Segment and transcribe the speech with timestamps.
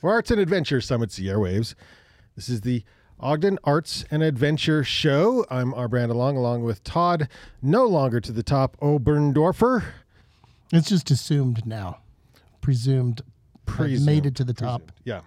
[0.00, 1.74] for Arts and Adventure Summits the Airwaves.
[2.36, 2.84] This is the
[3.20, 5.44] Ogden Arts and Adventure Show.
[5.50, 5.88] I'm R.
[5.88, 7.28] Brandon Long, along with Todd,
[7.60, 9.84] no longer to the top, Oberndorfer.
[10.72, 11.98] It's just assumed now,
[12.60, 13.22] presumed.
[13.66, 14.80] Presumed- made it to the top.
[14.82, 14.92] presumed.
[15.04, 15.20] Yeah.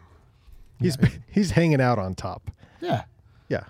[0.79, 0.97] He's
[1.31, 2.49] he's hanging out on top.
[2.79, 3.03] Yeah.
[3.49, 3.65] Yeah.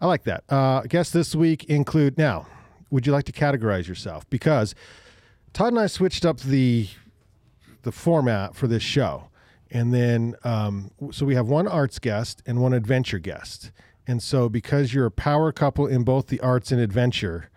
[0.00, 0.44] I like that.
[0.48, 2.46] Uh, guests this week include now,
[2.90, 4.28] would you like to categorize yourself?
[4.30, 4.74] Because
[5.52, 6.88] Todd and I switched up the
[7.82, 9.28] the format for this show.
[9.70, 13.70] And then um, so we have one arts guest and one adventure guest.
[14.06, 17.50] And so because you're a power couple in both the arts and adventure,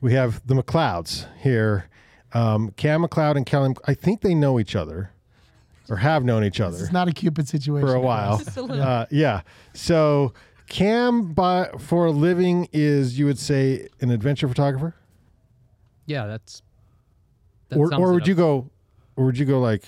[0.00, 1.88] we have the McLeods here.
[2.32, 5.10] Um, Cam McLeod and Kelly, I think they know each other
[5.90, 7.86] or have known each other It's not a Cupid situation.
[7.86, 8.42] for a while.
[8.56, 8.60] A.
[8.72, 9.42] Uh, yeah.
[9.74, 10.32] So
[10.68, 14.94] Cam, by for a living, is you would say an adventure photographer,
[16.06, 16.62] Yeah, that's.
[17.68, 18.28] That or or would up.
[18.28, 18.70] you go,
[19.16, 19.84] or would you go like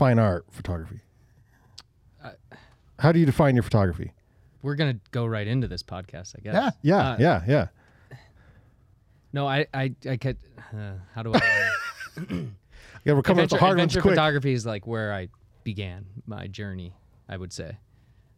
[0.00, 1.00] fine art photography?
[2.24, 2.30] Uh,
[2.98, 4.12] How do you define your photography?
[4.62, 6.54] We're gonna go right into this podcast, I guess.
[6.54, 6.70] Yeah.
[6.82, 8.16] Yeah, Uh, yeah, yeah.
[9.34, 10.38] No, I, I, I could.
[10.74, 11.70] Uh, how do I?
[13.04, 14.12] Yeah, we're coming up adventure, the hard ones adventure quick.
[14.12, 15.28] photography is like where I
[15.64, 16.92] began my journey.
[17.30, 17.78] I would say,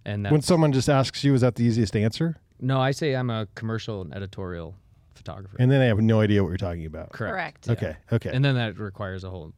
[0.04, 2.36] and When someone just asks you, is that the easiest answer?
[2.60, 4.76] no, I say I'm a commercial and editorial
[5.16, 5.56] photographer.
[5.58, 7.10] And then they have no idea what you're talking about.
[7.12, 7.66] Correct.
[7.66, 7.72] yeah.
[7.72, 9.52] Okay, okay, And then that requires a whole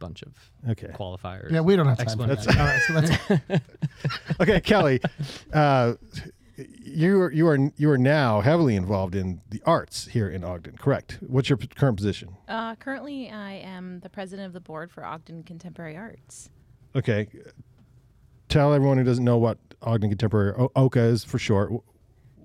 [0.00, 0.32] bunch of
[0.68, 0.88] okay.
[0.88, 1.52] qualifiers.
[1.52, 2.48] Yeah, we don't have time for that.
[2.48, 2.94] All right, so
[3.48, 3.60] let's,
[4.40, 5.00] okay, Kelly,
[5.52, 5.94] uh,
[6.82, 10.76] you are you are you are now heavily involved in the arts here in Ogden.
[10.76, 11.18] Correct.
[11.26, 12.36] What's your p- current position?
[12.48, 16.50] Uh, currently, I am the president of the board for Ogden Contemporary Arts.
[16.96, 17.28] Okay.
[18.48, 21.72] Tell everyone who doesn't know what Ogden Contemporary o- OCA is for short.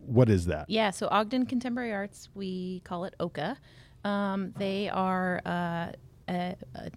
[0.06, 0.70] What is that?
[0.70, 3.58] Yeah, so Ogden Contemporary Arts, we call it OCA.
[4.03, 5.92] Um, they are uh,
[6.30, 6.92] a, a,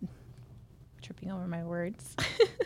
[1.09, 2.15] tripping over my words.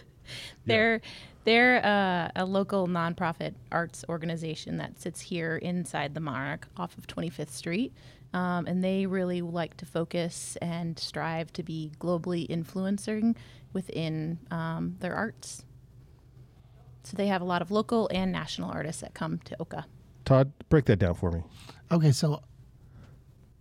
[0.67, 1.01] they're
[1.45, 7.07] they're uh, a local nonprofit arts organization that sits here inside the Monarch off of
[7.07, 7.93] 25th Street.
[8.35, 13.37] Um, and they really like to focus and strive to be globally influencing
[13.73, 15.65] within um, their arts.
[17.05, 19.85] So they have a lot of local and national artists that come to OCA.
[20.25, 21.43] Todd, break that down for me.
[21.91, 22.43] okay, so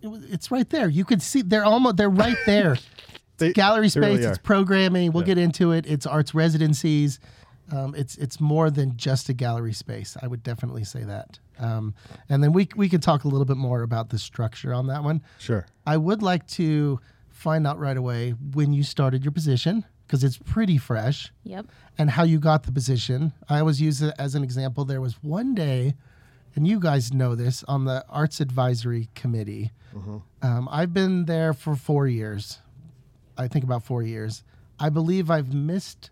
[0.01, 0.87] it's right there.
[0.87, 2.77] You can see they're almost they're right there.
[3.41, 4.01] They- Gallery space.
[4.03, 5.11] really it's programming.
[5.11, 5.27] We'll Yeah.
[5.35, 5.85] get into it.
[5.85, 7.19] It's arts residencies.
[7.71, 10.17] Um, it's it's more than just a gallery space.
[10.21, 11.39] I would definitely say that.
[11.59, 11.93] Um,
[12.29, 15.03] and then we we could talk a little bit more about the structure on that
[15.03, 15.21] one.
[15.39, 15.65] Sure.
[15.85, 16.99] I would like to
[17.29, 21.67] find out right away when you started your position because it's pretty fresh Yep.
[21.97, 23.31] and how you got the position.
[23.47, 24.83] I always use it as an example.
[24.85, 25.95] There was one day,
[26.55, 29.71] and you guys know this, on the Arts Advisory Committee.
[30.41, 32.59] Um, I've been there for four years.
[33.41, 34.43] I think about four years.
[34.79, 36.09] I believe I've missed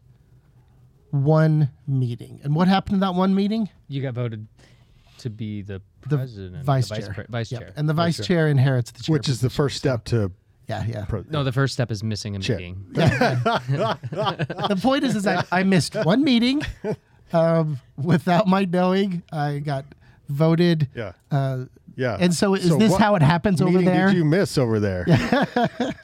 [1.11, 2.39] one meeting.
[2.43, 3.69] And what happened in that one meeting?
[3.87, 4.47] You got voted
[5.19, 6.17] to be the The
[6.63, 7.13] vice the chair.
[7.13, 7.61] pre- vice Yep.
[7.61, 9.13] chair, And the vice chair inherits the chair.
[9.13, 10.31] Which is the first step to.
[10.67, 11.05] Yeah, yeah.
[11.05, 12.57] Pro- No, the first step is missing a Chair.
[12.57, 12.85] meeting.
[12.93, 16.61] the point is, is I, I missed one meeting
[17.33, 19.23] um, without my knowing.
[19.31, 19.85] I got
[20.27, 20.87] voted.
[20.95, 21.13] yeah.
[21.31, 21.65] Uh,
[21.99, 22.15] Yeah.
[22.17, 24.07] and so is this how it happens over meeting there?
[24.07, 25.05] Did you miss over there?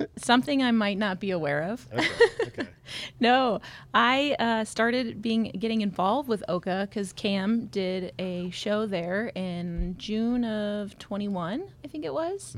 [0.17, 1.87] Something I might not be aware of.
[1.93, 2.67] okay.
[3.21, 3.61] no,
[3.93, 9.95] I uh, started being getting involved with OCA because Cam did a show there in
[9.97, 12.57] June of 21, I think it was.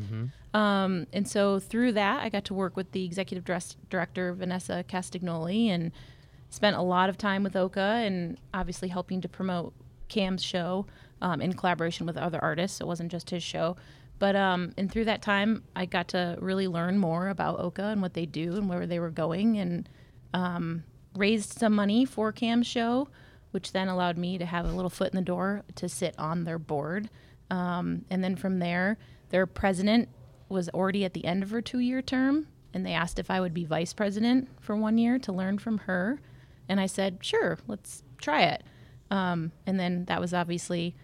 [0.56, 4.84] Um, and so through that, I got to work with the executive dress- director Vanessa
[4.90, 5.92] Castagnoli and
[6.50, 9.74] spent a lot of time with OCA and obviously helping to promote
[10.08, 10.88] Cam's show
[11.22, 12.82] um, in collaboration with other artists.
[12.82, 13.78] It wasn't just his show.
[14.20, 18.02] But um, and through that time, I got to really learn more about OCA and
[18.02, 19.88] what they do and where they were going, and
[20.34, 20.84] um,
[21.16, 23.10] raised some money for Cam's show,
[23.52, 26.44] which then allowed me to have a little foot in the door to sit on
[26.44, 27.10] their board.
[27.50, 28.98] Um, and then from there,
[29.30, 30.10] their president
[30.50, 33.54] was already at the end of her two-year term, and they asked if I would
[33.54, 36.20] be vice president for one year to learn from her,
[36.68, 38.64] and I said, sure, let's try it.
[39.10, 40.96] Um, and then that was obviously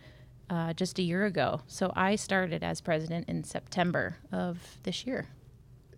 [0.50, 1.62] uh, just a year ago.
[1.68, 5.28] So I started as president in September of this year.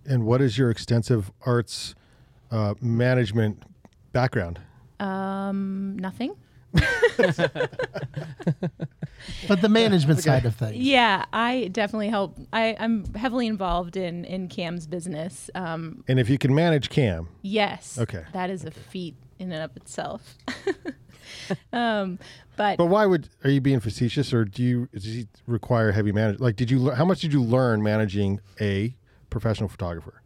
[0.05, 1.95] And what is your extensive arts
[2.51, 3.63] uh, management
[4.11, 4.59] background?
[4.99, 6.35] Um, nothing.
[9.47, 10.75] but the management side of things.
[10.75, 12.37] Yeah, I definitely help.
[12.51, 15.49] I, I'm heavily involved in in Cam's business.
[15.55, 17.97] Um, And if you can manage Cam, yes.
[17.97, 18.23] Okay.
[18.33, 20.37] That is a feat in and of itself.
[21.73, 22.19] um,
[22.55, 26.11] but but why would are you being facetious, or do you does he require heavy
[26.11, 26.39] manage?
[26.39, 28.95] Like, did you how much did you learn managing a
[29.29, 30.21] professional photographer?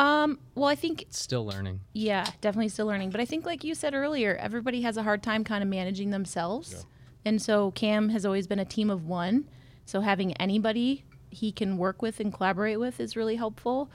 [0.00, 1.80] Um, well, I think it's Still learning.
[1.92, 3.10] Yeah, definitely still learning.
[3.10, 6.10] But I think, like you said earlier, everybody has a hard time kind of managing
[6.10, 6.86] themselves.
[7.24, 9.46] And so Cam has always been a team of one.
[9.84, 13.90] So having anybody he can work with and collaborate with is really helpful.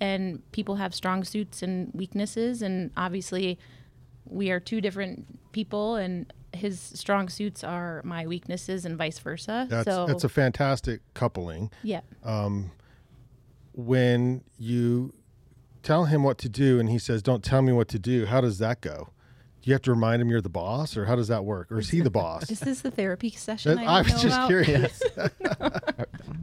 [0.00, 2.62] And people have strong suits and weaknesses.
[2.62, 3.58] And obviously,
[4.28, 9.66] we are two different people, and his strong suits are my weaknesses, and vice versa.
[9.68, 11.70] That's so, that's a fantastic coupling.
[11.82, 12.00] yeah.
[13.74, 15.14] When you
[15.84, 18.40] tell him what to do and he says, "Don't tell me what to do," how
[18.40, 19.10] does that go?
[19.62, 21.70] Do you have to remind him you're the boss, or how does that work?
[21.70, 22.50] Or is he the boss?
[22.50, 23.76] Is this the therapy session?
[23.76, 24.48] That- I, I don't was know just about?
[24.48, 25.02] curious.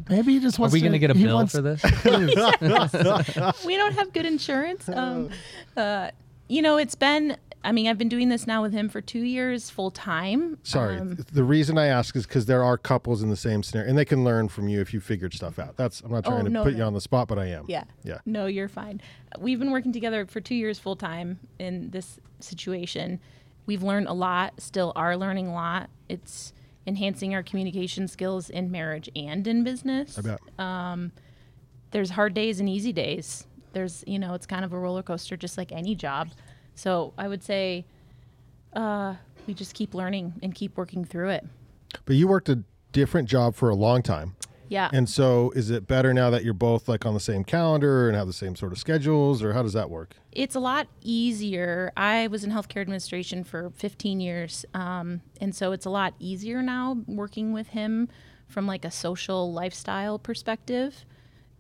[0.10, 0.74] Maybe he just wants.
[0.74, 0.84] Are we to.
[0.86, 1.82] going to get a bill wants- for this?
[3.66, 4.88] we don't have good insurance.
[4.88, 5.30] Um,
[5.76, 6.12] uh,
[6.48, 7.36] you know, it's been.
[7.66, 10.58] I mean, I've been doing this now with him for two years full time.
[10.64, 10.98] Sorry.
[10.98, 13.98] Um, the reason I ask is because there are couples in the same scenario, and
[13.98, 15.76] they can learn from you if you figured stuff out.
[15.76, 17.66] That's I'm not Oh, trying to no, put you on the spot, but I am.
[17.68, 17.84] yeah.
[18.04, 18.20] Yeah.
[18.26, 19.02] No, you're fine.
[19.40, 23.20] We've been working together for two years full time in this situation.
[23.66, 24.62] We've learned a lot.
[24.62, 25.90] Still are learning a lot.
[26.08, 26.54] It's
[26.88, 30.20] enhancing our communication skills in marriage and in business.
[30.20, 30.40] I bet.
[30.60, 30.98] Uh,
[31.92, 33.48] there's hard days and easy days.
[33.74, 36.30] There's, you know, it's kind of a roller coaster, just like any job.
[36.76, 37.86] So I would say
[38.74, 39.16] uh,
[39.48, 41.46] we just keep learning and keep working through it.
[42.06, 44.36] but you worked a different job for a long time.
[44.68, 44.90] Yeah.
[44.92, 48.18] And so, is it better now that you're both like on the same calendar and
[48.18, 50.16] have the same sort of schedules, or how does that work?
[50.36, 51.92] it's a lot easier.
[51.96, 56.62] I was in healthcare administration for 15 years, um, and so it's a lot easier
[56.62, 58.10] now working with him
[58.48, 61.06] from like a social lifestyle perspective.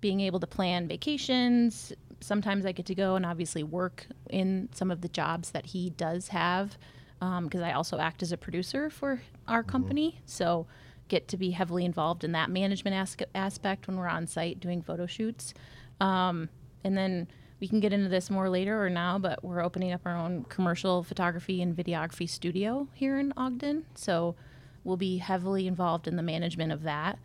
[0.01, 1.93] Being able to plan vacations.
[2.21, 5.89] Sometimes I get to go and obviously work in some of the jobs that he
[5.91, 6.77] does have,
[7.21, 9.71] um, because I also act as a producer for our mm-hmm.
[9.71, 10.21] company.
[10.25, 10.67] So
[11.07, 14.81] get to be heavily involved in that management as- aspect when we're on site doing
[14.81, 15.53] photo shoots.
[16.01, 16.49] Um,
[16.83, 17.27] and then
[17.59, 20.45] we can get into this more later or now, but we're opening up our own
[20.45, 23.85] commercial photography and videography studio here in Ogden.
[23.95, 24.35] So
[24.83, 27.17] we'll be heavily involved in the management of that.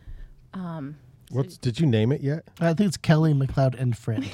[0.53, 0.97] Um,
[1.31, 2.43] What's did you name it yet?
[2.59, 4.29] I think it's Kelly McLeod and friend.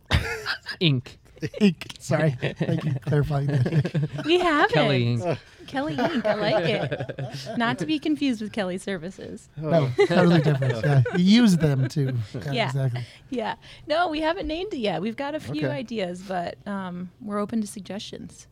[0.80, 1.18] Ink.
[1.60, 1.86] Ink.
[1.98, 2.32] Sorry.
[2.40, 4.10] Thank you for clarifying that.
[4.26, 5.20] We have Kelly it.
[5.22, 5.38] Ink.
[5.66, 6.24] Kelly Inc.
[6.26, 7.56] I like it.
[7.56, 9.48] Not to be confused with Kelly Services.
[9.56, 10.74] No, totally different.
[10.84, 11.02] Yeah.
[11.16, 12.14] You use them too.
[12.34, 12.66] Yeah, Yeah.
[12.66, 13.06] Exactly.
[13.30, 13.54] Yeah.
[13.86, 15.00] No, we haven't named it yet.
[15.00, 15.74] We've got a few Okay.
[15.76, 18.46] ideas, but um, we're open to suggestions.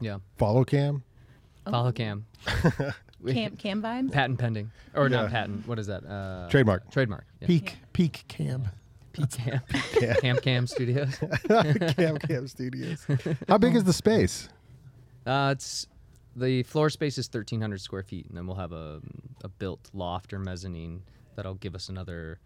[0.00, 0.18] Yeah.
[0.36, 1.04] Follow cam.
[1.70, 2.26] Follow cam.
[3.26, 4.12] Cam, cam vibes?
[4.12, 4.70] Patent pending.
[4.94, 5.22] Or Yeah.
[5.22, 5.66] not patent.
[5.66, 6.04] What is that?
[6.04, 6.90] Uh, Trademark.
[6.90, 7.26] Trademark.
[7.40, 7.46] Yeah.
[7.48, 7.76] Peak.
[7.92, 8.64] Peak cam.
[9.12, 9.60] Peak Cam.
[10.20, 11.18] Cam Cam Studios.
[11.48, 13.04] cam Cam Studios.
[13.48, 14.48] How big is the space?
[15.26, 15.88] Uh, it's
[16.36, 19.00] the floor space is 1,300 square feet, and then we'll have a,
[19.42, 21.02] a built loft or mezzanine
[21.34, 22.38] that'll give us another.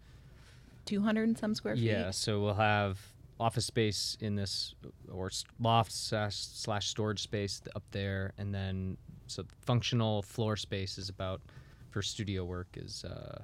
[0.85, 1.83] 200 and some square feet?
[1.83, 2.99] Yeah, so we'll have
[3.39, 4.73] office space in this
[5.11, 8.97] or s- loft slash, slash storage space th- up there, and then
[9.33, 11.41] so functional floor space is about
[11.89, 13.41] for studio work is uh,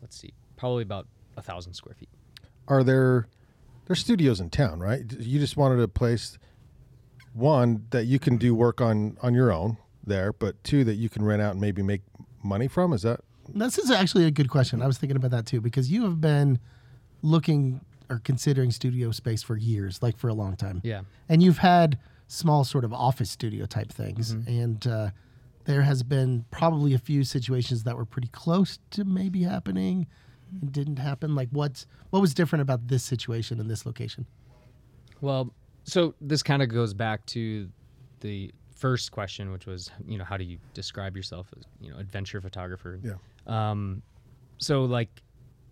[0.00, 1.06] let's see, probably about
[1.36, 2.08] a thousand square feet.
[2.68, 3.26] Are there
[3.86, 5.02] there's studios in town, right?
[5.18, 6.38] You just wanted a place
[7.32, 9.76] one that you can do work on on your own
[10.06, 12.02] there, but two that you can rent out and maybe make
[12.42, 12.92] money from.
[12.92, 14.82] Is that This is actually a good question.
[14.82, 16.58] I was thinking about that too because you have been
[17.22, 17.80] looking
[18.10, 20.80] or considering studio space for years, like for a long time.
[20.84, 21.02] Yeah.
[21.28, 21.98] And you've had
[22.34, 24.32] small sort of office studio type things.
[24.32, 25.10] And uh,
[25.64, 30.06] there has been probably a few situations that were pretty close to maybe happening
[30.60, 31.34] and didn't happen.
[31.34, 34.26] Like what's what was different about this situation in this location?
[35.20, 35.52] Well,
[35.84, 37.68] so this kind of goes back to
[38.20, 41.98] the first question, which was, you know, how do you describe yourself as, you know,
[41.98, 43.00] adventure photographer?
[43.02, 43.14] Yeah.
[43.46, 44.02] Um,
[44.58, 45.22] so like,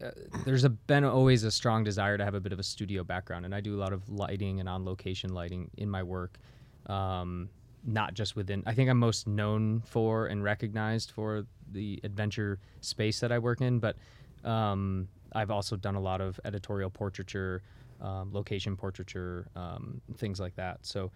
[0.02, 0.10] uh,
[0.44, 3.44] there's a, been always a strong desire to have a bit of a studio background,
[3.44, 6.38] and I do a lot of lighting and on location lighting in my work.
[6.86, 7.48] Um,
[7.84, 8.62] not just within.
[8.66, 13.60] I think I'm most known for and recognized for the adventure space that I work
[13.60, 13.96] in, but
[14.44, 17.62] um, I've also done a lot of editorial portraiture,
[18.00, 20.78] um, location portraiture, um, things like that.
[20.82, 21.10] So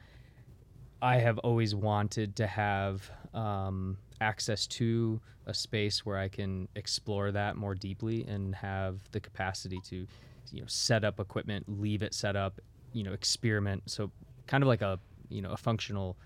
[1.03, 7.31] I have always wanted to have um, access to a space where I can explore
[7.33, 10.07] that more deeply and have the capacity to,
[10.53, 12.61] you know, set up equipment, leave it set up,
[12.93, 13.83] you know, experiment.
[13.87, 14.11] So
[14.47, 14.99] kind of like a,
[15.29, 16.17] you know, a functional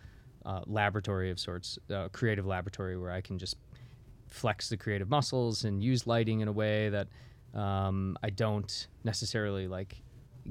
[0.47, 3.57] uh, laboratory of sorts, uh, creative laboratory where I can just
[4.29, 7.09] flex the creative muscles and use lighting in a way that
[7.55, 10.01] um, I don't necessarily like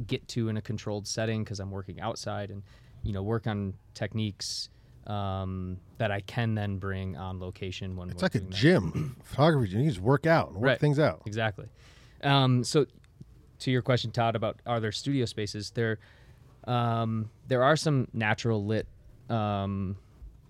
[0.06, 2.62] get to in a controlled setting because I'm working outside and
[3.10, 4.70] you know work on techniques
[5.08, 8.52] um, that I can then bring on location when it's like a that.
[8.52, 9.16] gym.
[9.24, 10.80] Photography, you just work out and work Right.
[10.80, 11.24] things out.
[11.26, 11.66] Exactly.
[12.24, 12.86] Um, so
[13.60, 15.72] to your question, Todd, about are there studio spaces?
[15.72, 15.98] There,
[16.68, 18.86] um, there are some natural lit
[19.32, 19.98] um,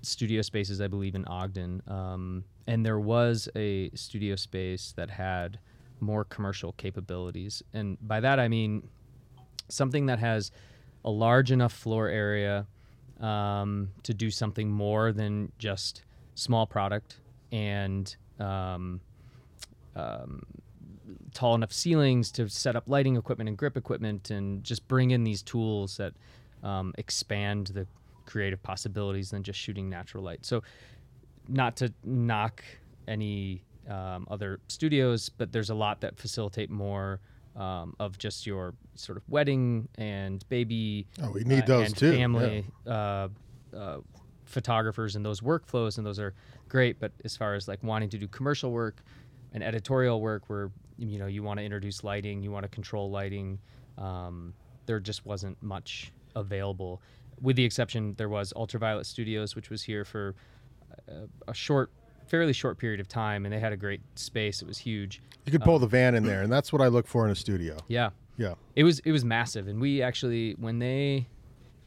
[0.01, 5.59] studio spaces, I believe, in Ogden, um, and there was a studio space that had
[6.01, 8.89] more commercial capabilities, and by that I mean
[9.69, 10.51] something that has
[11.05, 12.67] a large enough floor area
[13.19, 16.03] um, to do something more than just
[16.35, 17.17] small product
[17.51, 19.01] and um,
[19.95, 20.43] um,
[21.33, 25.23] tall enough ceilings to set up lighting equipment and grip equipment and just bring in
[25.23, 26.13] these tools that
[26.63, 27.87] um, expand the
[28.25, 30.45] creative possibilities than just shooting natural light.
[30.45, 30.63] So,
[31.47, 32.63] not to knock
[33.07, 37.19] any um, other studios, but there's a lot that facilitate more
[37.59, 41.05] um, of just your sort of wedding and baby.
[41.21, 43.27] Oh, we need uh, those and too, Family uh,
[43.75, 43.97] uh,
[44.45, 46.33] photographers and those workflows, and those are
[46.69, 46.99] great.
[46.99, 49.03] But as far as like wanting to do commercial work
[49.53, 53.11] and editorial work, where you know you want to introduce lighting, you want to control
[53.11, 53.59] lighting,
[53.97, 54.53] um,
[54.85, 57.01] there just wasn't much available.
[57.41, 60.35] With the exception, there was Ultraviolet Studios, which was here for
[61.07, 61.91] a, a short,
[62.29, 64.61] fairly short period of time, and they had a great space.
[64.61, 65.21] It was huge.
[65.45, 67.35] You could pull the van in there, and that's what I look for in a
[67.35, 67.77] studio.
[67.87, 68.53] Yeah, Yeah.
[68.75, 71.27] it was it was massive, and we actually when they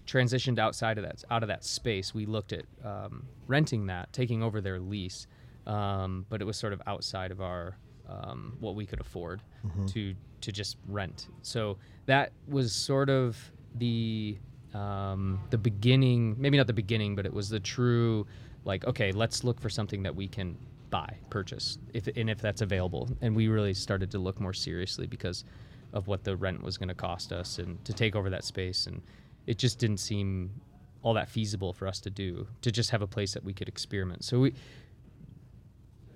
[0.06, 4.42] transitioned outside of that out of that space, we looked at um, renting that, taking
[4.42, 5.26] over their lease,
[5.66, 7.76] um, but it was sort of outside of our
[8.08, 9.40] um, what we could afford
[9.88, 11.28] to to just rent.
[11.42, 13.38] So that was sort of
[13.76, 14.38] the
[14.74, 18.26] um, the beginning, maybe not the beginning, but it was the true
[18.64, 20.56] like okay, let's look for something that we can
[20.90, 23.08] buy, purchase, if and if that's available.
[23.20, 25.44] And we really started to look more seriously because
[25.92, 28.86] of what the rent was going to cost us and to take over that space
[28.86, 29.02] and
[29.46, 30.50] it just didn't seem
[31.02, 33.68] all that feasible for us to do to just have a place that we could
[33.68, 34.24] experiment.
[34.24, 34.54] So we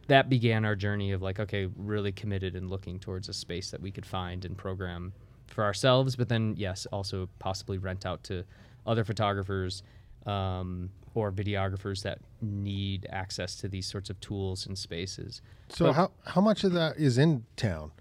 [0.07, 3.81] that began our journey of like okay, really committed and looking towards a space that
[3.81, 5.13] we could find and program
[5.49, 8.45] for ourselves, but then yes, also possibly rent out to
[8.87, 9.83] other photographers
[10.27, 15.41] um, or videographers that need access to these sorts of tools and spaces.
[15.69, 17.93] So But- how how much of that is in town,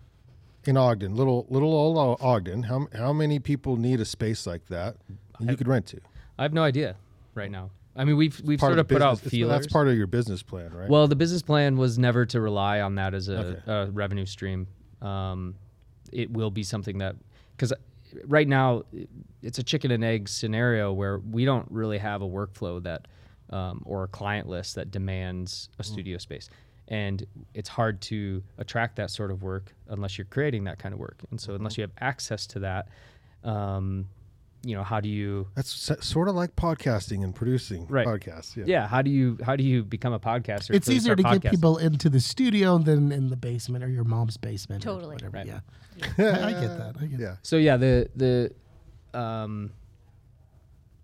[0.66, 2.64] in Ogden, little little old Ogden?
[2.64, 4.98] How how many people need a space like that?
[5.40, 6.00] You could rent to.
[6.38, 6.96] I have no idea
[7.34, 7.70] right now.
[7.98, 9.50] I mean, we've we've Part sort of the put out feelers.
[9.62, 10.90] That's part of your business plan, right?
[10.90, 13.62] Well, the business plan was never to rely on that as a, Okay.
[13.72, 14.68] a revenue stream.
[15.02, 15.56] Um,
[16.12, 17.16] it will be something that
[17.56, 17.72] because
[18.26, 18.84] right now
[19.42, 23.08] it's a chicken and egg scenario where we don't really have a workflow that
[23.52, 26.50] um, or a client list that demands a studio space,
[26.88, 31.00] and it's hard to attract that sort of work unless you're creating that kind of
[31.00, 31.18] work.
[31.30, 32.88] And so, unless you have access to that,
[33.44, 34.08] um,
[34.68, 38.06] you know, how do you that's s- sort of like podcasting and producing Right.
[38.08, 38.56] podcasts.
[38.56, 38.64] Yeah.
[38.68, 41.52] yeah how do you how do you become a podcaster It's easier start to get
[41.52, 44.84] people into the studio than in the basement or your mom's basement.
[44.86, 45.14] or Totally.
[45.16, 45.38] whatever.
[45.38, 45.46] Right.
[45.46, 45.60] Yeah.
[46.18, 46.96] I, I get that.
[47.00, 47.36] I get Yeah.
[47.44, 48.52] So yeah, the the
[49.20, 49.72] um,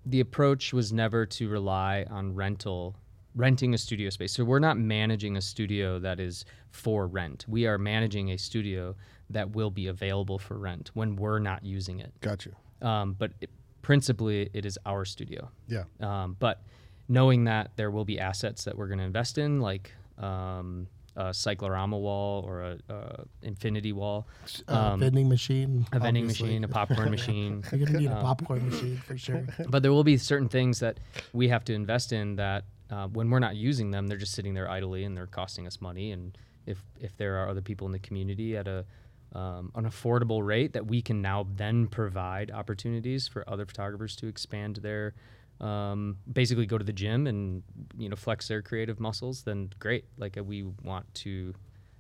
[0.06, 2.96] the approach was never to rely on rental
[3.36, 4.34] renting a studio space.
[4.34, 7.46] So we're not managing a studio that is for rent.
[7.48, 8.96] We are managing a studio
[9.30, 12.12] that will be available for rent when we're not using it.
[12.20, 12.54] Got you.
[12.82, 13.50] Um, but it,
[13.82, 15.50] principally, it is our studio.
[15.68, 15.84] Yeah.
[16.00, 16.62] Um, but
[17.08, 21.34] knowing that there will be assets that we're going to invest in, like um, a
[21.34, 24.28] cyclorama wall or a, a infinity wall,
[24.68, 25.86] Uh, um, vending machine.
[25.92, 26.48] a vending obviously.
[26.48, 27.64] machine, a popcorn machine.
[27.72, 29.46] You're gonna need a Um, popcorn machine for sure.
[29.70, 31.00] but there will be certain things that
[31.34, 34.54] we have to invest in that uh, when we're not using them, they're just sitting
[34.54, 36.12] there idly and they're costing us money.
[36.12, 38.86] And if if there are other people in the community at a
[39.34, 44.28] um, an affordable rate that we can now then provide opportunities for other photographers to
[44.28, 45.14] expand their
[45.60, 47.64] um, basically go to the gym and
[47.98, 51.54] you know flex their creative muscles then great like uh, we want to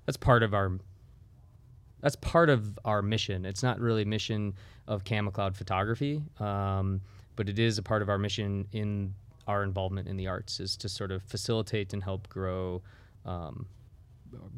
[0.05, 0.79] that's part of our
[2.01, 3.45] that's part of our mission.
[3.45, 4.55] It's not really mission
[4.87, 7.01] of Cam McLeod photography, um,
[7.35, 9.13] but it is a part of our mission in
[9.47, 12.81] our involvement in the arts is to sort of facilitate and help grow,
[13.25, 13.65] um,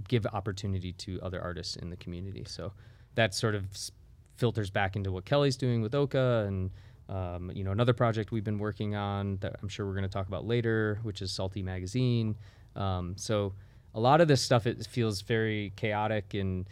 [0.08, 2.44] give opportunity to other artists in the community.
[2.48, 2.74] So
[3.16, 3.92] that sort of s-
[4.38, 6.72] filters back into what Kelly's doing with OCA and.
[7.10, 10.10] Um, you know, another project we've been working on that I'm sure we're going to
[10.10, 12.38] talk about later, which is Salty Magazine.
[12.78, 13.54] Um, so
[13.94, 16.66] a lot of this stuff it feels very chaotic and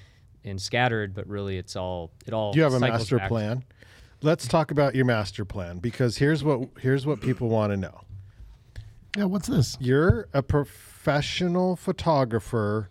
[0.43, 2.53] and scattered, but really it's all it all.
[2.53, 3.27] Do you have a master back.
[3.27, 3.63] plan?
[4.23, 8.01] Let's talk about your master plan because here's what here's what people want to know.
[9.17, 9.25] Yeah.
[9.25, 9.77] What's this?
[9.79, 12.89] You're a professional photographer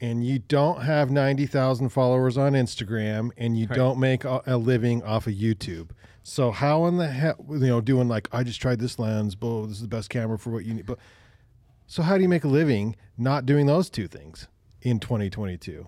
[0.00, 3.76] and you don't have 90,000 followers on Instagram and you Right.
[3.76, 5.90] don't make a, a living off of YouTube.
[6.22, 9.62] So how in the hell, you know, doing like I just tried this lens, blah,
[9.62, 10.86] this is the best camera for what you need.
[10.86, 10.98] But
[11.86, 14.48] so how do you make a living not doing those two things
[14.82, 15.86] in 2022?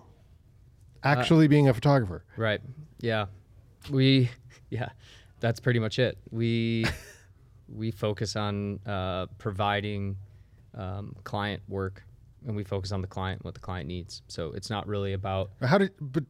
[1.03, 2.23] Uh, actually being a photographer.
[2.37, 2.61] Right.
[2.99, 3.25] Yeah.
[3.91, 4.29] We
[4.69, 4.89] yeah,
[5.39, 6.17] that's pretty much it.
[6.31, 6.85] We
[7.73, 10.17] we focus on uh, providing
[10.75, 12.03] um, client work
[12.45, 14.21] and we focus on the client what the client needs.
[14.27, 16.23] So it's not really about How did but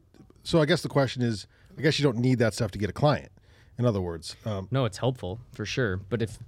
[0.44, 2.90] so I guess the question is I guess you don't need that stuff to get
[2.90, 3.32] a client.
[3.78, 6.40] In other words, um, no, it's helpful for sure, but if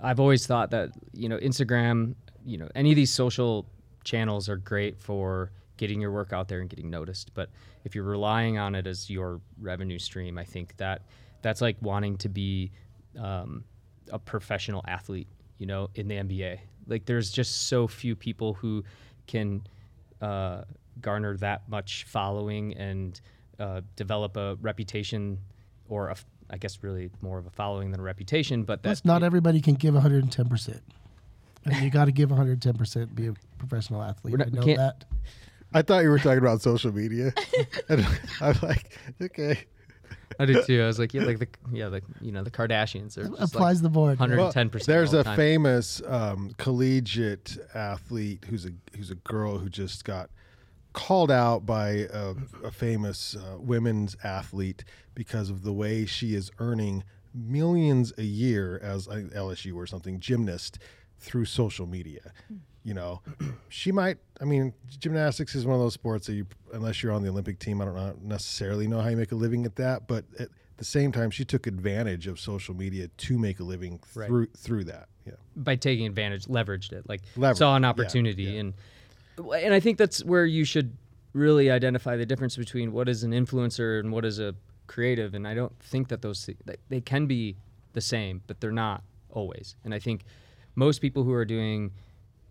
[0.00, 3.66] I've always thought that, you know, Instagram, you know, any of these social
[4.04, 7.50] channels are great for getting your work out there and getting noticed, but
[7.84, 11.02] if you're relying on it as your revenue stream, I think that
[11.42, 12.72] that's like wanting to be
[13.18, 13.64] um,
[14.10, 15.28] a professional athlete,
[15.58, 16.58] you know, in the NBA.
[16.86, 18.84] Like there's just so few people who
[19.26, 19.62] can
[20.20, 20.62] uh,
[21.00, 23.20] garner that much following and
[23.58, 25.38] uh, develop a reputation
[25.88, 26.16] or a,
[26.50, 29.74] I guess really more of a following than a reputation, but that's not everybody can
[29.74, 30.80] give 110%.
[31.64, 34.36] And you got to give 110% be a professional athlete.
[34.36, 35.04] We're I know that.
[35.74, 37.32] I thought you were talking about social media.
[37.88, 38.06] and
[38.40, 39.64] I'm like, okay.
[40.38, 40.82] I did too.
[40.82, 43.82] I was like, yeah, like the yeah, the you know the Kardashians are just Applies
[43.82, 44.20] the board.
[44.20, 44.86] like Well, 110 percent.
[44.86, 45.36] There's all a the time.
[45.36, 50.30] famous um, collegiate athlete who's a who's a girl who just got
[50.92, 52.34] called out by a,
[52.64, 54.84] a famous uh, women's athlete
[55.14, 57.02] because of the way she is earning
[57.34, 60.78] millions a year as a LSU or something gymnast
[61.18, 62.32] through social media.
[62.84, 63.20] You know,
[63.68, 64.18] she might.
[64.40, 67.58] I mean, gymnastics is one of those sports that you, unless you're on the Olympic
[67.60, 70.08] team, I don't necessarily know how you make a living at that.
[70.08, 70.48] But at
[70.78, 74.26] the same time, she took advantage of social media to make a living Right.
[74.28, 75.08] through through that.
[75.24, 75.34] Yeah.
[75.54, 78.60] by taking advantage, leveraged it, like Leveraged, saw an opportunity, yeah.
[78.60, 78.74] and
[79.38, 80.96] and I think that's where you should
[81.32, 84.54] really identify the difference between what is an influencer and what is a
[84.88, 85.32] creative.
[85.34, 86.50] And I don't think that those
[86.88, 87.54] they can be
[87.92, 89.76] the same, but they're not always.
[89.84, 90.24] And I think
[90.74, 91.92] most people who are doing,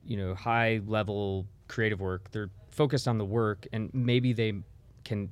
[0.06, 4.54] you know, high level creative work, they're focused on the work, and maybe they
[5.04, 5.30] can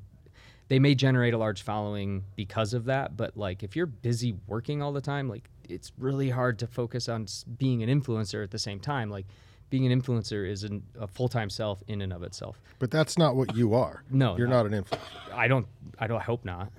[0.68, 4.82] they may generate a large following because of that but like if you're busy working
[4.82, 7.26] all the time like it's really hard to focus on
[7.58, 9.26] being an influencer at the same time like
[9.70, 13.36] being an influencer is an, a full-time self in and of itself But that's not
[13.36, 14.04] what you are.
[14.10, 14.64] No, you're no.
[14.64, 15.00] not an influencer.
[15.34, 15.68] i don't
[16.00, 16.72] i don't I hope not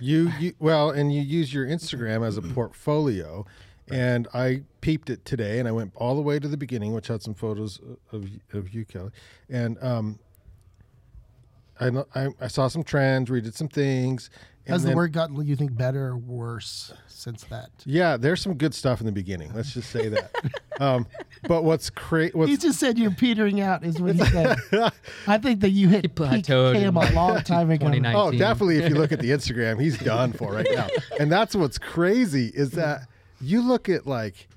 [0.00, 3.46] you, you well, and you use your Instagram as a portfolio.
[3.90, 7.08] And I peeped it today, and I went all the way to the beginning, which
[7.08, 7.80] had some photos
[8.12, 9.10] of of you, Kelly.
[9.50, 10.18] And um,
[11.80, 13.30] I I, I saw some trends.
[13.30, 14.30] We did some things.
[14.66, 17.70] and Has the then- work gotten, you think, better or worse since that?
[17.84, 19.52] Yeah, there's some good stuff in the beginning.
[19.52, 20.30] Let's just say that.
[20.80, 21.06] um,
[21.48, 22.32] but what's crazy?
[22.34, 24.56] What's He just said you're petering out, is what he said.
[25.26, 27.86] I think that you hit peak plateaued Cam in a long time ago.
[27.90, 28.14] 2019.
[28.16, 28.78] Oh, definitely.
[28.78, 30.86] If you look at the Instagram, he's done for right now.
[31.18, 33.08] And that's what's crazy is that
[33.42, 34.48] you look at like,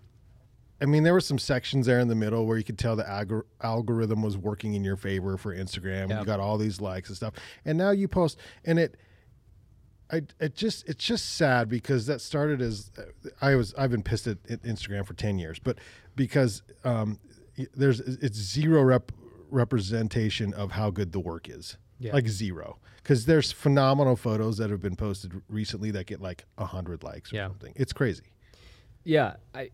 [0.81, 3.03] I mean, there were some sections there in the middle where you could tell the
[3.03, 6.03] algor- algorithm was working in your favor for Instagram.
[6.11, 8.95] and You got all these likes and stuff, and now you post, and it,
[10.11, 12.91] I, it just, it's just sad because that started as
[13.41, 15.77] I was, I've been pissed at at Instagram for ten years, but
[16.15, 17.19] because um,
[17.73, 19.11] there's, it's zero rep
[19.49, 22.13] representation of how good the work is Yeah.
[22.13, 27.03] like zero because there's phenomenal photos that have been posted recently that get like 100
[27.03, 27.47] likes or Yeah.
[27.47, 28.23] something it's crazy
[29.05, 29.69] Yeah, I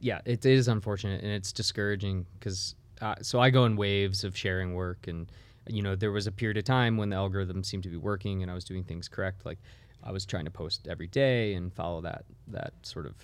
[0.00, 4.36] yeah, it is unfortunate and it's discouraging because uh, so I go in waves of
[4.36, 5.30] sharing work and
[5.68, 8.42] you know there was a period of time when the algorithm seemed to be working
[8.42, 9.58] and I was doing things correct like
[10.02, 13.14] I was trying to post every day and follow that that sort of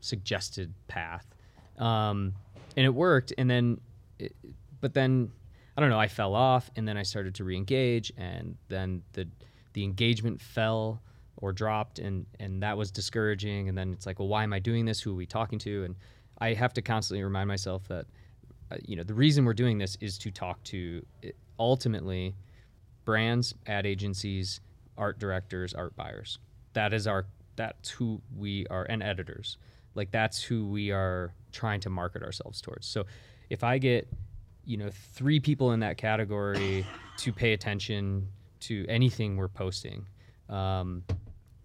[0.00, 1.26] suggested path.
[1.78, 2.34] Um,
[2.76, 3.80] and it worked and then
[4.18, 4.34] it,
[4.80, 5.30] but then
[5.76, 9.28] I don't know I fell off and then I started to re-engage and then the
[9.74, 11.02] the engagement fell
[11.38, 13.68] or dropped and and that was discouraging.
[13.68, 15.00] And then it's like well why am I doing this?
[15.00, 15.84] Who are we talking to?
[15.84, 15.96] And
[16.38, 18.06] I have to constantly remind myself that
[18.70, 21.04] uh, you know the reason we're doing this is to talk to
[21.58, 22.34] ultimately
[23.04, 24.60] brands ad agencies
[24.96, 26.38] art directors art buyers.
[26.74, 29.58] That is our that's who we are and editors.
[29.94, 32.86] Like that's who we are trying to market ourselves towards.
[32.86, 33.04] So
[33.50, 34.08] if i get
[34.64, 38.28] you know three people in that category to pay attention
[38.60, 40.06] to anything we're posting
[40.48, 41.02] um,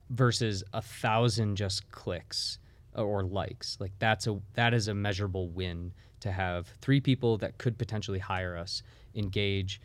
[0.10, 2.60] versus a thousand just clicks
[2.96, 3.78] or likes.
[3.80, 8.20] Like that's a that is a measurable win to have three people that could potentially
[8.20, 8.84] hire us
[9.16, 9.82] engage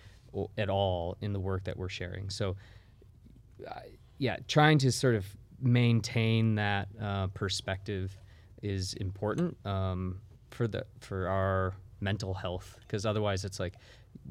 [0.57, 2.31] at all in the work that we're sharing.
[2.31, 2.57] So
[3.67, 3.81] uh,
[4.19, 5.27] yeah trying to sort of
[5.61, 8.17] maintain that uh, perspective
[8.63, 12.77] is important um, for the for our mental health.
[12.81, 13.75] Because otherwise it's like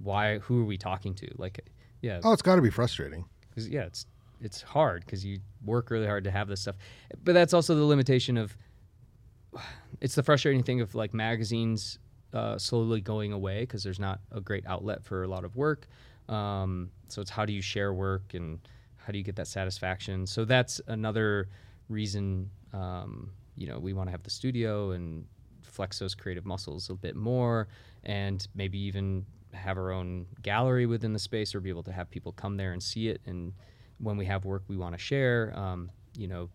[0.04, 1.28] why who are we talking to?
[1.38, 1.60] Like
[2.02, 2.20] yeah.
[2.24, 3.26] Oh it's got to be frustrating.
[3.56, 4.06] Yeah, it's
[4.42, 6.76] it's hard because you work really hard to have this stuff,
[7.24, 8.56] but that's also the limitation of.
[10.02, 11.98] It's the frustrating thing of like magazines
[12.34, 15.88] uh, slowly going away because there's not a great outlet for a lot of work.
[16.30, 18.60] Um, so it's how do you share work and
[18.98, 20.28] how do you get that satisfaction?
[20.28, 21.50] So that's another
[21.90, 25.26] reason, um, you know, we want to have the studio and
[25.64, 27.68] flex those creative muscles a bit more
[28.04, 32.10] and maybe even have our own gallery within the space or be able to have
[32.12, 33.22] people come there and see it.
[33.26, 33.54] And
[34.00, 36.50] when we have work we want to share, um, you know,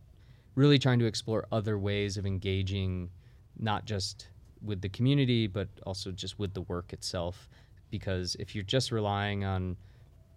[0.55, 3.11] really trying to explore other ways of engaging,
[3.59, 4.29] not just
[4.63, 7.49] with the community, but also just with the work itself.
[7.91, 9.77] Because if you're just relying on,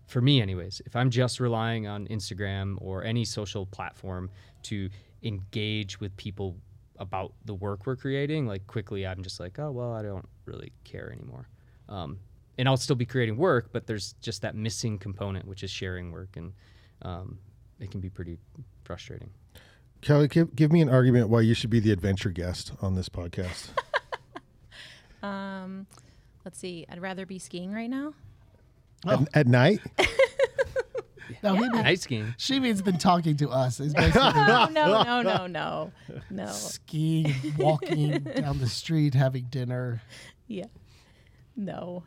[0.08, 4.30] for me, anyways, if I'm just relying on Instagram or any social platform
[4.64, 4.90] to
[5.24, 6.56] engage with people
[6.98, 10.72] about the work we're creating, like quickly I'm just like, oh, well, I don't really
[10.84, 11.48] care anymore.
[11.90, 12.20] Um,
[12.58, 16.12] and I'll still be creating work, but there's just that missing component, which is sharing
[16.12, 16.38] work.
[16.38, 16.54] And
[17.02, 17.40] um,
[17.80, 18.38] it can be pretty
[18.84, 19.30] frustrating.
[20.02, 23.10] Kelly, give, give me an argument why you should be the adventure guest on this
[23.10, 23.70] podcast.
[25.24, 25.88] Um,
[26.44, 26.86] let's see.
[26.88, 28.14] I'd rather be skiing right now.
[29.08, 29.80] at, at night?
[31.42, 32.34] No, he means, Night skiing.
[32.38, 33.80] she means been talking to us.
[33.80, 35.92] Is basically No, no, no, no, no,
[36.30, 36.48] no.
[36.48, 40.02] skiing, walking down the street, having dinner.
[40.48, 40.66] Yeah,
[41.56, 42.04] no.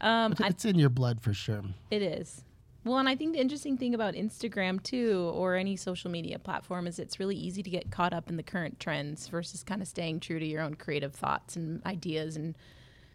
[0.00, 1.62] Um, I, It's in your blood for sure.
[1.90, 2.42] It is.
[2.86, 6.86] Well, and I think the interesting thing about Instagram too, or any social media platform,
[6.86, 9.88] is it's really easy to get caught up in the current trends versus kind of
[9.88, 12.36] staying true to your own creative thoughts and ideas.
[12.36, 12.54] And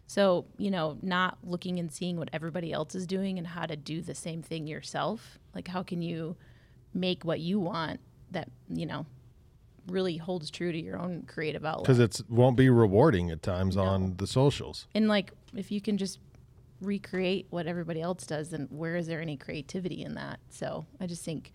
[0.06, 3.74] so, you know, not looking and seeing what everybody else is doing and how to
[3.74, 5.38] do the same thing yourself.
[5.54, 6.36] Like, how can you
[6.92, 9.06] make what you want that, you know,
[9.88, 11.84] really holds true to your own creative outlet?
[11.84, 13.84] Because it won't be rewarding at times No.
[13.84, 14.86] on the socials.
[14.94, 16.18] And like, if you can just
[16.82, 20.40] recreate what everybody else does, then where is there any creativity in that?
[20.50, 21.52] So I just think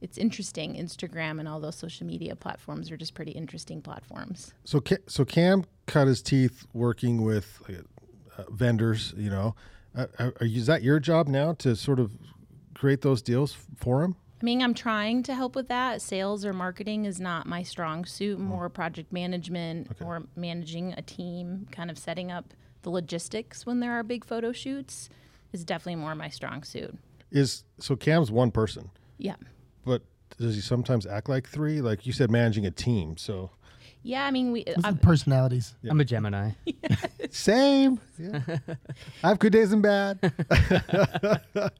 [0.00, 0.74] it's interesting.
[0.74, 4.52] Instagram and all those social media platforms are just pretty interesting platforms.
[4.64, 9.14] So, so Cam cut his teeth working with uh, vendors.
[9.16, 9.54] You know,
[9.96, 12.12] uh, are, are you, is that your job now to sort of
[12.74, 14.16] create those deals for him?
[14.40, 16.02] I mean, I'm trying to help with that.
[16.02, 21.66] Sales or marketing is not my strong suit, more project management or managing a team,
[21.70, 22.52] kind of setting up
[22.84, 25.08] the logistics when there are big photo shoots
[25.52, 26.96] is definitely more my strong suit.
[27.32, 29.34] Is so Cam's one person, Yeah.
[29.84, 30.02] but
[30.38, 31.80] does he sometimes act like three?
[31.80, 33.16] Like you said, managing a team.
[33.16, 33.50] So
[34.02, 35.74] Yeah, I mean, we What's the I've, uh, personalities?
[35.88, 36.52] I'm a Gemini.
[37.30, 37.98] same.
[38.18, 38.40] Yeah.
[39.22, 40.18] I have good days and bad.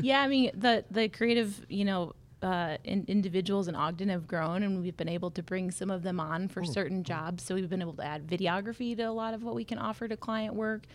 [0.00, 4.62] yeah, I mean the the creative, you know, uh, in, individuals in Ogden have grown,
[4.62, 7.44] and we've been able to bring some of them on for certain jobs.
[7.44, 10.08] So we've been able to add videography to a lot of what we can offer
[10.08, 10.86] to client work.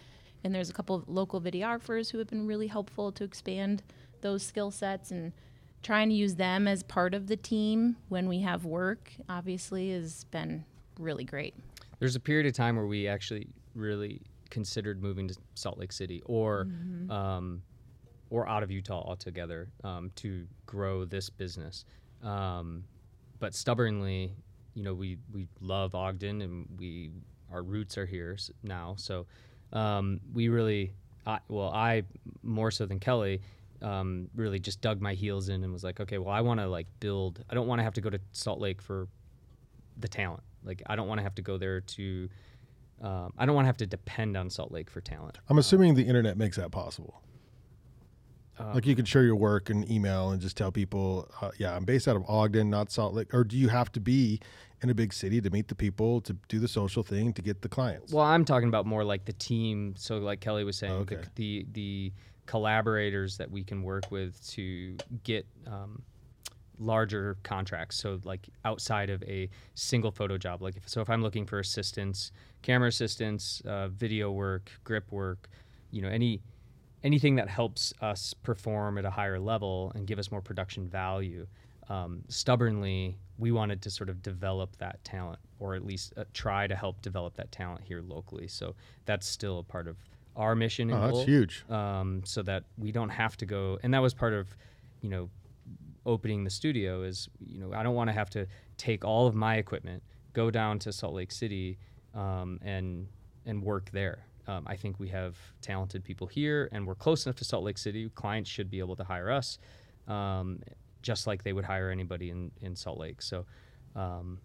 [0.44, 3.84] And there's a couple of local videographers who have been really helpful to expand
[4.22, 5.34] those skill sets and
[5.84, 9.12] trying to use them as part of the team when we have work.
[9.30, 10.66] Obviously, has been
[11.00, 11.54] really great.
[12.00, 16.22] There's a period of time where we actually really considered moving to Salt Lake City
[16.26, 16.68] or
[17.10, 17.62] um,
[18.36, 21.86] or out of Utah altogether um, to grow this business.
[22.22, 22.84] Um,
[23.40, 24.36] but stubbornly,
[24.74, 27.12] you know, we we love Ogden and we
[27.50, 28.96] our roots are here now.
[28.98, 29.26] So
[29.72, 30.92] um, we really,
[31.26, 32.04] I, well, I
[32.44, 33.42] more so than Kelly.
[33.82, 36.68] Um, really just dug my heels in and was like, okay, well, I want to
[36.68, 37.42] like build.
[37.50, 39.08] I don't want to have to go to Salt Lake for
[39.98, 40.44] the talent.
[40.66, 42.30] Like I don't want to have to go there to.
[43.02, 45.38] Um, I don't want to have to depend on Salt Lake for talent.
[45.50, 47.22] I'm assuming the internet makes that possible.
[48.60, 51.76] Uh, like you can share your work and email and just tell people, uh, yeah,
[51.76, 53.34] I'm based out of Ogden, not Salt Lake.
[53.34, 54.40] Or do you have to be
[54.82, 57.62] in a big city to meet the people, to do the social thing, to get
[57.62, 58.14] the clients?
[58.14, 59.94] Well, I'm talking about more like the team.
[59.98, 61.18] So, like Kelly was saying, Okay.
[61.18, 62.14] the, the the
[62.46, 66.02] collaborators that we can work with to get um,
[66.80, 67.98] larger contracts.
[67.98, 70.62] So, like outside of a single photo job.
[70.62, 75.50] Like, if, so if I'm looking for assistance, camera assistance, uh, video work, grip work,
[75.92, 76.42] you know, any
[77.06, 81.46] anything that helps us perform at a higher level and give us more production value.
[81.88, 86.66] Um, stubbornly, we wanted to sort of develop that talent, or at least uh, try
[86.66, 88.48] to help develop that talent here locally.
[88.48, 88.74] So
[89.06, 89.98] that's still a part of
[90.36, 90.92] our mission.
[90.92, 91.64] Oh, goal, that's huge.
[91.70, 94.48] Um, so that we don't have to go, and that was part of,
[95.02, 95.30] you know,
[96.08, 97.04] opening the studio.
[97.04, 100.02] Is you know I don't want to have to take all of my equipment,
[100.34, 101.78] go down to Salt Lake City,
[102.16, 103.08] um, and
[103.46, 104.26] and work there.
[104.48, 107.78] Um, I think we have talented people here, and we're close enough to Salt Lake
[107.78, 108.10] City.
[108.16, 109.58] Clients should be able to hire us,
[110.08, 110.62] um,
[111.02, 113.22] just like they would hire anybody in, in Salt Lake.
[113.22, 113.46] So
[113.96, 114.40] um,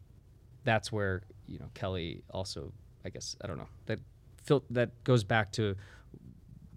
[0.65, 2.73] that's where you know Kelly also,
[3.05, 3.99] I guess, I don't know that
[4.43, 5.77] fil- that goes back to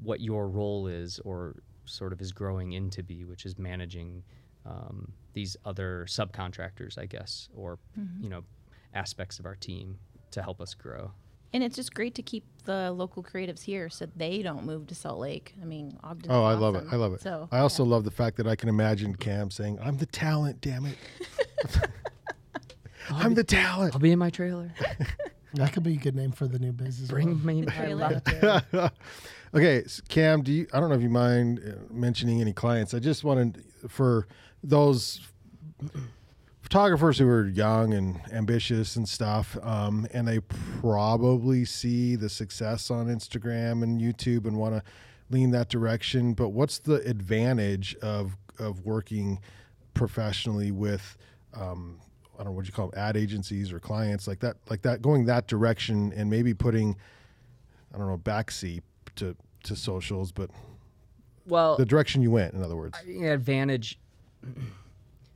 [0.01, 1.55] what your role is, or
[1.85, 4.23] sort of is growing into be, which is managing
[4.65, 7.79] um, these other subcontractors, I guess, or
[8.21, 8.43] you know
[8.93, 9.97] aspects of our team
[10.31, 11.11] to help us grow.
[11.53, 14.95] And it's just great to keep the local creatives here so they don't move to
[14.95, 15.53] Salt Lake.
[15.61, 16.85] I mean, Ogden's Oh, I love it.
[16.91, 17.21] I love it.
[17.21, 20.61] So I also love the fact that I can imagine Cam saying, "I'm the talent,
[20.61, 20.97] damn it."
[23.11, 23.93] I'm the talent.
[23.93, 24.73] I'll be in my trailer.
[25.55, 27.11] That could be a good name for the new business.
[27.11, 27.63] Bring me.
[27.67, 28.91] I I love love it.
[29.53, 30.65] Okay, s- Cam, do you?
[30.73, 32.95] I don't know if you mind uh, mentioning any clients.
[32.95, 34.27] I just wanted for
[34.63, 35.21] those
[36.73, 42.89] photographers who are young and ambitious and stuff, um, and they probably see the success
[42.89, 44.81] on Instagram and YouTube and want to
[45.29, 46.33] lean that direction.
[46.33, 49.39] But what's the advantage of of working
[49.93, 51.15] professionally with?
[51.53, 51.99] Um,
[52.33, 55.03] I don't know what you call them, ad agencies or clients like that, like that,
[55.03, 56.95] going that direction and maybe putting
[57.93, 58.81] I don't know, backseat
[59.17, 60.49] to to socials, but
[61.45, 62.97] Well, the direction you went, in other words.
[63.07, 63.99] Advantage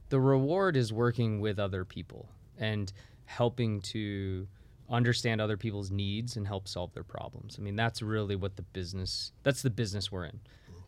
[0.09, 2.91] the reward is working with other people and
[3.25, 4.47] helping to
[4.89, 7.57] understand other people's needs and help solve their problems.
[7.59, 10.39] I mean, that's really what the business that's the business we're in.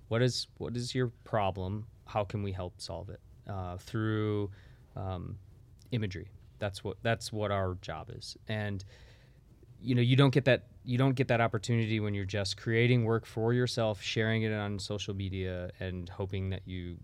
[0.07, 1.85] What is what is your problem?
[2.05, 3.19] How can we help solve it?
[3.47, 4.51] Uh, through
[4.95, 5.37] um,
[5.91, 6.29] imagery.
[6.59, 8.37] That's what that's what our job is.
[8.47, 8.83] And
[9.81, 13.03] you know you don't get that you don't get that opportunity when you're just creating
[13.03, 16.97] work for yourself sharing it on social media and hoping that you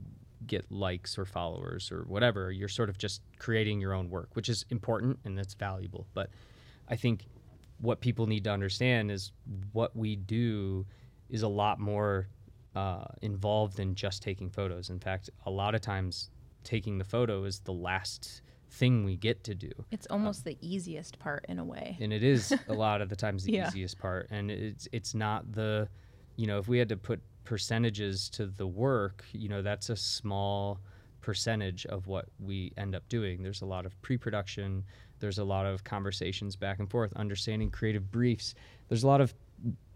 [0.47, 4.49] get likes or followers or whatever you're sort of just creating your own work which
[4.49, 6.29] is important and that's valuable but
[6.89, 7.25] i think
[7.79, 9.31] what people need to understand is
[9.73, 10.86] what we do
[11.29, 12.27] is a lot more
[12.75, 16.29] uh, involved than just taking photos in fact a lot of times
[16.63, 21.17] taking the photo is the last thing we get to do It's almost the easiest
[21.19, 21.97] part in a way.
[22.01, 23.67] and it is a lot of the times the Yeah.
[23.67, 25.88] easiest part and it's it's not the
[26.36, 29.95] you know if we had to put percentages to the work you know that's a
[29.95, 30.79] small
[31.21, 34.84] percentage of what we end up doing there's a lot of pre-production
[35.19, 38.53] there's a lot of conversations back and forth understanding creative briefs
[38.89, 39.34] there's a lot of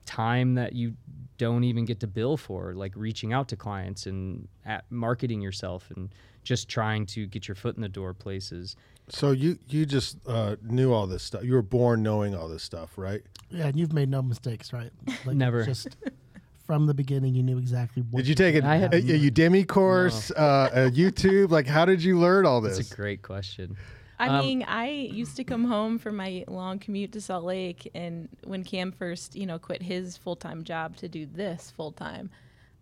[0.05, 0.93] time that you
[1.37, 5.91] don't even get to bill for like reaching out to clients and at marketing yourself
[5.95, 6.09] and
[6.43, 8.75] just trying to get your foot in the door places
[9.09, 11.43] So you you just uh, knew all this stuff.
[11.43, 13.23] You were born knowing all this stuff, right?
[13.49, 14.91] Yeah, and you've made no mistakes, right?
[15.25, 15.65] Like Never.
[15.65, 15.97] Just
[16.69, 18.19] from the beginning, you knew exactly what.
[18.19, 21.49] Did you take a, I had- a, a Udemy course, uh, a YouTube?
[21.49, 22.77] Like, how did you learn all this?
[22.77, 23.75] that's a great question
[24.19, 27.89] I Um, mean, I used to come home from my long commute to Salt Lake,
[27.95, 31.91] and when Cam first, you know, quit his full time job to do this full
[31.91, 32.29] time,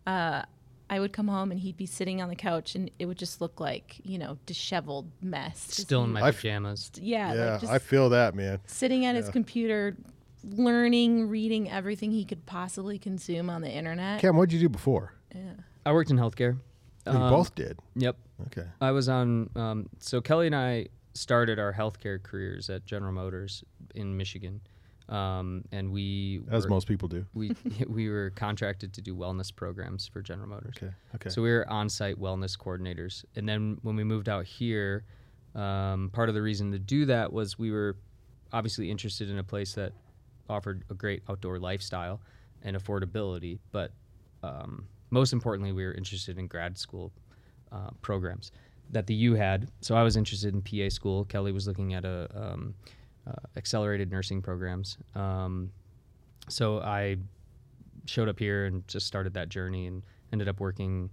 [0.06, 0.42] uh,
[0.90, 3.40] I would come home and he'd be sitting on the couch, and it would just
[3.40, 5.68] look like, you know, disheveled mess.
[5.68, 6.92] Just still in my I f- pajamas.
[7.00, 8.60] yeah, yeah, like just I feel that, man.
[8.66, 9.96] sitting at his computer,
[10.44, 14.20] learning, reading everything he could possibly consume on the internet.
[14.22, 15.14] Cam, what'd you do before?
[15.36, 15.54] Yeah.
[15.86, 16.58] I worked in healthcare.
[17.06, 17.80] Oh, you Um, both did.
[17.96, 18.18] Yep.
[18.48, 18.66] Okay.
[18.82, 19.50] I was on.
[19.56, 23.64] Um, so Kelly and I started our healthcare careers at General Motors
[23.96, 24.62] in Michigan,
[25.10, 27.26] um, and we As were, most people do.
[27.34, 27.56] we
[27.88, 30.76] we were contracted to do wellness programs for General Motors.
[30.78, 30.92] Okay.
[31.16, 31.30] Okay.
[31.30, 35.04] So we were on-site wellness coordinators, and then when we moved out here,
[35.56, 37.96] um, part of the reason to do that was we were
[38.54, 39.94] obviously interested in a place that
[40.50, 42.22] offered a great outdoor lifestyle
[42.64, 43.92] and affordability, but
[44.44, 47.12] um, most importantly, we were interested in grad school
[47.72, 48.52] uh, programs
[48.92, 49.70] that the U had.
[49.82, 51.26] So I was interested in PA school.
[51.26, 52.74] Kelly was looking at a um,
[53.28, 54.98] uh, accelerated nursing programs.
[55.16, 55.72] Um,
[56.50, 57.18] so I
[58.06, 61.10] showed up here and just started that journey and ended up working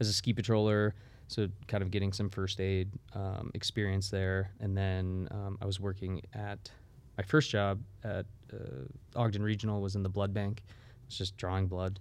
[0.00, 0.92] as a ski patroller.
[1.28, 5.80] So kind of getting some first aid um, experience there, and then um, I was
[5.80, 6.70] working at
[7.16, 10.62] my first job at uh, Ogden Regional was in the blood bank.
[10.68, 10.72] I
[11.06, 11.98] was just drawing blood,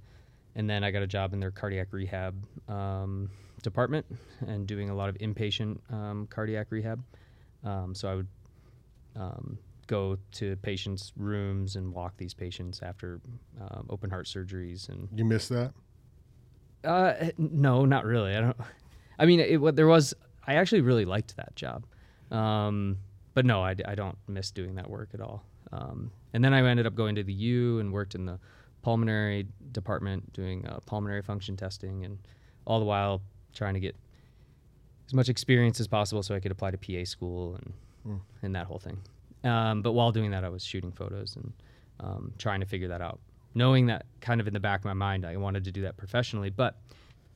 [0.56, 2.36] and then I got a job in their cardiac rehab
[2.67, 3.30] um,
[3.62, 4.06] department
[4.47, 7.04] and doing a lot of inpatient um, cardiac rehab.
[7.63, 8.28] Um, so I would
[9.15, 13.21] um, go to patients' rooms and walk these patients after
[13.60, 15.73] um, open heart surgeries and you missed that?
[16.86, 18.36] uh, no, not really.
[18.36, 18.58] I don't.
[19.19, 20.13] I mean, it, what there was.
[20.47, 21.86] I actually really liked that job,
[22.32, 22.97] um,
[23.36, 25.43] but no, I, I don't miss doing that work at all.
[25.71, 28.39] Um, and then I ended up going to the U and worked in the
[28.82, 32.17] pulmonary department doing uh, pulmonary function testing, and
[32.65, 33.21] all the while
[33.54, 33.95] trying to get
[35.06, 37.74] as much experience as possible so I could apply to PA school and
[38.41, 39.00] and that whole thing.
[39.43, 41.54] Um, but while doing that, I was shooting photos and
[42.00, 43.19] um, trying to figure that out,
[43.54, 45.98] knowing that kind of in the back of my mind, I wanted to do that
[45.98, 46.50] professionally.
[46.50, 46.78] But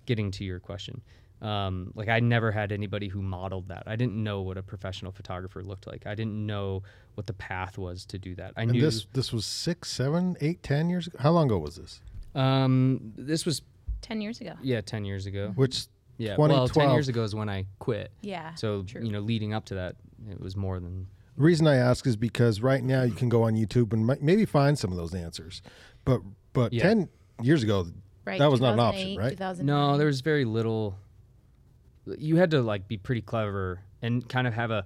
[0.06, 1.02] getting to your question,
[1.42, 3.84] um, like I never had anybody who modeled that.
[3.88, 6.06] I didn't know what a professional photographer looked like.
[6.06, 6.84] I didn't know
[7.16, 8.54] what the path was to do that.
[8.58, 11.18] I And knew this this was six, seven, eight, ten years ago.
[11.20, 12.02] How long ago was this?
[12.36, 13.62] um, this was
[14.02, 14.54] 10 years ago.
[14.62, 15.52] yeah, ten years ago.
[15.56, 15.86] Which
[16.18, 18.12] Yeah, well, ten years ago is when I quit.
[18.22, 18.54] Yeah.
[18.56, 19.04] So true.
[19.04, 19.96] you know, leading up to that,
[20.30, 23.44] it was more than The reason I ask is because right now you can go
[23.44, 25.62] on YouTube and maybe find some of those answers,
[26.06, 26.22] but
[26.54, 26.84] but Yeah.
[26.84, 27.10] ten
[27.42, 27.88] years ago,
[28.26, 28.40] Right.
[28.40, 29.40] that was not an option, right?
[29.64, 30.96] No, there was very little.
[32.18, 34.86] You had to like be pretty clever and kind of have a.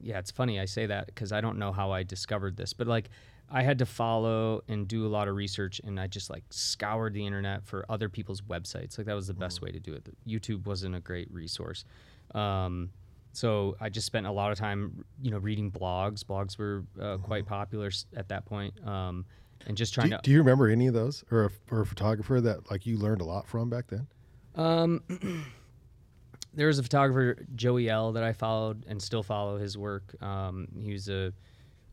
[0.00, 2.86] Yeah, it's funny I say that because I don't know how I discovered this, but
[2.86, 3.10] like
[3.50, 7.12] I had to follow and do a lot of research, and I just like scoured
[7.14, 8.96] the internet for other people's websites.
[8.98, 10.08] Like that was the best way to do it.
[10.26, 11.84] YouTube wasn't a great resource.
[12.34, 12.90] Um,
[13.32, 16.24] so I just spent a lot of time, you know, reading blogs.
[16.24, 19.24] Blogs were uh, quite popular at that point, um,
[19.66, 21.86] and just trying Do, to do you remember any of those, or a, or a
[21.86, 24.06] photographer that like you learned a lot from back then?
[24.54, 25.02] Um,
[26.54, 30.14] there was a photographer Joey L that I followed and still follow his work.
[30.22, 31.32] Um, he was a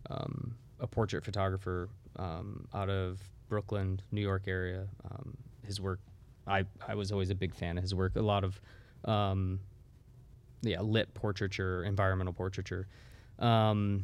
[0.10, 4.88] um, a portrait photographer um, out of Brooklyn, New York area.
[5.10, 6.00] Um, his work,
[6.48, 8.16] I I was always a big fan of his work.
[8.16, 8.60] A lot of
[9.06, 9.60] um,
[10.62, 12.88] yeah, lit portraiture, environmental portraiture.
[13.40, 14.04] Um,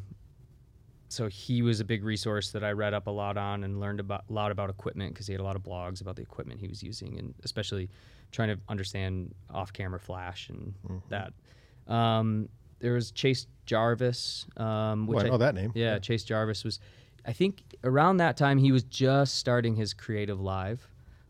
[1.10, 4.00] so he was a big resource that I read up a lot on and learned
[4.00, 6.60] about a lot about equipment because he had a lot of blogs about the equipment
[6.60, 7.90] he was using and especially
[8.36, 10.74] trying to understand off-camera flash and
[11.10, 11.34] that.
[11.92, 15.72] Um, there was Chase Jarvis, um, which Well, I know that name.
[15.74, 16.80] Yeah, Chase Jarvis was.
[17.26, 20.80] I think around that time he was just starting his CreativeLive.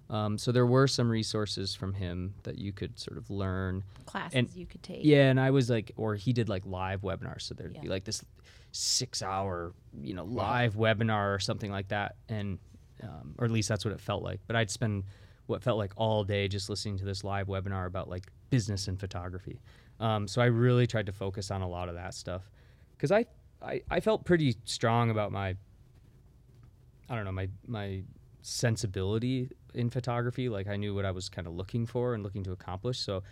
[0.09, 3.83] Um, so there were some resources from him that you could sort of learn.
[4.05, 4.99] classes and- you could take.
[5.03, 8.03] Yeah, and I was like, or he did like live webinars, so there'd be like
[8.03, 8.23] this
[8.71, 12.59] six-hour, you know, live webinar or something like that, and
[13.03, 14.39] um, or at least that's what it felt like.
[14.47, 15.03] But I'd spend
[15.47, 18.99] what felt like all day just listening to this live webinar about like business and
[18.99, 19.61] photography.
[19.99, 22.49] Um, so I really tried to focus on a lot of that stuff
[22.97, 23.25] because I,
[23.61, 25.55] I I felt pretty strong about my
[27.09, 28.03] I don't know my my
[28.41, 30.49] sensibility in photography.
[30.49, 32.99] Like I knew what I was kind of looking for and looking to accomplish.
[32.99, 33.23] So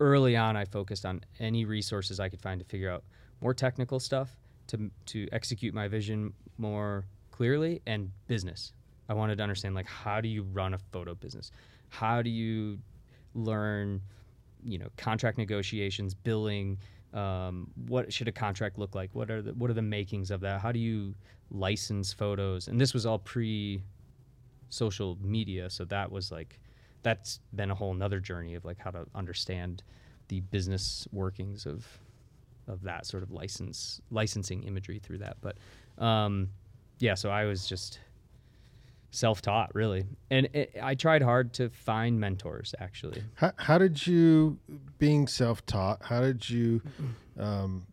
[0.00, 3.04] early on, I focused on any resources I could find to figure out
[3.40, 4.36] more technical stuff
[4.68, 8.72] to to execute my vision more clearly and business.
[9.08, 11.50] I wanted to understand like how do you run a photo business?
[11.88, 12.78] How do you
[13.34, 14.00] learn,
[14.64, 16.78] you know, contract negotiations, billing,
[17.12, 19.10] um, what should a contract look like?
[19.14, 20.60] What are the what are the makings of that?
[20.60, 21.14] How do you
[21.50, 22.68] license photos?
[22.68, 23.82] And this was all pre
[24.68, 26.58] social media, so that was like
[27.02, 29.82] that's been a whole nother journey of like how to understand
[30.28, 31.86] the business workings of
[32.68, 35.36] of that sort of license licensing imagery through that.
[35.40, 35.56] But
[36.04, 36.48] um,
[36.98, 38.00] yeah, so I was just
[39.16, 43.22] self-taught really, and it, I tried hard to find mentors actually.
[43.34, 44.58] How, how did you,
[44.98, 46.82] being self-taught, how did you
[47.38, 47.86] um,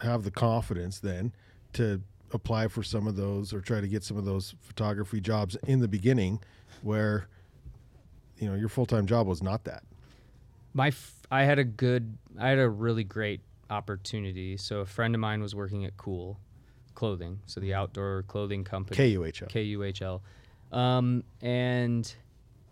[0.00, 1.32] have the confidence then
[1.74, 5.56] to apply for some of those or try to get some of those photography jobs
[5.66, 6.40] in the beginning,
[6.82, 7.26] where
[8.38, 9.82] you know your full-time job was not that?
[10.72, 14.56] my f- I had a good I had a really great opportunity.
[14.56, 16.36] So a friend of mine was working at KUHL
[16.94, 19.14] Clothing, so the outdoor clothing company.
[19.14, 19.48] KUHL.
[19.48, 20.20] KUHL.
[20.72, 22.12] Um, and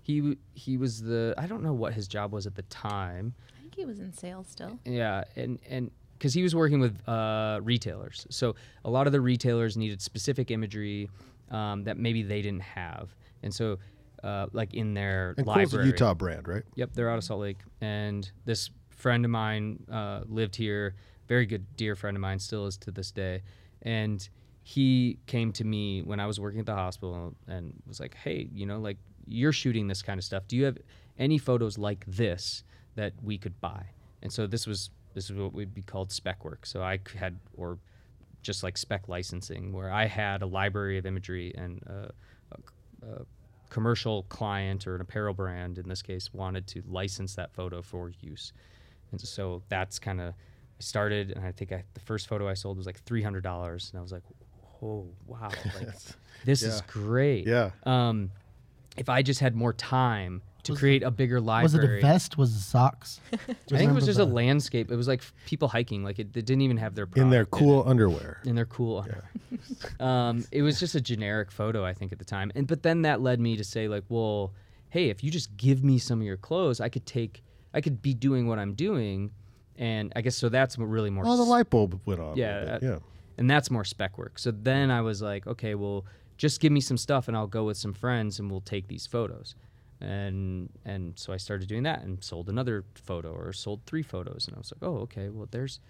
[0.03, 3.35] he he was the I don't know what his job was at the time.
[3.57, 4.79] I think he was in sales still.
[4.85, 9.21] Yeah, and and because he was working with uh, retailers, so a lot of the
[9.21, 11.11] retailers needed specific imagery
[11.51, 13.79] um, that maybe they didn't have, and so
[14.25, 15.85] uh, like in their and KUHL's a.
[15.85, 16.65] Utah brand, right?
[16.75, 20.95] Yep, they're out of Salt Lake, and this friend of mine uh, lived here.
[21.29, 23.43] Very good, dear friend of mine, still is to this day,
[23.83, 24.27] and
[24.69, 28.51] he came to me when I was working at the hospital and was like, "Hey,
[28.53, 30.47] you know, like you're shooting this kind of stuff.
[30.47, 30.77] Do you have
[31.19, 33.87] any photos like this that we could buy?"
[34.21, 36.67] And so this was this is what would be called spec work.
[36.67, 37.79] So I had or
[38.43, 42.09] just like spec licensing, where I had a library of imagery and uh,
[42.53, 43.25] a, a
[43.71, 48.13] commercial client or an apparel brand in this case wanted to license that photo for
[48.21, 48.53] use,
[49.13, 50.35] and so that's kind of
[50.79, 53.45] I started, and I think I, the first photo I sold was like three hundred
[53.45, 54.25] dollars, and I was like,
[54.83, 55.49] "Oh wow,
[55.81, 55.89] like
[56.45, 57.71] this is great." Yeah.
[57.85, 58.31] Um,
[58.97, 62.01] if I just had more time to Was- create a bigger library, Was it a
[62.01, 62.37] vest?
[62.37, 63.21] Was it socks?
[63.33, 63.37] I
[63.77, 64.91] think it was just a landscape.
[64.91, 66.03] It was like people hiking.
[66.03, 68.41] Like it, they didn't even have their In their product cool underwear.
[68.45, 69.31] in their cool underwear.
[70.01, 72.51] um, it was just a generic photo, I think, at the time.
[72.55, 74.53] And but then that led me to say, like, well,
[74.91, 78.03] hey, if you just give me some of your clothes, I could take, I could
[78.03, 79.31] be doing what I'm doing,
[79.77, 80.49] and I guess so.
[80.49, 81.25] That's really more.
[81.27, 82.37] Oh, the light bulb went on.
[82.37, 82.99] Yeah, little bit, uh, yeah.
[83.39, 84.39] And that's more spec work.
[84.39, 86.05] So then I was like, okay, well,
[86.37, 89.07] just give me some stuff, and I'll go with some friends, and we'll take these
[89.07, 89.55] photos.
[90.01, 94.47] And and so I started doing that, and sold another photo, or sold three photos,
[94.47, 95.81] and I was like, oh, okay, well, there's,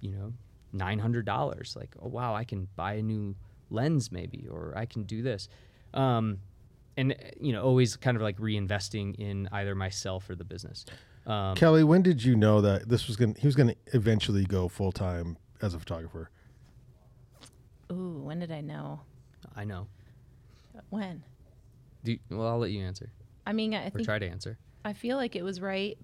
[0.00, 0.32] you know,
[0.72, 1.74] nine hundred dollars.
[1.76, 3.34] Like, oh wow, I can buy a new
[3.70, 5.48] lens maybe, or I can do this.
[5.92, 6.38] Um,
[6.96, 10.84] and you know, always kind of like reinvesting in either myself or the business.
[11.26, 13.34] Um, Kelly, when did you know that this was going?
[13.34, 16.30] to He was going to eventually go full time as a photographer.
[18.30, 19.00] When did I know?
[19.56, 19.88] I know.
[20.88, 21.24] When?
[22.04, 23.10] Do you, well, I'll let you answer
[23.44, 24.56] I mean, I or think try to answer.
[24.84, 25.98] I feel like it was right.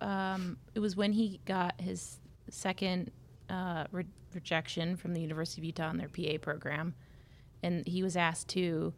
[0.00, 3.10] Um, it was when he got his second
[3.50, 6.94] uh, re- rejection from the University of Utah on their PA program,
[7.64, 8.94] and he was asked to.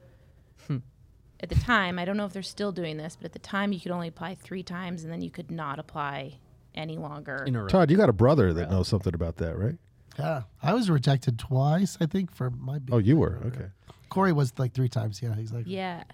[1.40, 3.72] At the time, I don't know if they're still doing this, but at the time,
[3.72, 6.40] you could only apply three times, and then you could not apply
[6.74, 7.42] any longer.
[7.46, 7.68] In a row.
[7.68, 9.76] Todd, you got a brother that knows something about that, right?
[10.18, 11.98] Yeah, I was rejected twice.
[12.00, 12.80] I think for my.
[12.90, 13.66] Oh, you were okay.
[14.08, 15.20] Corey was like three times.
[15.22, 15.74] Yeah, exactly.
[15.74, 16.04] Yeah.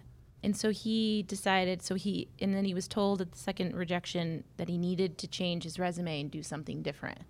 [0.45, 4.43] And so he decided, so he, and then he was told at the second rejection
[4.57, 7.21] that he needed to change his resume and do something different.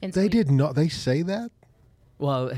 [0.00, 0.74] And so They he- did not.
[0.74, 1.50] They say that.
[2.18, 2.52] Well,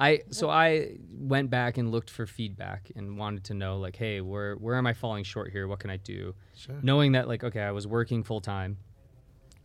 [0.00, 4.20] I so I went back and looked for feedback and wanted to know like, hey,
[4.20, 5.66] where where am I falling short here?
[5.68, 6.34] What can I do?
[6.56, 6.76] Sure.
[6.82, 8.78] Knowing that like, okay, I was working full time.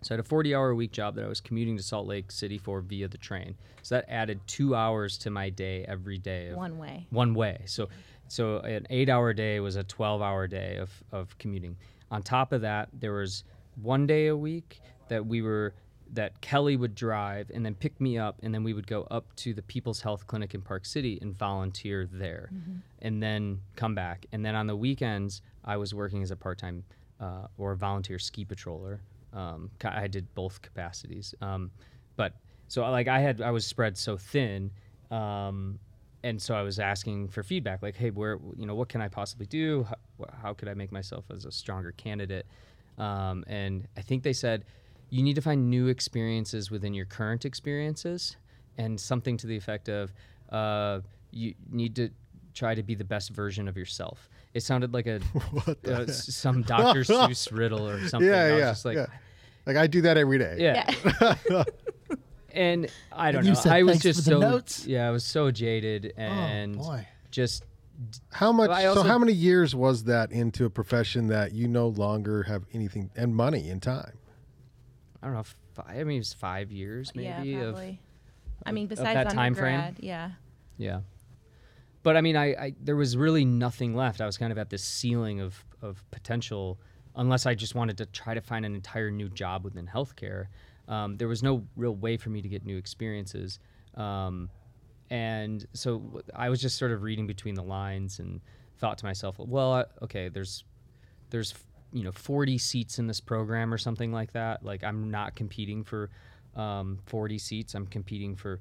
[0.04, 2.08] So I had a 40 hour a week job that I was commuting to Salt
[2.08, 3.56] Lake City for via the train.
[3.82, 6.50] So that added two hours to my day every day.
[6.50, 7.08] Of, one way.
[7.10, 7.62] one way.
[7.66, 7.90] So
[8.28, 11.78] so an eight hour day was a 12 hour day of, of commuting.
[12.12, 13.44] On top of that, there was
[13.82, 15.74] one day a week that we were
[16.14, 19.26] that Kelly would drive and then pick me up and then we would go up
[19.38, 22.52] to the People's Health Clinic in Park City and volunteer there
[23.02, 24.28] and then come back.
[24.32, 26.84] And then on the weekends, I was working as a part time
[27.20, 29.00] uh, or a volunteer ski patroller.
[29.34, 31.34] Um, I did both capacities.
[31.42, 31.72] Um,
[32.16, 32.34] but
[32.68, 34.72] so like I had I was spread so thin
[35.12, 35.80] um,
[36.24, 39.10] and so I was asking for feedback, like, hey, where, you know, what can I
[39.10, 39.84] possibly do?
[39.84, 42.46] How, how could I make myself as a stronger candidate?
[42.98, 44.64] Um, and I think they said
[45.10, 48.38] you need to find new experiences within your current experiences,
[48.78, 50.14] and something to the effect of
[50.50, 52.10] uh, you need to
[52.54, 54.30] try to be the best version of yourself.
[54.54, 55.20] It sounded like a
[55.88, 57.02] uh, some Dr.
[57.02, 58.30] Seuss riddle or something.
[58.30, 59.06] yeah, I was yeah, just like, yeah.
[59.66, 60.58] Like I do that every day.
[60.60, 60.94] yeah.
[62.54, 63.60] and I don't And you know.
[63.60, 67.08] said, I was just so notes." yeah, I was so jaded and oh boy.
[67.32, 67.64] just
[68.32, 68.70] How much?
[68.70, 72.64] I so how many years was that into a profession that you no longer have
[72.74, 74.18] anything and money and time?
[75.22, 75.44] I don't know.
[75.74, 78.00] Five, I mean, it was five years maybe yeah, of probably.
[78.66, 79.80] I mean, of besides that time frame?
[79.80, 80.32] undergrad, yeah.
[80.78, 81.00] yeah.
[82.04, 84.22] But I mean, I, I there was really nothing left.
[84.22, 86.80] I was kind of at this ceiling of of potential,
[87.16, 90.48] unless I just wanted to try to find an entire new job within healthcare.
[90.88, 93.60] Um, there was no real way for me to get new experiences.
[93.96, 94.50] Um,
[95.10, 98.42] and so I was just sort of reading between the lines and
[98.80, 100.66] thought to myself, well, uh, okay, there's
[101.30, 101.54] there's
[101.92, 104.64] you know 40 seats in this program or something like that.
[104.64, 106.10] Like I'm not competing for
[106.56, 107.76] um, 40 seats.
[107.76, 108.60] I'm competing for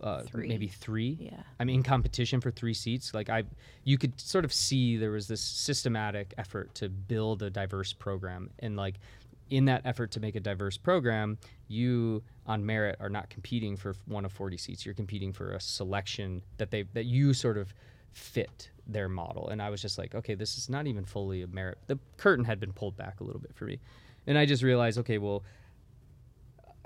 [0.00, 0.48] uh, Three.
[0.48, 1.16] maybe three.
[1.20, 1.40] Yeah.
[1.60, 3.14] I'm in competition for three seats.
[3.14, 3.44] Like I,
[3.84, 8.50] you could sort of see there was this systematic effort to build a diverse program,
[8.58, 8.96] and like
[9.50, 11.36] in that effort to make a diverse program,
[11.68, 14.84] you on merit are not competing for one of 40 seats.
[14.86, 17.72] You're competing for a selection that they that you sort of
[18.12, 19.48] fit their model.
[19.48, 21.78] And I was just like, okay, this is not even fully a merit.
[21.86, 23.78] The curtain had been pulled back a little bit for me,
[24.26, 25.42] and I just realized, okay, well.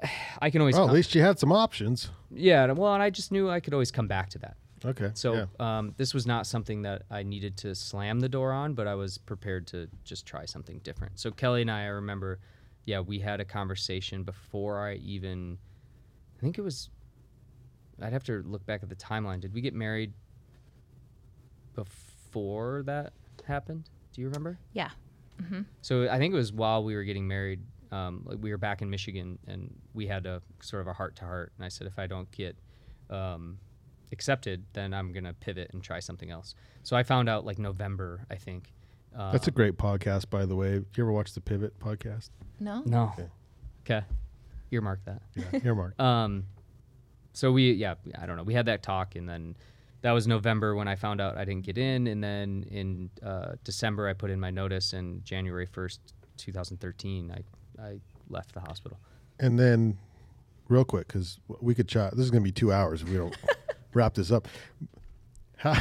[0.40, 2.10] I can always Well, at least you had some options.
[2.30, 5.10] yeah well and I just knew I could always come back to that Okay.
[5.14, 5.46] so yeah.
[5.78, 8.94] um, this was not something that I needed to slam the door on, but I
[8.94, 11.18] was prepared to just try something different.
[11.18, 12.38] So Kelly and I, I remember,
[12.84, 15.56] yeah, we had a conversation before I even,
[16.36, 16.90] I think it was,
[18.02, 19.40] I'd have to look back at the timeline.
[19.40, 20.12] Did we get married
[21.74, 23.12] before that
[23.46, 23.88] happened?
[24.12, 24.58] Do you remember?
[24.72, 24.90] Yeah.
[25.80, 27.60] So I think it was while we were getting married.
[27.96, 31.16] Um, like we were back in Michigan, and we had a sort of a heart
[31.16, 31.52] to heart.
[31.56, 32.56] And I said, if I don't get
[33.10, 33.58] um,
[34.12, 36.54] accepted, then I'm gonna pivot and try something else.
[36.82, 38.72] So I found out like November, I think.
[39.14, 40.74] Um, That's a great podcast, by the way.
[40.74, 42.28] You ever watch the Pivot podcast?
[42.60, 42.82] No?
[42.84, 43.12] no.
[43.16, 43.24] Yeah.
[43.80, 44.06] Okay,
[44.70, 45.22] earmark that.
[45.34, 45.60] Yeah.
[45.60, 45.94] Here, Mark.
[46.00, 46.44] Um,
[47.32, 48.42] so we, yeah, I don't know.
[48.42, 49.56] We had that talk, and then
[50.00, 53.52] that was November when I found out I didn't get in, and then in uh,
[53.62, 56.00] December I put in my notice, and January first,
[56.36, 57.42] 2013, I
[57.80, 57.98] I
[58.28, 58.98] left the hospital.
[59.38, 59.98] And then,
[60.68, 62.12] real quick, because we could chat.
[62.16, 63.36] This is going to be two hours if we don't
[63.94, 64.48] wrap this up.
[65.58, 65.76] How,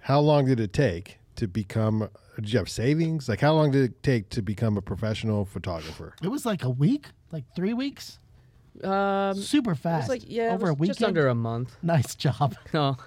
[0.00, 2.08] how long did it take to become?
[2.36, 3.28] Did you have savings?
[3.28, 6.14] Like, how long did it take to become a professional photographer?
[6.22, 8.18] It was like a week, like three weeks.
[8.84, 10.08] Um, Super it fast.
[10.08, 10.98] was like yeah, over it a was weekend.
[10.98, 11.76] just under a month.
[11.82, 12.54] Nice job.
[12.72, 12.96] No.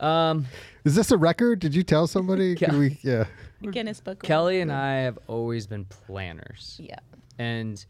[0.00, 0.46] Um,
[0.84, 1.60] Is this a record?
[1.60, 2.56] Did you tell somebody?
[2.58, 2.68] Yeah.
[2.68, 3.24] Could we, yeah.
[3.72, 4.22] Guinness Book.
[4.22, 6.78] Kelly and I have always been planners.
[6.82, 6.98] Yeah.
[7.38, 7.84] and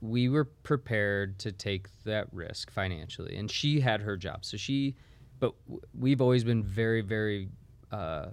[0.00, 4.94] we were prepared to take that risk financially and she had her job so she
[5.40, 5.52] but
[5.98, 7.48] we've always been very very
[7.90, 8.26] uh,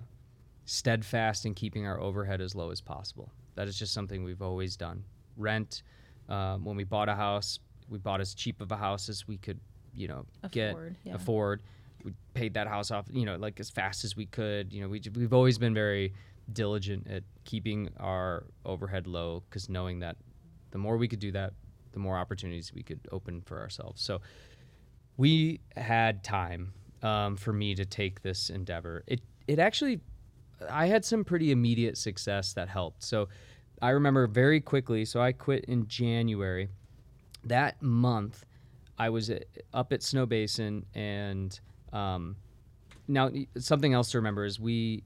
[0.66, 4.76] steadfast in keeping our overhead as low as possible that is just something we've always
[4.78, 5.04] done
[5.38, 5.82] rent
[6.30, 7.58] um, when we bought a house
[7.90, 9.60] we bought as cheap of a house as we could
[9.96, 11.16] you know get Afford, yeah.
[11.16, 11.62] afford.
[12.04, 14.72] We paid that house off, you know, like as fast as we could.
[14.72, 16.14] You know, we we've always been very
[16.52, 20.18] diligent at keeping our overhead low because knowing that
[20.72, 21.54] the more we could do that,
[21.92, 24.02] the more opportunities we could open for ourselves.
[24.02, 24.22] So
[25.18, 29.04] we had time um, for me to take this endeavor.
[29.08, 30.02] It it actually,
[30.70, 33.04] I had some pretty immediate success that helped.
[33.04, 33.30] So
[33.82, 35.06] I remember very quickly.
[35.06, 36.70] So I quit in January.
[37.44, 38.44] That month,
[38.98, 41.60] I was at, up at Snowbasin, and
[41.94, 42.38] um,
[43.08, 45.04] now something else to remember is we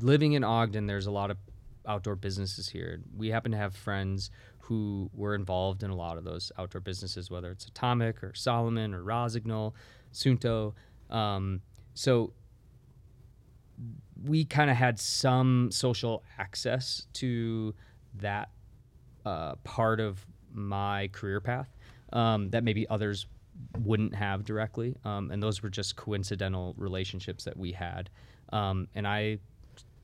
[0.00, 0.86] living in Ogden.
[0.86, 1.38] There's a lot of
[1.86, 3.00] outdoor businesses here.
[3.16, 4.30] We happen to have friends
[4.60, 8.94] who were involved in a lot of those outdoor businesses, whether it's Atomic or Salomon
[8.94, 9.74] or Rossignol,
[10.12, 10.74] Suunto.
[11.10, 11.60] Um,
[11.94, 12.32] so
[14.24, 17.74] we kind of had some social access to
[18.14, 18.50] that
[19.26, 21.68] uh, part of my career path
[22.12, 23.26] um, that maybe others
[23.80, 24.96] wouldn't have directly.
[25.04, 28.10] Um, and those were just coincidental relationships that we had.
[28.52, 29.38] Um, and I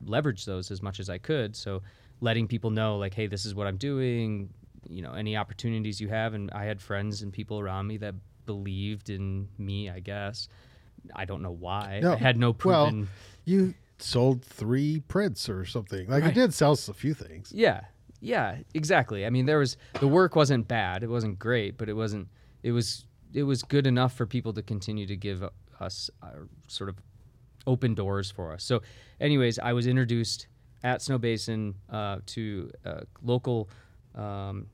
[0.05, 1.55] leveraged those as much as I could.
[1.55, 1.81] So
[2.21, 4.49] letting people know, like, hey, this is what I'm doing,
[4.89, 6.33] you know, any opportunities you have.
[6.33, 10.47] And I had friends and people around me that believed in me, I guess.
[11.15, 12.01] I don't know why.
[12.05, 12.99] I had no proven.
[13.01, 13.07] Well,
[13.45, 16.07] you sold three prints or something.
[16.09, 16.35] Like Right.
[16.35, 17.51] you did sell a few things.
[17.53, 17.81] Yeah,
[18.21, 19.25] yeah, exactly.
[19.25, 21.03] I mean, there was the work wasn't bad.
[21.03, 22.27] It wasn't great, but it wasn't.
[22.63, 25.43] It was it was good enough for people to continue to give
[25.79, 26.27] us uh,
[26.67, 26.97] sort of
[27.69, 28.63] open doors for us.
[28.63, 28.81] So,
[29.21, 30.47] anyways, I was introduced
[30.83, 33.69] at Snowbasin uh, to a local
[34.15, 34.67] um,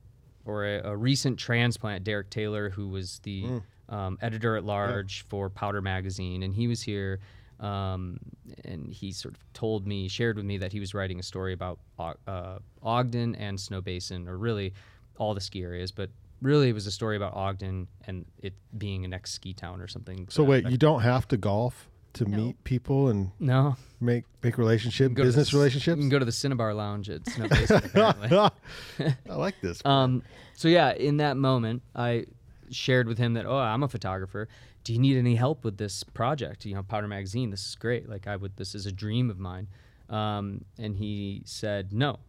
[0.45, 5.49] or a, a recent transplant, Derek Taylor, who was the um, editor at large for
[5.49, 7.19] Powder Magazine, and he was here.
[7.59, 8.19] Um,
[8.65, 11.53] and he sort of told me, shared with me that he was writing a story
[11.53, 11.79] about
[12.27, 14.73] uh, Ogden and Snowbasin, or really
[15.17, 16.09] all the ski areas, but
[16.41, 19.87] really it was a story about Ogden and it being an ex ski town or
[19.87, 20.27] something.
[20.29, 20.71] So wait, effect.
[20.71, 22.37] you don't have to golf to No.
[22.37, 25.97] meet people and no make make relationship business the- relationships.
[25.97, 27.85] You can go to the Cinnabar Lounge at Snowbasin.
[27.85, 29.11] apparently.
[29.29, 29.81] I like this.
[29.85, 30.23] Um,
[30.55, 32.25] so yeah, in that moment, I
[32.71, 34.47] shared with him that oh, I'm a photographer.
[34.83, 36.65] Do you need any help with this project?
[36.65, 37.49] You know, Powder Magazine.
[37.49, 38.07] This is great.
[38.09, 38.55] Like I would.
[38.57, 39.67] This is a dream of mine.
[40.09, 42.19] Um, and he said no.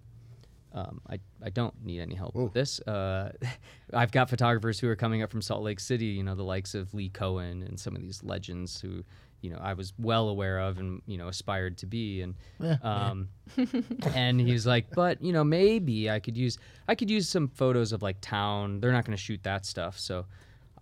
[0.73, 2.81] Um, I, I don't need any help with this.
[2.81, 3.33] Uh,
[3.95, 6.75] I've got photographers who are coming up from Salt Lake City, you know, the likes
[6.75, 9.03] of Lee Cohen and some of these legends who,
[9.41, 12.23] you know, I was well aware of and, you know, aspired to be.
[12.23, 12.35] And,
[12.83, 13.29] um,
[14.15, 16.59] and he's like, but, you know, maybe I could use,
[16.89, 18.81] I could use some photos of like town.
[18.81, 19.99] They're not going to shoot that stuff.
[19.99, 20.27] So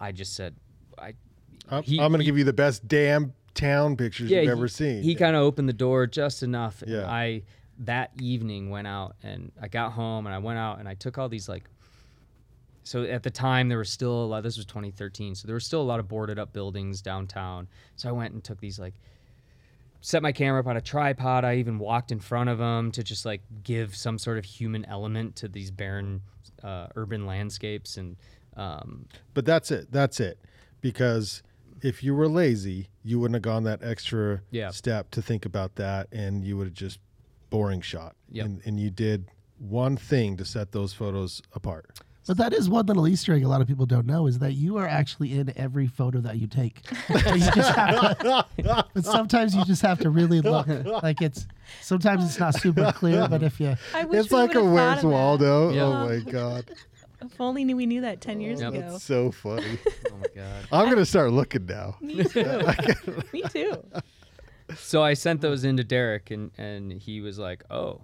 [0.01, 0.55] I just said,
[0.99, 1.15] I,
[1.71, 5.03] I'm, I'm going to give you the best damn town pictures you've he- ever seen.
[5.03, 6.83] He kind of opened the door just enough.
[6.83, 7.07] and Yeah.
[7.11, 7.43] I
[7.81, 11.19] that evening went out and I got home and I went out and I took
[11.19, 11.65] all these like.
[12.85, 14.43] So at the time there was still a lot.
[14.43, 17.67] This was 2013, so there were still a lot of boarded up buildings downtown.
[17.97, 18.95] So I went and took these like.
[20.01, 21.47] Set my camera up on a tripod.
[21.47, 24.85] I even walked in front of them to just like give some sort of human
[24.85, 26.21] element to these barren
[26.63, 28.17] uh, urban landscapes and
[28.55, 29.91] um, But that's it.
[29.91, 30.39] That's it.
[30.83, 31.43] Because
[31.81, 34.71] if you were lazy, you wouldn't have gone that extra Yeah.
[34.73, 36.99] step to think about that, and you would have just
[37.49, 38.15] boring shot.
[38.31, 38.45] Yep.
[38.45, 41.99] And, and you did one thing to set those photos apart.
[42.27, 44.53] But that is one little Easter egg a lot of people don't know is that
[44.55, 46.81] you are actually in every photo that you take.
[47.11, 48.47] You just have to,
[48.95, 50.67] but sometimes you just have to really look.
[51.03, 51.47] Like it's
[51.83, 55.05] sometimes it's not super clear, but if you I wish It's we like a Where's.
[55.05, 55.71] Waldo.
[55.71, 55.83] Yeah.
[55.83, 56.71] Oh my god,
[57.23, 58.73] If only we knew that 10 years Yep.
[58.75, 58.81] ago.
[58.93, 59.79] that's so funny.
[60.11, 60.65] oh my god.
[60.73, 61.97] I'm gonna start looking now.
[62.01, 62.63] Me too.
[63.33, 63.83] Me too.
[64.77, 68.01] so I sent those into Derek, and and he was like, oh,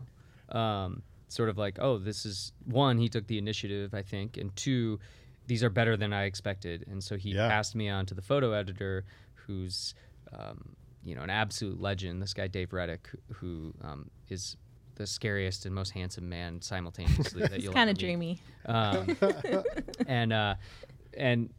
[0.50, 1.02] um,
[1.32, 2.98] sort of like, oh, this is one.
[2.98, 4.98] He took the initiative, I think, and two,
[5.46, 7.48] these are better than I expected, and so he Yeah.
[7.48, 9.04] passed me on to the photo editor,
[9.46, 9.94] who's,
[10.32, 12.20] um, you know, an absolute legend.
[12.22, 14.56] This guy Dave Reddick, who, who um, is
[14.96, 18.04] the scariest and most handsome man simultaneously that It's you'll kind ever of meet.
[18.04, 18.38] dreamy.
[18.66, 19.16] Um,
[20.06, 20.54] and uh,
[21.16, 21.52] and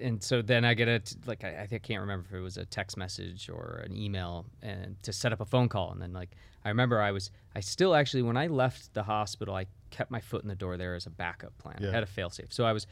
[0.00, 2.64] and so then I get a like I, I can't remember if it was a
[2.64, 6.30] text message or an email and to set up a phone call and then like
[6.64, 10.20] I remember I was I still actually when I left the hospital I kept my
[10.20, 11.76] foot in the door there as a backup plan.
[11.80, 11.88] Yeah.
[11.88, 12.52] I had a failsafe.
[12.52, 12.86] So I was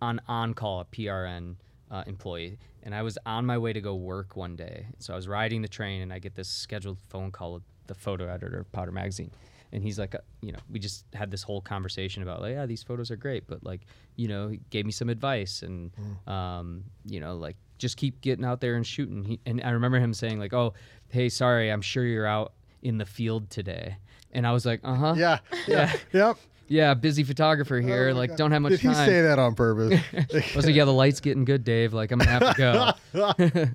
[0.00, 1.56] on on call a PRN
[1.90, 4.86] uh, employee and I was on my way to go work one day.
[4.98, 7.94] So I was riding the train and I get this scheduled phone call with the
[7.94, 9.30] photo editor of Powder Magazine
[9.72, 12.66] and he's like, uh, you know, we just had this whole conversation about like, yeah,
[12.66, 13.80] these photos are great, but like,
[14.16, 15.90] you know, he gave me some advice and,
[16.26, 19.24] um, you know, like just keep getting out there and shooting.
[19.24, 20.74] He, and I remember him saying like, oh,
[21.08, 22.52] hey, sorry, I'm sure you're out
[22.82, 23.96] in the field today,
[24.32, 25.38] and I was like, uh huh, Yeah.
[25.66, 25.92] yeah.
[26.12, 26.36] Yep.
[26.68, 28.10] yeah, busy photographer here.
[28.10, 28.38] Oh like, God.
[28.38, 28.90] don't have much Did time.
[28.90, 30.00] he say that on purpose?
[30.12, 31.92] I was like, yeah, the light's getting good, Dave.
[31.92, 33.66] Like, I'm gonna have to go.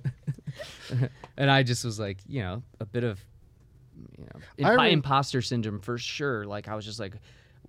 [1.37, 3.19] and I just was like, you know, a bit of,
[4.17, 6.45] you know, imp- re- imposter syndrome for sure.
[6.45, 7.13] Like, I was just like,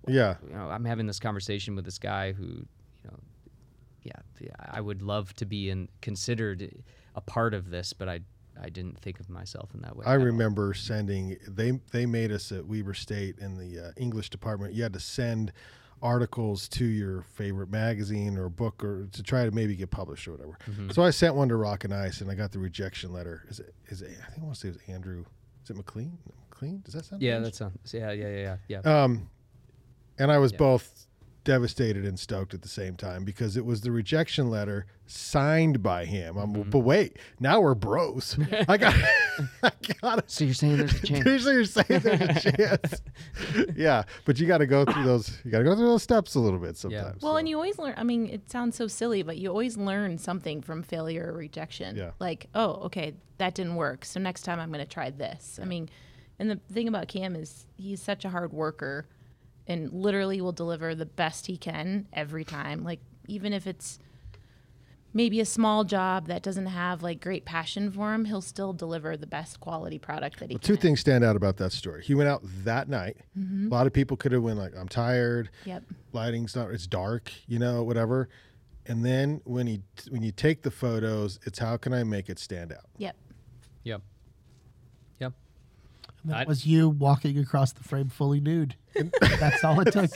[0.07, 0.35] yeah.
[0.47, 3.19] you know, I'm having this conversation with this guy who, you know,
[4.03, 6.83] yeah, yeah, I would love to be in considered
[7.15, 8.21] a part of this, but I,
[8.61, 10.05] I didn't think of myself in that way.
[10.05, 10.25] I at all.
[10.25, 14.73] remember sending they they made us at Weber State in the uh, English department.
[14.73, 15.51] You had to send
[16.01, 20.31] articles to your favorite magazine or book or to try to maybe get published or
[20.31, 20.57] whatever.
[20.69, 20.91] Mm-hmm.
[20.91, 23.43] So I sent one to Rock and Ice and I got the rejection letter.
[23.49, 25.25] Is it is it I think I want to say it was Andrew.
[25.69, 26.17] Is it McLean?
[26.49, 26.81] McLean?
[26.83, 27.21] Does that sound?
[27.21, 27.93] Yeah, that sounds.
[27.93, 28.81] Yeah, yeah, yeah, yeah.
[28.83, 29.03] yeah.
[29.03, 29.29] Um,
[30.17, 30.57] and I was Yeah.
[30.57, 31.05] both
[31.43, 36.05] devastated and stoked at the same time because it was the rejection letter signed by
[36.05, 36.37] him.
[36.37, 36.69] I'm, Mm-hmm.
[36.71, 38.37] But wait, now we're bros.
[38.67, 38.95] I got,
[39.63, 39.71] I
[40.01, 41.25] got so you're saying there's a chance?
[41.25, 43.01] Usually you're saying there's a chance.
[43.75, 45.39] yeah, but you got to go through those.
[45.43, 47.21] You got to go through those steps a little bit sometimes.
[47.21, 47.37] Well, so.
[47.37, 47.93] and you always learn.
[47.97, 51.95] I mean, it sounds so silly, but you always learn something from failure or rejection.
[51.95, 52.11] Yeah.
[52.19, 54.05] Like, oh, okay, that didn't work.
[54.05, 55.59] So next time I'm going to try this.
[55.61, 55.89] I mean,
[56.39, 59.05] and the thing about Cam is he's such a hard worker
[59.69, 62.83] and literally will deliver the best he can every time.
[62.83, 63.99] Like, even if it's
[65.13, 69.15] maybe a small job that doesn't have like great passion for him, he'll still deliver
[69.15, 70.67] the best quality product that he Well, can.
[70.67, 72.03] two things stand out about that story.
[72.03, 73.17] He went out that night.
[73.37, 73.67] Mm-hmm.
[73.67, 75.49] A lot of people could have went like, "I'm tired.
[75.65, 75.83] Yep.
[76.13, 76.71] Lighting's not.
[76.71, 77.31] It's dark.
[77.47, 78.27] You know, whatever."
[78.87, 82.39] And then when he when you take the photos, it's how can I make it
[82.39, 82.85] stand out?
[82.97, 83.15] Yep.
[83.83, 84.01] Yep.
[84.01, 84.01] Yep.
[86.25, 88.75] That I- was you walking across the frame fully nude.
[89.21, 90.11] That's all it took.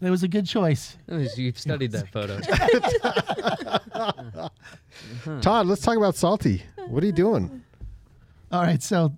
[0.00, 0.96] It was a good choice.
[1.08, 2.38] You've studied that photo.
[3.94, 5.40] Uh-huh.
[5.40, 6.62] Todd, let's talk about Salty.
[6.88, 7.62] What are you doing?
[8.52, 9.12] All right, so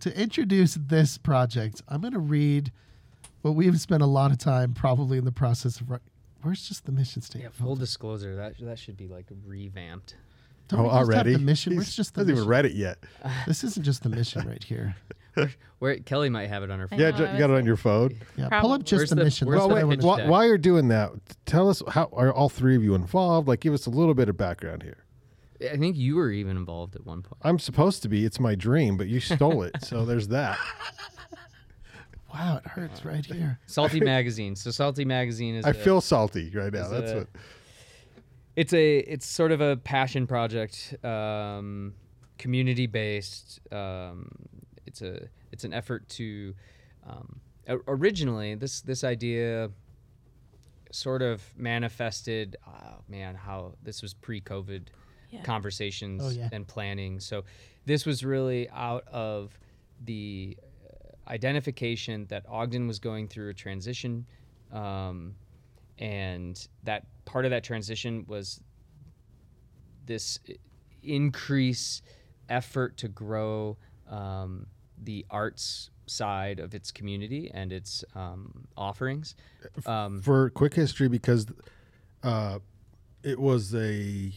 [0.00, 2.72] to introduce this project, I'm going to read
[3.42, 5.88] what we've spent a lot of time probably in the process of.
[5.88, 6.00] wri-
[6.42, 7.44] Where's just the mission statement?
[7.44, 7.68] yeah, statement?
[7.68, 10.16] full disclosure, that that should be like revamped.
[10.72, 11.32] Oh, Don't oh, we just have already?
[11.34, 11.72] the mission.
[11.72, 12.42] He's- Where's just the hasn't mission?
[12.44, 12.98] even read it yet.
[13.46, 14.96] This isn't just the mission right here.
[15.78, 16.98] Where Kelly might have it on her phone.
[16.98, 18.18] Yeah, know, you got it on your phone.
[18.36, 19.46] Yeah, pull up just Where's the, the- mission.
[19.48, 20.28] where's Well, what I wait, wanna wh- say.
[20.28, 21.12] while you're doing that,
[21.46, 23.46] tell us how are all three of you involved?
[23.48, 25.04] Like, give us a little bit of background here.
[25.72, 27.38] I think you were even involved at one point.
[27.42, 28.24] I'm supposed to be.
[28.24, 29.74] It's my dream, but you stole it.
[29.84, 30.58] So there's that.
[32.34, 33.58] Wow, it hurts right here.
[33.66, 34.54] Salty Magazine.
[34.54, 35.64] So Salty Magazine is.
[35.64, 36.82] I a- feel salty right now.
[36.84, 37.28] is That's a- what.
[38.56, 41.94] It's a it's sort of a passion project um,
[42.38, 44.30] community based um,
[44.86, 46.54] it's a it's an effort to
[47.08, 47.40] um,
[47.86, 49.70] originally this this idea
[50.90, 54.88] sort of manifested oh man how this was pre-covid
[55.30, 55.42] Yeah.
[55.42, 56.48] conversations Oh, yeah.
[56.52, 57.44] and planning so
[57.84, 59.58] this was really out of
[60.04, 60.56] the
[60.88, 64.24] uh, identification that ogden was going through a transition
[64.72, 65.34] um,
[65.98, 68.60] and that part of that transition was
[70.06, 70.38] this
[71.02, 72.02] increase
[72.48, 73.76] effort to grow
[74.08, 74.66] um,
[75.02, 79.34] the arts side of its community and its um, offerings.
[79.86, 81.46] Um, For quick history, because
[82.22, 82.58] uh,
[83.22, 84.32] it was a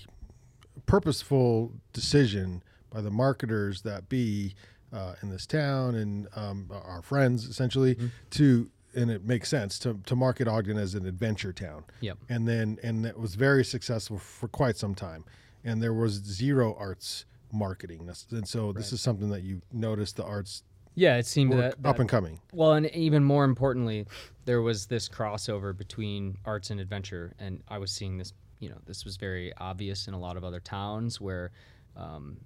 [0.86, 4.56] purposeful decision by the marketers that be
[4.92, 7.98] uh, in this town and um, our friends essentially
[8.32, 11.84] to and it makes sense to, to market Ogden as an adventure town.
[12.02, 12.18] Yep.
[12.30, 15.26] And then and it was very successful for quite some time.
[15.64, 18.10] And there was zero arts marketing.
[18.32, 20.64] And so this is something that you noticed the arts
[20.96, 22.40] yeah, it seemed were that, up and coming.
[22.52, 24.08] Well, and even more importantly,
[24.46, 28.34] there was this crossover between arts and adventure, and I was seeing this.
[28.60, 31.52] You know, this was very obvious in a lot of other towns where,
[31.96, 32.38] um,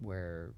[0.00, 0.50] where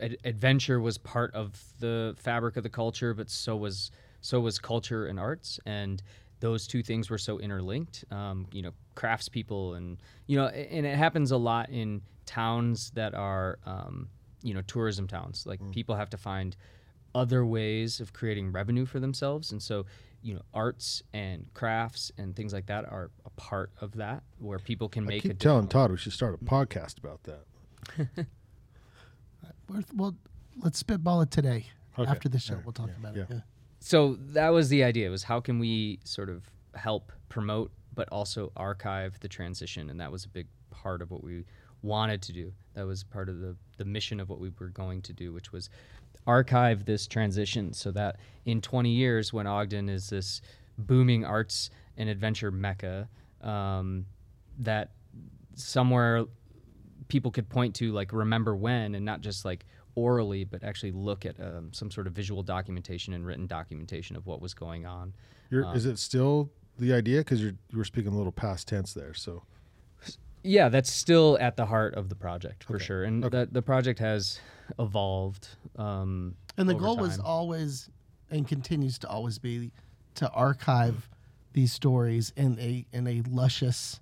[0.00, 3.90] ad- adventure was part of the fabric of the culture, but so was
[4.26, 6.02] so was culture and arts, and
[6.40, 8.04] those two things were so interlinked.
[8.10, 13.14] Um, you know, craftspeople and you know, and it happens a lot in towns that
[13.14, 14.08] are um,
[14.42, 15.44] you know tourism towns.
[15.46, 16.56] Like people have to find
[17.14, 19.86] other ways of creating revenue for themselves, and so
[20.22, 24.58] you know, arts and crafts and things like that are a part of that, where
[24.58, 25.12] people can make.
[25.12, 25.22] I make.
[25.22, 28.26] keep telling Todd we should start a podcast about that.
[29.96, 30.14] Well,
[30.62, 31.66] let's spitball it today.
[31.98, 32.08] Okay.
[32.10, 32.66] After the show, All right.
[32.66, 32.94] we'll talk Yeah.
[33.00, 33.22] about Yeah.
[33.22, 33.28] it.
[33.30, 33.40] Yeah.
[33.86, 36.42] So that was the idea was how can we sort of
[36.74, 41.22] help promote but also archive the transition and that was a big part of what
[41.22, 41.44] we
[41.82, 42.52] wanted to do.
[42.74, 45.52] That was part of the, the mission of what we were going to do which
[45.52, 45.70] was
[46.26, 50.42] archive this transition so that in 20 years when ogden is this
[50.78, 53.08] booming arts and adventure mecca
[53.40, 54.04] um,
[54.58, 54.90] that
[55.54, 56.24] somewhere
[57.06, 59.64] people could point to like remember when and not just like
[60.00, 64.26] orally, but actually look at um, some sort of visual documentation and written documentation of
[64.26, 65.12] what was going on.
[65.50, 67.18] You're, Um, is it still the idea?
[67.20, 69.12] Because you're you were speaking a little past tense there.
[69.14, 69.42] So
[70.44, 72.84] Yeah, that's still at the heart of the project for Okay.
[72.84, 73.40] sure, and Okay.
[73.46, 74.38] the the project has
[74.78, 75.48] evolved.
[75.76, 77.90] Um, And the over goal was always
[78.30, 79.72] and continues to always be
[80.16, 81.08] to archive
[81.52, 84.00] these stories in a in a luscious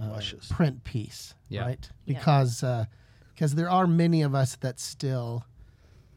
[0.00, 0.48] uh, luscious.
[0.48, 1.62] print piece, Yeah.
[1.62, 1.90] right?
[2.04, 2.18] Yeah.
[2.18, 2.62] Because
[3.40, 5.46] because there are many of us that still,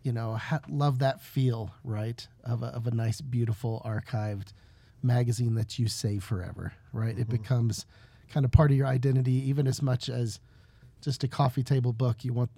[0.01, 4.51] you know, ha- love that feel, right, of a, of a nice, beautiful archived
[5.01, 7.17] magazine that you save forever, right?
[7.17, 7.31] It mm-hmm.
[7.31, 7.85] becomes
[8.29, 10.41] kind of part of your identity, even as much as
[10.99, 12.25] just a coffee table book.
[12.25, 12.49] You want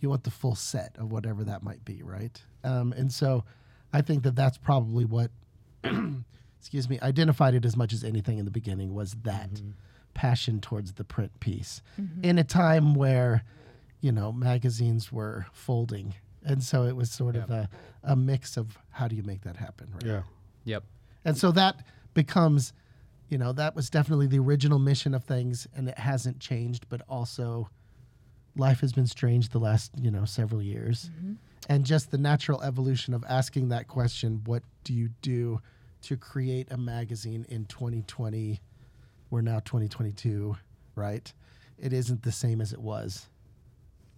[0.00, 2.38] you want the full set of whatever that might be, right?
[2.62, 3.42] Um, and so,
[3.94, 5.30] I think that that's probably what,
[6.60, 9.70] excuse me, identified it as much as anything in the beginning was that mm-hmm.
[10.12, 12.22] passion towards the print piece mm-hmm.
[12.22, 13.44] in a time where,
[14.04, 16.12] you know, magazines were folding,
[16.44, 17.70] and so it was sort of a,
[18.02, 20.04] a mix of how do you make that happen, right?
[20.04, 20.22] Yeah.
[20.66, 20.84] Yep.
[21.24, 21.76] And so that
[22.12, 22.74] becomes,
[23.30, 26.84] you know, that was definitely the original mission of things, and it hasn't changed.
[26.90, 27.70] But also,
[28.56, 31.32] life has been strange the last, you know, several years, mm-hmm.
[31.70, 35.62] and just the natural evolution of asking that question: What do you do
[36.02, 38.60] to create a magazine in 2020?
[39.30, 40.56] We're now 2022,
[40.94, 41.32] right?
[41.78, 43.30] It isn't the same as it was.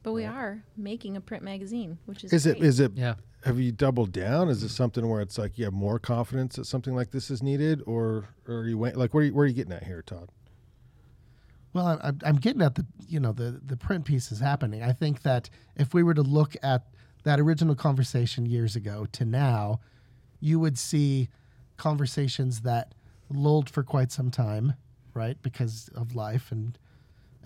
[0.06, 2.68] But we are making a print magazine, which is Is it great.
[2.68, 3.16] is it Yeah.
[3.42, 4.48] have you doubled down?
[4.48, 7.42] Is it something where it's like you have more confidence that something like this is
[7.42, 9.82] needed, or or are you wait, like where are you, where are you getting at
[9.82, 10.28] here, Todd?
[11.72, 14.80] Well, I- I'm, I'm getting at the you know the the print piece is happening.
[14.80, 16.86] I think that if we were to look at
[17.24, 19.80] that original conversation years ago to now,
[20.38, 21.28] you would see
[21.78, 22.94] conversations that
[23.28, 24.74] lulled for quite some time,
[25.14, 26.78] right, because of life and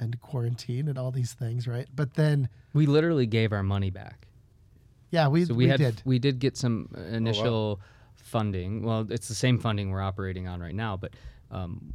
[0.01, 1.87] and quarantine and all these things, right?
[1.95, 4.27] But then, We literally gave our money back.
[5.11, 6.03] yeah, we So we, we had did.
[6.05, 7.81] we did get some uh, initial
[8.17, 8.83] funding.
[8.83, 11.15] Well, it's the same funding we're operating on right now, but
[11.51, 11.93] um,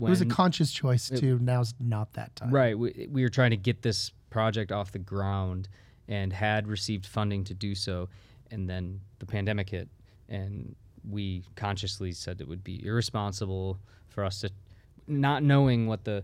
[0.00, 2.50] It was a conscious choice to now's not that time.
[2.50, 5.68] right, we, we were trying to get this project off the ground
[6.08, 8.08] and had received funding to do so,
[8.50, 9.88] and then the pandemic hit,
[10.28, 10.74] and
[11.08, 13.78] we consciously said it would be irresponsible
[14.08, 14.50] for us to,
[15.08, 16.22] not knowing what the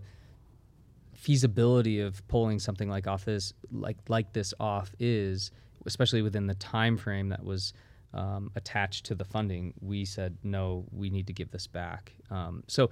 [1.19, 5.51] feasibility of pulling something like off this like like this off is
[5.85, 7.73] especially within the time frame that was
[8.13, 12.13] um, attached to the funding we said no we need to give this back.
[12.31, 12.89] Um, so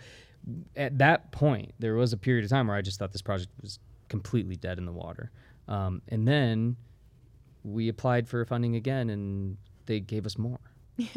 [0.75, 3.49] at that point there was a period of time where i just thought this project
[3.61, 5.31] was completely dead in the water.
[5.69, 6.75] Um, and then
[7.63, 9.55] we applied for funding again and
[9.85, 10.59] they gave us more.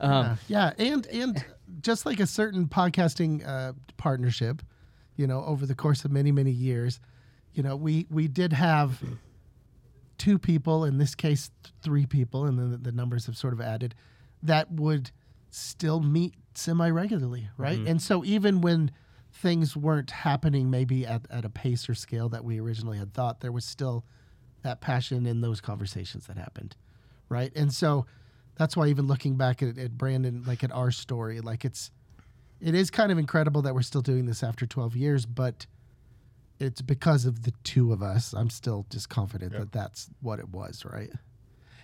[0.00, 1.44] Um, Yeah, and and
[1.82, 4.62] just like a certain podcasting uh, partnership,
[5.16, 7.00] you know, over the course of many many years,
[7.54, 9.02] you know, we we did have
[10.18, 13.52] two people in this case, th- three people, and then the, the numbers have sort
[13.52, 13.94] of added
[14.42, 15.10] that would
[15.50, 17.78] still meet semi regularly, right?
[17.78, 17.88] Mm-hmm.
[17.88, 18.90] And so even when
[19.32, 23.40] things weren't happening maybe at, at a pace or scale that we originally had thought,
[23.40, 24.04] there was still
[24.62, 26.76] that passion in those conversations that happened,
[27.28, 27.52] right?
[27.54, 28.06] And so
[28.56, 31.90] that's why even looking back at, at Brandon, like at our story, like it's
[32.60, 35.66] it is kind of incredible that we're still doing this after 12 years, but
[36.58, 38.32] it's because of the two of us.
[38.32, 41.10] I'm still just confident that that's what it was, right?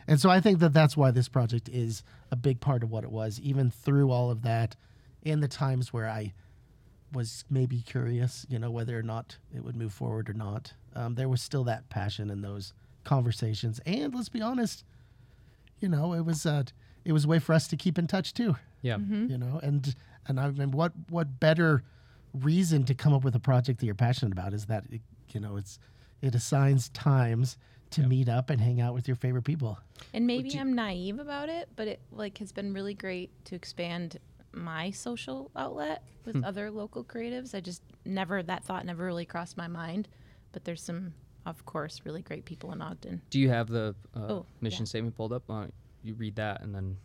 [0.07, 3.05] And so I think that that's why this project is a big part of what
[3.05, 4.77] it was, even through all of that,
[5.23, 6.33] in the times where I
[7.13, 10.73] was maybe curious, you know, whether or not it would move forward or not.
[10.95, 12.73] Um, there was still that passion in those
[13.05, 14.85] conversations, and let's be honest,
[15.81, 16.65] you know, it was uh,
[17.05, 19.95] it was a way for us to keep in touch too yeah you know and
[20.27, 21.83] and i mean what what better
[22.35, 25.01] reason to come up with a project that you're passionate about is that it,
[25.33, 25.79] you know it's
[26.21, 27.57] it assigns times
[27.91, 29.79] to meet up and hang out with your favorite people
[30.15, 34.19] And maybe I'm naive about it, but it like has been really great to expand
[34.55, 36.45] my social outlet with Hmm.
[36.45, 37.55] other local creatives.
[37.55, 40.09] I just never that thought never really crossed my mind,
[40.53, 41.13] but there's some
[41.45, 43.21] of course really great people in Ogden.
[43.31, 44.89] do you have the uh, Oh, mission yeah.
[44.91, 46.97] statement pulled up Why don't you read that and then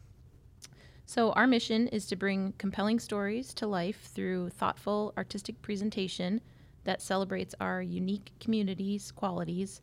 [1.10, 6.42] So, our mission is to bring compelling stories to life through thoughtful artistic presentation
[6.84, 9.80] that celebrates our unique community's qualities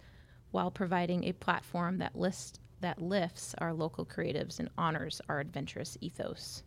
[0.50, 5.96] while providing a platform that lists that lifts our local creatives and honors our adventurous
[6.02, 6.62] ethos.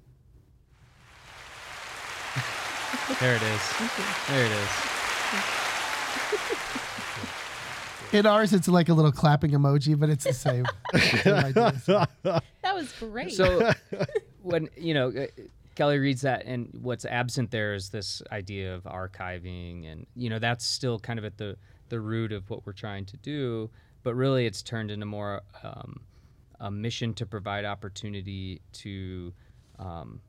[3.20, 4.06] there it is Thank you.
[4.34, 4.70] there it is
[8.20, 11.44] in ours it's like a little clapping emoji but it's the same Same.
[12.64, 13.34] That was great.
[13.34, 13.72] so
[14.48, 15.26] when you know uh,
[15.76, 20.40] kelly reads that and what's absent there is this idea of archiving and you know
[20.40, 21.56] that's still kind of at the
[21.90, 23.70] the root of what we're trying to do
[24.04, 26.00] but really it's turned into more um,
[26.60, 29.34] a mission to provide opportunity to
[29.80, 30.20] um,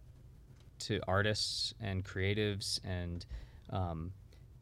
[0.79, 3.27] to artists and creatives and
[3.71, 4.12] um,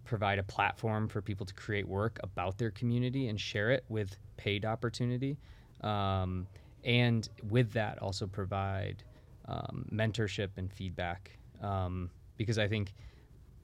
[0.05, 4.17] provide a platform for people to create work about their community and share it with
[4.37, 5.37] paid opportunity.
[5.83, 6.47] Um,
[6.85, 9.03] and with that, also provide
[9.49, 11.39] um, mentorship and feedback.
[11.63, 12.93] Um, because I think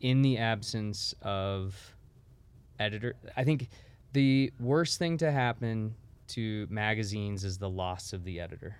[0.00, 1.94] in the absence of
[2.78, 3.68] editor, I think
[4.12, 5.94] the worst thing to happen
[6.28, 8.76] to magazines is the loss of the editor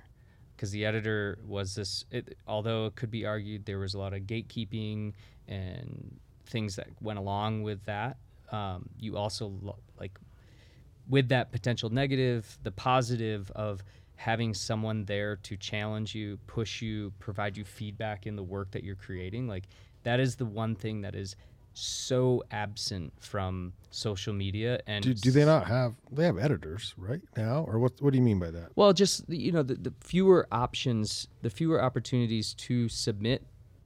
[0.56, 4.12] because the editor was this it, although it could be argued there was a lot
[4.12, 5.12] of gatekeeping
[5.48, 8.16] and things that went along with that
[8.52, 10.18] um, you also lo- like
[11.08, 13.82] with that potential negative the positive of
[14.22, 18.84] having someone there to challenge you push you provide you feedback in the work that
[18.84, 19.64] you're creating like
[20.04, 21.34] that is the one thing that is
[21.74, 25.94] so absent from social media and Do, do they not have?
[26.12, 27.92] They have editors right now, or what?
[28.00, 28.68] What do you mean by that?
[28.76, 33.42] well, just you know, the, the fewer options, the fewer opportunities to submit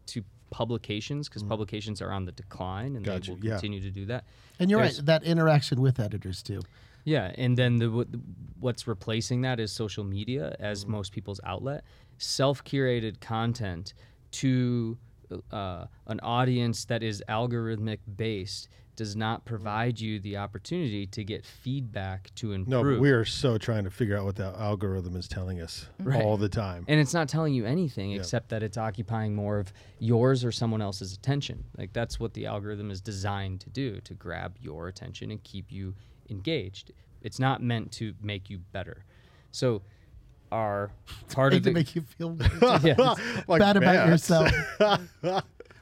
[0.09, 3.15] to publications because publications are on the decline and Mm-hmm.
[3.15, 3.53] Gotcha, they will yeah.
[3.53, 4.25] continue to do that.
[4.59, 6.63] And you're There's- right, that interaction with editors too.
[7.07, 7.89] Yeah, and then the
[8.59, 10.93] what's replacing that is social media as Mm-hmm.
[10.93, 11.85] most people's outlet,
[12.19, 13.95] self-curated content
[14.33, 14.99] to
[15.51, 21.45] uh, an audience that is algorithmic based does not provide you the opportunity to get
[21.45, 22.95] feedback to improve.
[22.97, 26.25] No, we are so trying to figure out what the algorithm is telling us Right.
[26.25, 26.85] all the time.
[26.89, 30.81] and it's not telling you anything except that it's occupying more of yours or someone
[30.81, 35.31] else's attention like that's what the algorithm is designed to do to grab your attention
[35.31, 35.95] and keep you
[36.31, 39.05] engaged it's not meant to make you better
[39.51, 39.83] so
[40.53, 40.91] our
[41.33, 42.37] part They of the can make you feel
[42.83, 43.15] yeah,
[43.49, 44.51] Like bad about yourself.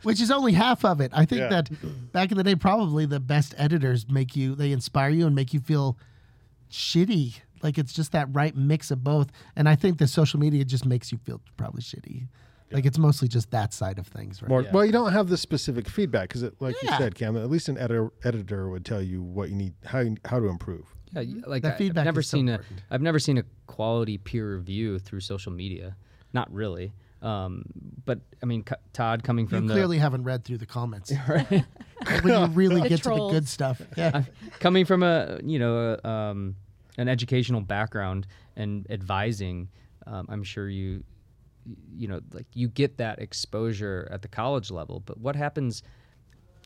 [0.03, 1.11] Which is only half of it.
[1.15, 1.49] I think Yeah.
[1.49, 5.35] that back in the day, probably the best editors make you, they inspire you and
[5.35, 5.99] make you feel
[6.71, 7.41] shitty.
[7.63, 9.31] Like it's just that right mix of both.
[9.57, 12.29] And I think the social media just makes you feel probably shitty.
[12.71, 14.49] Like it's mostly just that side of things, right?
[14.49, 14.71] More, Yeah.
[14.73, 16.93] Well, you don't have the specific feedback because, like Yeah.
[16.93, 20.01] you said, Cam, at least an editor editor would tell you what you need, how
[20.01, 20.87] you, how to improve.
[21.13, 22.83] yeah, like That I, feedback I've never is so seen a important.
[22.91, 25.97] I've never seen a quality peer review through social media
[26.33, 26.93] not really
[27.23, 27.65] um,
[28.05, 31.11] but I mean Co- Todd coming You from the clearly haven't read through the comments.
[31.29, 31.65] right?
[32.23, 33.81] when you really The get to the good stuff.
[33.97, 34.25] Yeah.
[34.59, 36.57] coming from a you know a, um,
[36.99, 39.69] an educational background and advising
[40.07, 41.05] um, i'm sure you
[41.97, 45.83] you know like you get that exposure at the college level but what happens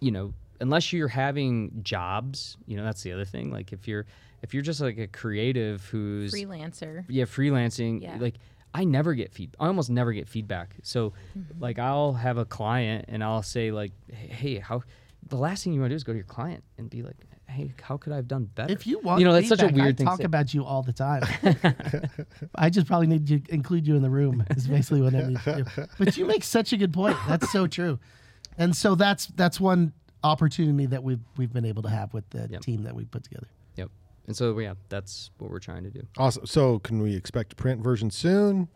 [0.00, 4.06] you know unless you're having jobs you know that's the other thing like if you're
[4.42, 7.04] if you're just like a creative who's freelancer.
[7.08, 8.16] yeah freelancing Yeah.
[8.18, 8.34] like
[8.74, 11.62] i never get feed i almost never get feedback so Mm-hmm.
[11.62, 14.82] like i'll have a client and i'll say like hey how
[15.28, 17.16] the last thing you want to do is go to your client and be like
[17.48, 19.68] hey how could i have done better If you want, you know that's such a
[19.68, 20.26] weird I thing talk to say.
[20.26, 21.22] about you all the time.
[22.54, 24.44] I just probably need to include you in the room.
[24.50, 25.82] Is basically what I need to do.
[25.98, 27.16] But you make such a good point.
[27.26, 27.98] That's so true.
[28.58, 29.92] And so that's that's one
[30.24, 32.60] opportunity that we've we've been able to have with the Yep.
[32.60, 33.46] team that we put together.
[33.76, 33.88] yep
[34.26, 36.44] and so yeah that's what we're trying to do Awesome.
[36.46, 38.68] So, can we expect a print version soon?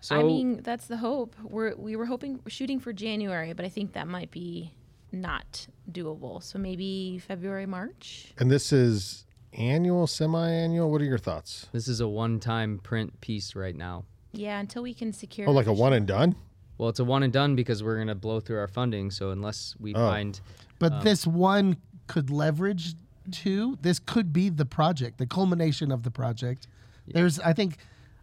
[0.00, 1.34] so I mean, that's the hope.
[1.42, 4.72] We're we were hoping shooting for January, but I think that might be
[5.12, 6.42] not doable.
[6.42, 8.32] So maybe February, March.
[8.38, 10.90] And this is annual, semi-annual.
[10.90, 11.68] What are your thoughts?
[11.72, 15.48] this is a one-time print piece right now Yeah, until we can secure.
[15.48, 16.36] Oh, like a one and done?
[16.78, 19.30] well it's a one and done because we're going to blow through our funding so
[19.30, 19.98] unless we Oh.
[19.98, 20.40] find
[20.78, 22.94] But Um, this one could leverage
[23.30, 23.76] two.
[23.82, 26.66] This could be the project, the culmination of the project.
[27.06, 27.76] There's, I think,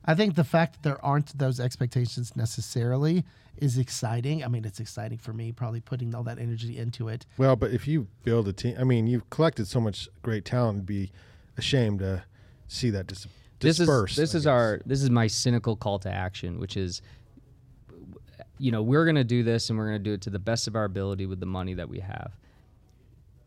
[0.08, 3.26] I think the fact that there aren't those expectations necessarily
[3.58, 4.44] is exciting.
[4.44, 7.26] I mean, it's exciting for me, probably putting all that energy into it.
[7.38, 10.78] Well, but if you build a team, I mean, you've collected so much great talent.
[10.78, 11.12] It'd be
[11.58, 12.24] ashamed to
[12.68, 13.28] see that dis-
[13.60, 14.46] this is this I is guess.
[14.46, 17.02] our this is my cynical call to action which is
[18.60, 20.38] you know we're going to do this and we're going to do it to the
[20.38, 22.34] best of our ability with the money that we have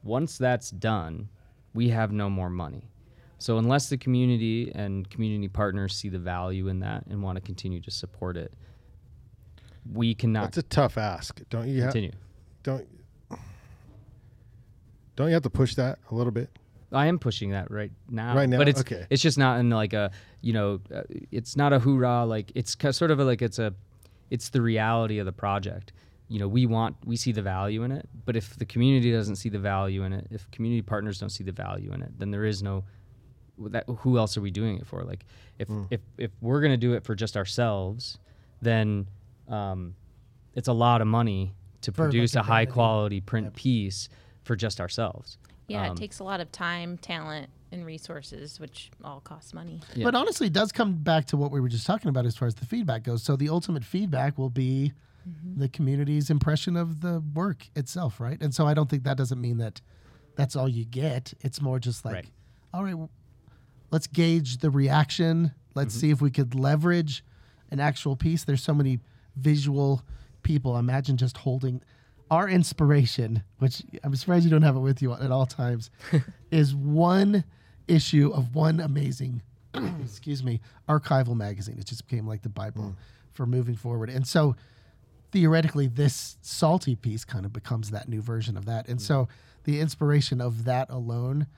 [0.03, 1.29] once that's done
[1.75, 2.89] we have no more money
[3.41, 7.41] so unless the community and community partners see the value in that and want to
[7.41, 8.53] continue to support it
[9.93, 11.41] we cannot That's a tough ask.
[11.49, 11.93] Don't you have?
[11.93, 12.12] continue
[12.62, 12.86] Don't
[15.16, 16.49] don't you have to push that a little bit?
[16.93, 18.34] I am pushing that right now.
[18.34, 18.59] Right now?
[18.59, 19.07] but it's Okay.
[19.11, 20.11] it's just not in like a
[20.41, 22.24] you know, uh, it's not a hoorah.
[22.24, 23.74] Like it's sort of a, like it's a,
[24.30, 25.93] it's the reality of the project.
[26.28, 29.36] You know, we want we see the value in it, but if the community doesn't
[29.36, 32.30] see the value in it, if community partners don't see the value in it, then
[32.30, 32.84] there is no.
[33.69, 35.03] That who else are we doing it for?
[35.05, 35.25] Like
[35.59, 38.19] if if if we're gonna do it for just ourselves,
[38.63, 39.07] then
[39.49, 39.95] um,
[40.55, 44.09] it's a lot of money to For, produce a a high quality print piece
[44.45, 45.39] for just ourselves.
[45.69, 49.81] Yeah, Um, it takes a lot of time, talent, and resources, which all costs money.
[49.95, 50.05] Yeah.
[50.05, 52.49] But honestly, it does come back to what we were just talking about as far
[52.49, 53.23] as the feedback goes.
[53.23, 54.93] So the ultimate feedback will be
[55.57, 58.41] the community's impression of the work itself, right?
[58.43, 59.81] And so I don't think that doesn't mean that
[60.35, 61.35] that's all you get.
[61.41, 62.27] It's more just like, Right.
[62.75, 63.11] all right, well,
[63.91, 65.53] let's gauge the reaction.
[65.74, 66.01] Let's mm-hmm.
[66.01, 67.24] see if we could leverage
[67.70, 68.45] an actual piece.
[68.45, 69.01] There's so many
[69.36, 70.03] visual
[70.43, 70.76] people.
[70.76, 71.82] Imagine just holding
[72.30, 75.91] our inspiration, which I'm surprised you don't have it with you at all times,
[76.51, 77.45] is one
[77.88, 79.43] issue of one amazing,
[80.03, 81.76] excuse me, archival magazine.
[81.78, 82.95] It just became like the Bible mm.
[83.32, 84.11] for moving forward.
[84.11, 84.55] And so
[85.32, 88.88] theoretically, this salty piece kind of becomes that new version of that.
[88.88, 89.03] And mm.
[89.03, 89.28] so
[89.64, 91.49] the inspiration of that alone,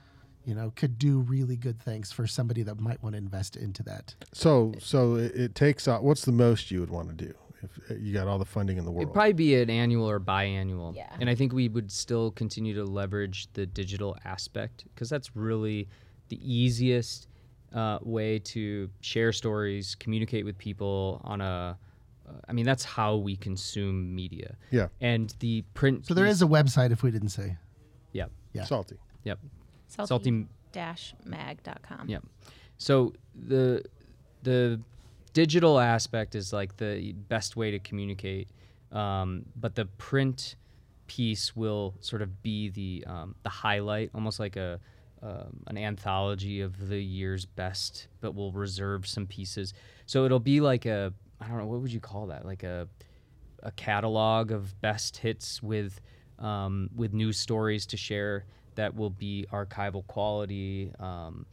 [0.45, 3.83] you know, could do really good things for somebody that might want to invest into
[3.83, 4.15] that.
[4.33, 6.03] So so it, it takes out.
[6.03, 8.77] What's the most you would want to do if uh, you got all the funding
[8.77, 9.03] in the world?
[9.03, 10.95] It'd probably be an annual or biannual.
[10.95, 11.09] Yeah.
[11.19, 15.87] And I think we would still continue to leverage the digital aspect because that's really
[16.29, 17.27] the easiest
[17.73, 21.77] uh, way to share stories, communicate with people on a.
[22.27, 24.55] Uh, mean, that's how we consume media.
[24.71, 26.05] yeah, And the print.
[26.05, 27.57] So there is a website if we didn't say.
[28.13, 28.31] Yep.
[28.53, 28.63] Yeah.
[28.63, 28.97] salty.
[29.23, 29.39] Yep.
[29.95, 32.09] Salty dash mag.com.
[32.09, 32.23] Yep.
[32.77, 33.83] So the
[34.43, 34.79] the
[35.33, 38.49] digital aspect is like the best way to communicate,
[38.91, 40.55] um, but the print
[41.07, 44.79] piece will sort of be the um, the highlight, almost like a
[45.21, 49.73] um, an anthology of the year's best, but we'll reserve some pieces.
[50.05, 52.87] So it'll be like a I don't know what would you call that, like a
[53.61, 56.01] a catalog of best hits with
[56.39, 58.45] um, with news stories to share
[58.75, 60.91] that will be archival quality.
[60.99, 61.45] Um,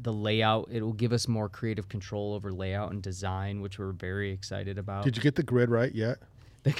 [0.00, 3.92] the layout it will give us more creative control over layout and design, which we're
[3.92, 5.04] very excited about.
[5.04, 6.18] Did you get the grid right yet?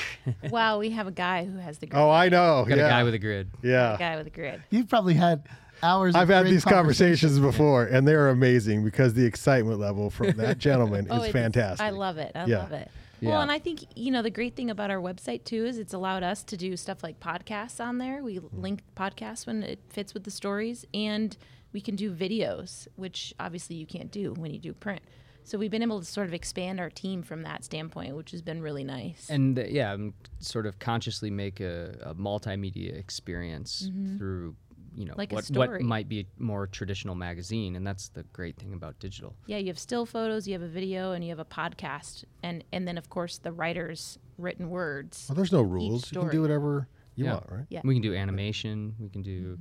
[0.51, 2.01] Wow, we have a guy who has the grid.
[2.01, 2.65] Oh, I know.
[2.67, 2.87] Got yeah.
[2.87, 3.51] a guy with a grid.
[3.63, 3.97] a yeah.
[3.99, 4.63] guy with a grid.
[4.71, 5.47] You've probably had
[5.83, 6.15] hours.
[6.15, 10.31] I've of had great these conversations before, and they're amazing because the excitement level from
[10.39, 11.85] that gentleman Oh, is it's- fantastic.
[11.85, 12.33] I love it.
[12.35, 12.59] I Yeah.
[12.61, 12.91] love it.
[13.25, 13.31] Yeah.
[13.31, 15.95] Well, and I think you know the great thing about our website too is it's
[15.95, 18.23] allowed us to do stuff like podcasts on there.
[18.23, 21.37] We link podcasts when it fits with the stories, and
[21.73, 25.03] we can do videos, which obviously you can't do when you do print.
[25.47, 28.41] So we've been able to sort of expand our team from that standpoint, which has
[28.41, 29.29] been really nice.
[29.29, 29.95] and uh, yeah,
[30.39, 34.57] sort of consciously make a, a multimedia experience through
[34.95, 35.15] you know.
[35.17, 35.83] Like a what what story.
[35.83, 39.35] might be a more traditional magazine, and that's the great thing about digital.
[39.47, 42.65] yeah, you have still photos, you have a video, and you have a podcast, and
[42.73, 45.27] and then of course the writer's written words.
[45.29, 46.11] well, there's no rules.
[46.13, 47.33] You can do whatever you Yeah.
[47.35, 47.67] want, right?
[47.71, 47.81] Yeah.
[47.85, 48.95] We can do animation.
[48.99, 49.59] We can do.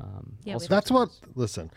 [0.00, 0.30] Um, Mm-hmm.
[0.48, 1.08] Yeah, all That's what.
[1.34, 1.70] Listen,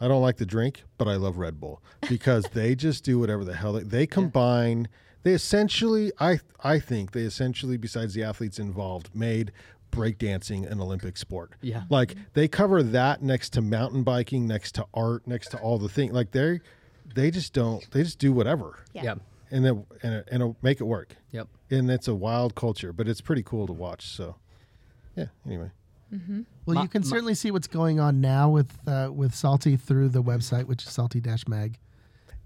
[0.00, 3.44] I don't like the drink, but I love Red Bull because they just do whatever
[3.44, 4.88] the hell they, they combine.
[5.24, 9.52] They essentially, I I think they essentially, besides the athletes involved, made
[9.90, 11.52] breakdancing an Olympic sport.
[11.62, 11.84] Yeah.
[11.90, 15.88] Like they cover that next to mountain biking, next to art, next to all the
[15.88, 16.12] things.
[16.12, 16.60] Like they
[17.14, 17.88] they just don't.
[17.92, 19.02] They just do whatever, Yeah.
[19.04, 19.20] Yep.
[19.50, 21.16] and then and it- and it'll make it work.
[21.30, 21.48] Yep.
[21.70, 24.06] And it's a wild culture, but it's pretty cool to watch.
[24.08, 24.36] So,
[25.16, 25.26] yeah.
[25.46, 25.70] Anyway.
[26.66, 29.76] Well, Ma- you can ma- certainly see what's going on now with uh, with Salty
[29.76, 31.78] through the website, which is salty-mag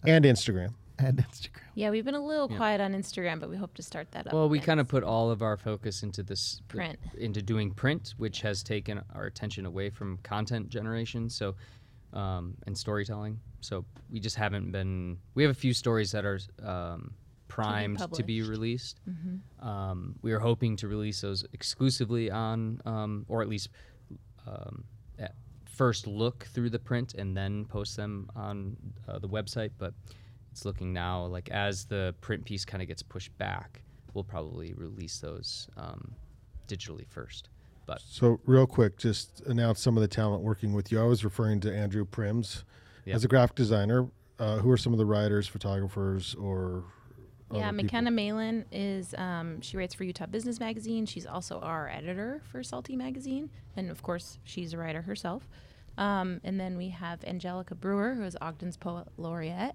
[0.04, 0.72] And Instagram.
[1.00, 1.60] And Instagram.
[1.74, 4.32] Yeah, we've been a little quiet on Instagram, but we hope to start that up.
[4.32, 4.66] Well, we again.
[4.66, 6.98] kind of put all of our focus into this Print.
[7.18, 11.28] into doing print, which has taken our attention away from content generation.
[11.28, 11.54] So,
[12.12, 13.38] um, and storytelling.
[13.60, 15.18] So we just haven't been.
[15.34, 17.14] We have a few stories that are um,
[17.48, 18.50] primed to be published.
[18.50, 19.00] released.
[19.60, 23.68] Um, we are hoping to release those exclusively on, um, or at least
[24.46, 24.84] um,
[25.80, 28.76] first look through the print and then post them on
[29.08, 29.70] uh, the website.
[29.78, 29.94] But
[30.50, 33.82] it's looking now like as the print piece kind of gets pushed back,
[34.14, 36.12] we'll probably release those um,
[36.68, 37.48] digitally first.
[37.86, 41.00] But So, real quick, just announce some of the talent working with you.
[41.00, 42.62] I was referring to Andrew Prims
[43.04, 43.14] Yeah.
[43.14, 44.08] as a graphic designer.
[44.38, 46.84] Uh, who are some of the writers, photographers, or
[47.52, 47.84] Yeah, other people?
[47.84, 51.04] McKenna Malin is um, she writes for Utah Business Magazine.
[51.04, 55.46] She's also our editor for Salty Magazine, and of course, she's a writer herself.
[55.98, 59.74] Um, and then we have Angelica Brewer, who is Ogden's poet laureate.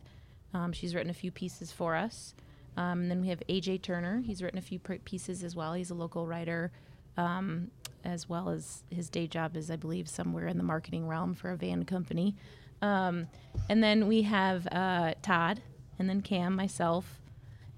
[0.55, 2.33] Um, she's written a few pieces for us.
[2.77, 4.21] Um, and then we have AJ Turner.
[4.25, 5.73] He's written a few pieces as well.
[5.73, 6.71] He's a local writer,
[7.17, 7.71] um,
[8.05, 11.51] as well as his day job is, I believe, somewhere in the marketing realm for
[11.51, 12.37] a van company.
[12.81, 13.27] Um,
[13.69, 15.61] and then we have uh, Todd,
[15.99, 17.19] and then Cam, myself,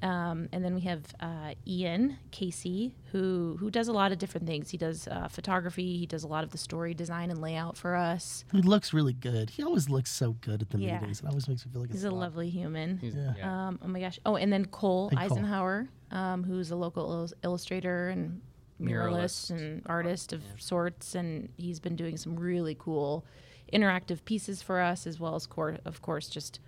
[0.04, 4.45] um, and then we have uh, Ian Casey, who who does a lot of different
[4.45, 4.70] things.
[4.70, 5.98] He does uh, photography.
[5.98, 8.45] He does a lot of the story design and layout for us.
[8.52, 9.50] He looks really good.
[9.50, 11.00] He always looks so good at the Yeah.
[11.00, 11.22] meetings.
[11.22, 12.98] It always makes me feel like He's a a lovely human.
[13.00, 13.34] he's- Yeah.
[13.38, 13.68] yeah.
[13.68, 14.20] Um, oh my gosh!
[14.26, 15.38] Oh, and then Cole And Cole.
[15.38, 18.41] Eisenhower, um, who's a local illus- illustrator and
[18.80, 23.26] muralist and artist of sorts, and he's been doing some really cool
[23.74, 26.60] interactive pieces for us, as well as, cor- of course, just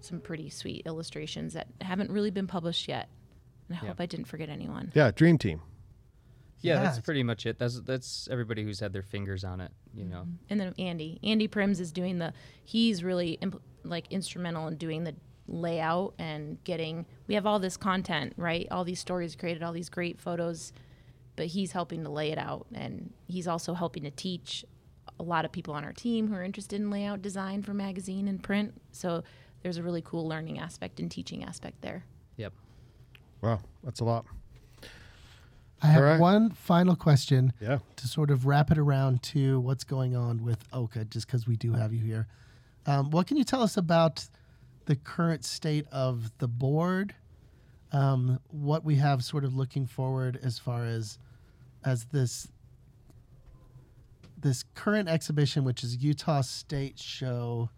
[0.00, 3.08] some pretty sweet illustrations that haven't really been published yet.
[3.68, 3.88] And I Yeah.
[3.88, 4.92] hope I didn't forget anyone.
[4.94, 5.60] Yeah, Dream Team.
[6.60, 7.58] Yeah, Yeah, that's pretty much it.
[7.58, 9.70] That's that's everybody who's had their fingers on it.
[9.94, 10.10] You mm-hmm.
[10.10, 10.26] know.
[10.50, 12.32] And then Andy, Andy Prims is doing the.
[12.64, 15.14] He's really impl- like instrumental in doing the
[15.46, 17.06] layout and getting.
[17.26, 18.66] We have all this content, right?
[18.70, 20.72] All these stories created, all these great photos,
[21.36, 24.64] but he's helping to lay it out, and he's also helping to teach
[25.20, 28.28] a lot of people on our team who are interested in layout design for magazine
[28.28, 28.80] and print.
[28.92, 29.22] So
[29.62, 32.04] there's a really cool learning aspect and teaching aspect there.
[32.36, 32.52] Yep.
[33.40, 34.24] Wow, that's a lot.
[35.80, 36.20] I have All right.
[36.20, 37.78] one final question Yeah.
[37.96, 41.56] to sort of wrap it around to what's going on with OCA, just because we
[41.56, 42.26] do have you here.
[42.86, 44.28] Um, what can you tell us about
[44.86, 47.14] the current state of the board?
[47.92, 51.18] Um, what we have sort of looking forward as far as
[51.84, 52.48] as this
[54.40, 57.70] this current exhibition, which is Utah State Show,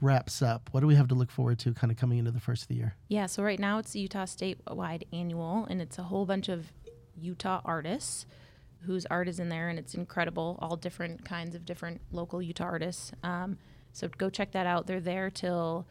[0.00, 0.68] wraps up.
[0.72, 2.68] What do we have to look forward to, kind of coming into the first of
[2.68, 2.94] the year?
[3.08, 6.72] Yeah, so right now it's the Utah statewide annual, and it's a whole bunch of
[7.16, 8.26] Utah artists
[8.82, 10.58] whose art is in there, and it's incredible.
[10.60, 13.12] All different kinds of different local Utah artists.
[13.22, 13.58] Um,
[13.92, 14.86] so go check that out.
[14.86, 15.86] They're there till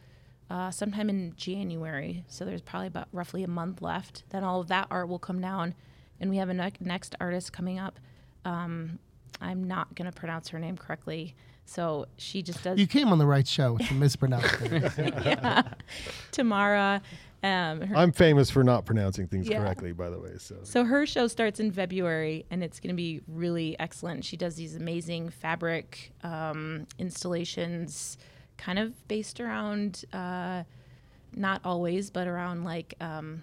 [0.50, 4.24] uh, sometime in January, so there's probably about roughly a month left.
[4.30, 5.74] Then all of that art will come down,
[6.18, 8.00] and we have a ne- next artist coming up.
[8.46, 8.98] Um,
[9.40, 11.34] I'm not gonna pronounce her name correctly,
[11.68, 14.56] so she just does You came on the right show with the mispronounced
[14.98, 15.62] yeah.
[16.32, 17.02] Tamara.
[17.42, 19.58] Um, her, I'm famous for not pronouncing things Yeah.
[19.60, 20.32] correctly, by the way.
[20.38, 24.24] So so her show starts in February, and it's going to be really excellent.
[24.24, 28.18] She does these amazing fabric um, installations,
[28.56, 30.64] kind of based around, uh,
[31.36, 33.42] not always, but around like um,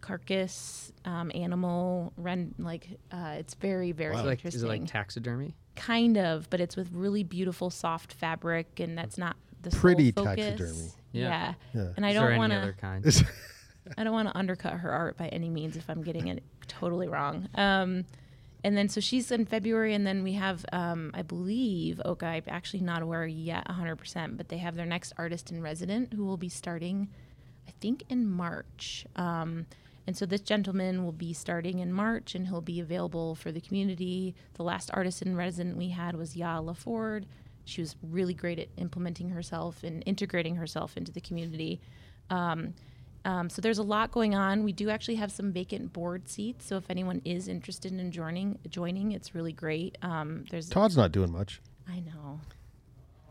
[0.00, 4.58] carcass, um, animal, ren- like uh, it's very very Is it like interesting.
[4.58, 5.54] is it like taxidermy?
[5.78, 10.12] Kind of, but it's with really beautiful soft fabric, and that's not the sole Pretty
[10.12, 10.36] focus.
[10.36, 10.88] taxidermy.
[11.12, 11.54] Yeah.
[11.74, 11.88] Yeah.
[11.96, 13.26] and I Is don't want to.
[13.96, 17.08] I don't want to undercut her art by any means if I'm getting it totally
[17.08, 17.48] wrong.
[17.54, 18.04] Um,
[18.64, 22.26] and then so she's in February, and then we have, um, I believe, OCA.
[22.26, 26.24] I'm actually not aware yet 100%, but they have their next artist in resident who
[26.26, 27.08] will be starting,
[27.66, 29.06] I think, in March.
[29.16, 29.66] Um,
[30.08, 33.60] and so this gentleman will be starting in March, and he'll be available for the
[33.60, 34.34] community.
[34.54, 37.24] The last artist in resident we had was Ya LaFord.
[37.66, 41.82] She was really great at implementing herself and integrating herself into the community.
[42.30, 42.72] Um,
[43.26, 44.64] um, so there's a lot going on.
[44.64, 46.64] We do actually have some vacant board seats.
[46.64, 49.98] So if anyone is interested in joining, joining, it's really great.
[50.00, 51.60] Um, there's, Todd's not doing much.
[51.86, 52.40] I know,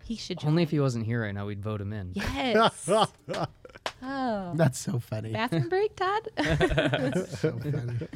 [0.04, 0.50] he should join.
[0.50, 2.12] Only if he wasn't here right now, we'd vote him in.
[2.14, 2.88] Yes.
[4.02, 5.32] oh, That's so funny.
[5.34, 6.30] bathroom break, Todd.
[7.30, 8.08] so funny.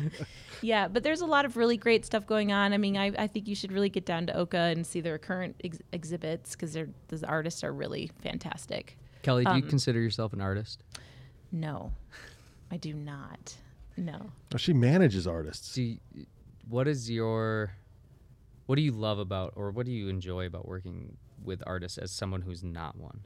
[0.62, 2.74] yeah, but there's a lot of really great stuff going on.
[2.74, 5.18] I mean, I, I think you should really get down to OCA and see their
[5.18, 8.98] current ex- exhibits because they're the artists are really fantastic.
[9.24, 10.84] Kelly, do you Um, consider yourself an artist?
[11.52, 11.92] No,
[12.72, 13.56] I do not.
[13.98, 14.32] No.
[14.54, 15.74] Oh, she manages artists.
[15.76, 15.98] Do you,
[16.68, 17.74] what is your
[18.66, 22.12] what do you love about or what do you enjoy about working with artists as
[22.12, 23.22] someone who's not one?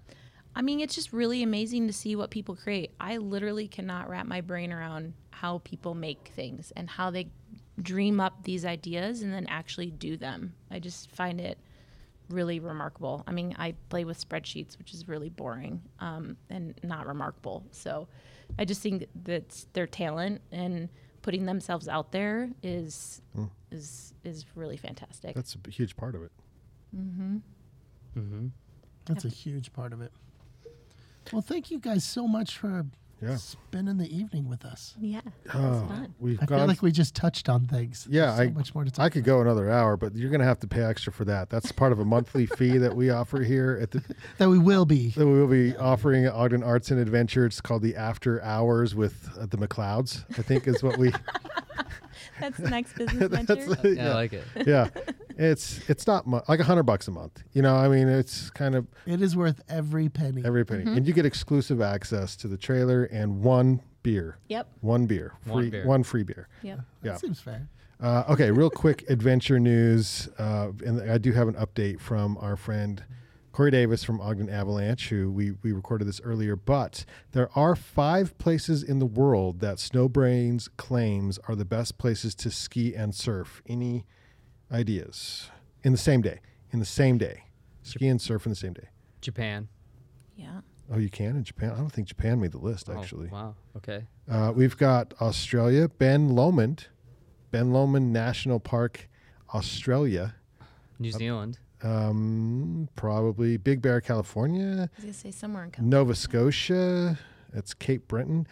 [0.56, 2.92] I mean, it's just really amazing to see what people create.
[3.00, 7.28] I literally cannot wrap my brain around how people make things and how they
[7.82, 10.54] dream up these ideas and then actually do them.
[10.72, 11.58] I just find it
[12.30, 13.24] really remarkable.
[13.28, 17.66] I mean, I play with spreadsheets, which is really boring um, and not remarkable.
[17.72, 18.08] So
[18.58, 20.88] I just think that their talent and
[21.22, 23.22] putting themselves out there is
[23.72, 25.36] is is really fantastic.
[25.36, 26.32] That's a huge part of it.
[28.18, 28.48] Mm-hmm.
[29.06, 30.12] That's a huge part of it.
[31.32, 32.86] Well, thank you guys so much for
[33.22, 33.38] Yeah.
[33.38, 34.94] spending the evening with us.
[35.00, 36.14] yeah, that was Oh, fun.
[36.20, 38.08] we've I feel like we just touched on things.
[38.10, 39.04] Yeah, so I- much more to talk.
[39.06, 41.50] I could go another hour, but you're going to have to pay extra for that.
[41.50, 44.04] That's part of a monthly fee that we offer here at the
[44.38, 45.10] that we will be.
[45.12, 47.46] that we will be offering at Ogden Arts and Adventure.
[47.46, 50.26] It's called the After Hours with uh, the McLeods.
[50.38, 51.12] I think is what we.
[52.40, 53.94] That's the next business That's venture.
[53.94, 54.44] Yeah, I like it.
[54.68, 54.90] yeah,
[55.38, 57.44] it's it's not mu- like a hundred bucks a month.
[57.54, 60.44] You know, I mean, it's kind of It is worth every penny.
[60.46, 60.98] every penny, Mm-hmm.
[60.98, 64.68] and you get exclusive access to the trailer and one beer, Yep.
[64.82, 65.86] one beer, One free, beer.
[65.86, 66.48] one free beer.
[66.62, 66.78] Yep.
[67.02, 67.18] that yeah.
[67.18, 67.68] seems fair.
[68.00, 70.28] Uh, okay, real quick adventure news.
[70.38, 73.04] Uh, and I do have an update from our friend
[73.54, 76.58] Corey Davis from Ogden Avalanche, who we, we recorded this earlier.
[76.58, 82.36] But there are five places in the world that Snowbrains claims are the best places
[82.36, 83.62] to ski and surf.
[83.66, 84.06] Any
[84.72, 85.50] ideas?
[85.84, 86.40] In the same day.
[86.72, 87.44] In the same day.
[87.84, 88.88] Ski and surf in the same day.
[89.22, 89.68] Japan.
[90.36, 90.62] Yeah.
[90.92, 91.72] Oh, you can in Japan?
[91.72, 93.28] I don't think Japan made the list, Oh, actually.
[93.30, 93.56] wow.
[93.78, 94.06] Okay.
[94.30, 96.88] Uh, we've got Australia, Ben Lomond.
[97.52, 99.08] Ben Lomond National Park,
[99.54, 100.36] Australia.
[101.00, 101.58] New Zealand.
[101.82, 104.90] Um, probably Big Bear, California.
[104.92, 105.98] I was gonna say somewhere in California.
[105.98, 107.20] Nova Scotia.
[107.54, 108.48] That's Cape Breton.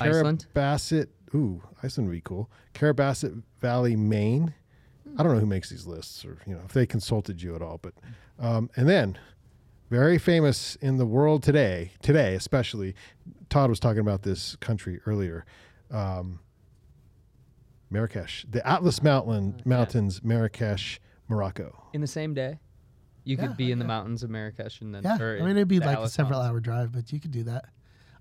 [0.00, 0.46] Iceland?
[0.54, 1.08] Carrabassett.
[1.34, 2.50] Ooh, Iceland would be cool.
[2.74, 4.54] Carrabassett Valley, Maine.
[5.18, 7.62] I don't know who makes these lists or you know if they consulted you at
[7.62, 7.94] all, but
[8.38, 9.18] um, and then
[9.90, 12.94] very famous in the world today, today especially.
[13.50, 15.44] Todd was talking about this country earlier.
[15.90, 16.40] Um,
[17.90, 19.62] Marrakesh, the Atlas Mountain yeah.
[19.66, 20.98] Mountains, Marrakesh,
[21.28, 21.84] Morocco.
[21.92, 22.58] In the same day,
[23.24, 25.02] you could Yeah, be in the mountains of Marrakesh and then.
[25.02, 26.54] Yeah, I mean it'd be the like a several Mountains.
[26.54, 27.66] hour drive, but you could do that.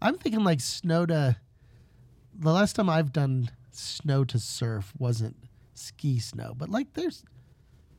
[0.02, 1.38] I'm thinking like snow to.
[2.38, 5.38] The last time I've done snow to surf wasn't
[5.82, 7.24] ski snow, but like there's,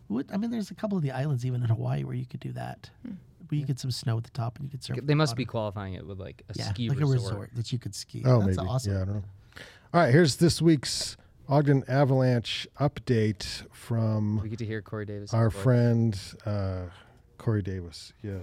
[0.09, 2.41] what I mean, there's a couple of the islands even in Hawaii where you could
[2.41, 4.99] do that, where you get some snow at the top and you could surf.
[5.03, 7.19] They at must the be qualifying it with like a yeah, ski like resort.
[7.19, 8.23] a resort that you could ski.
[8.25, 8.69] Oh, That's maybe.
[8.69, 8.93] awesome.
[8.93, 9.25] Yeah, I don't know.
[9.95, 11.17] All right, here's this week's
[11.49, 15.35] Ogden Avalanche update from We get to hear Corey Davis.
[15.35, 15.63] our voice.
[15.63, 16.83] friend uh,
[17.43, 18.13] Corey Davis.
[18.23, 18.35] Yeah.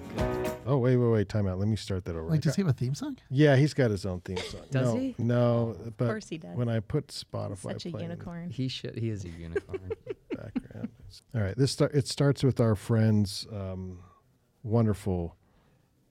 [0.66, 1.30] Oh wait, wait, wait.
[1.30, 1.58] Time out.
[1.58, 2.28] Let me start that over.
[2.28, 3.18] I Like, does got- he have a theme song?
[3.30, 4.62] yeah, he's got his own theme song.
[4.72, 5.16] Does no, he?
[5.18, 6.56] No, but of course he does.
[6.58, 8.50] when I put Spotify Such a playing in the unicorn.
[8.50, 8.98] He should.
[8.98, 9.80] He is a unicorn.
[10.36, 10.90] background.
[11.34, 11.94] All right, this start.
[11.96, 14.00] It starts with our friend's um,
[14.64, 15.36] wonderful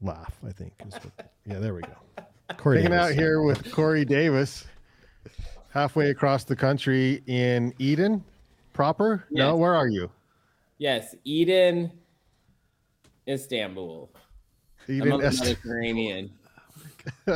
[0.01, 0.39] laugh.
[0.47, 0.73] I think.
[0.87, 2.25] is what- yeah, there we go.
[2.57, 3.11] Corey Hanging Davis.
[3.11, 4.67] out here with Corey Davis,
[5.75, 8.25] halfway across the country in Eden
[8.73, 9.27] proper.
[9.31, 10.11] No, where are you?
[10.79, 11.91] Yes, Eden,
[13.29, 14.11] Istanbul.
[14.89, 16.31] I'm Eden, on Est- Mediterranean.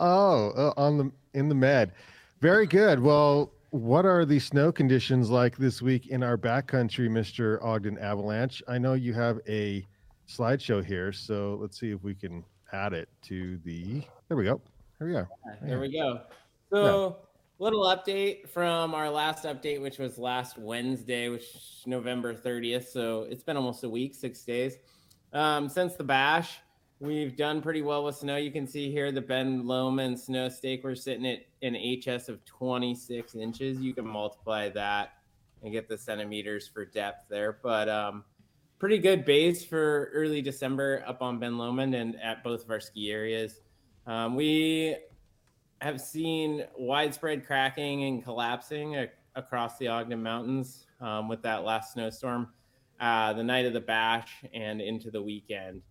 [0.00, 1.92] oh, uh, on the in the Med.
[2.40, 3.00] Very good.
[3.00, 8.62] Well, what are the snow conditions like this week in our backcountry, Mister Ogden Avalanche?
[8.68, 9.86] I know you have a
[10.28, 14.02] slideshow here, so let's see if we can add it to the.
[14.28, 14.60] There we go.
[14.98, 15.28] Here we are.
[15.62, 16.20] There we go.
[16.70, 17.16] So,
[17.64, 21.46] little update from our last update, which was last Wednesday, which
[21.86, 22.88] November 30th.
[22.88, 24.76] So, it's been almost a week, six days.
[25.32, 26.58] Um, since the bash,
[27.00, 28.36] we've done pretty well with snow.
[28.36, 30.84] You can see here the Ben Lomond snow stake.
[30.84, 33.80] We're sitting at an HS of 26 inches.
[33.80, 35.14] You can multiply that
[35.62, 37.60] and get the centimeters for depth there.
[37.62, 38.24] But um,
[38.78, 42.80] pretty good base for early December up on Ben Lomond and at both of our
[42.80, 43.62] ski areas.
[44.06, 44.96] Um, we
[45.84, 52.48] have seen widespread cracking and collapsing across the Ogden Mountains um, with that last snowstorm,
[53.00, 55.82] uh, the night of the bash and into the weekend.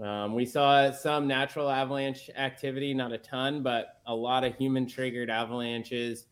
[0.00, 4.86] Um, we saw some natural avalanche activity, not a ton, but a lot of human
[4.86, 6.26] triggered avalanches,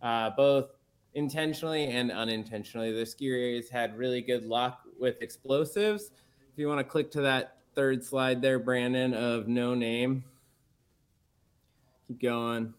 [0.00, 0.70] uh, both
[1.14, 2.92] intentionally and unintentionally.
[2.92, 6.12] The ski areas had really good luck with explosives.
[6.52, 10.22] If you want to click to that third slide there, Brandon, of no name.
[12.08, 12.74] Keep going.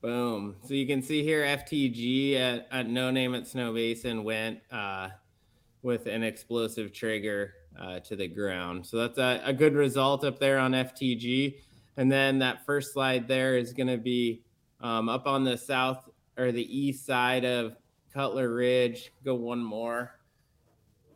[0.00, 0.56] Boom.
[0.66, 5.08] So you can see here FTG at, at No Name at Snowbasin went uh,
[5.82, 8.86] with an explosive trigger uh, to the ground.
[8.86, 11.58] So that's a, a good result up there on FTG.
[11.96, 14.42] And then that first slide there is going to be
[14.80, 17.76] um, up on the south or the east side of
[18.12, 19.12] Cutler Ridge.
[19.24, 20.18] Go one more.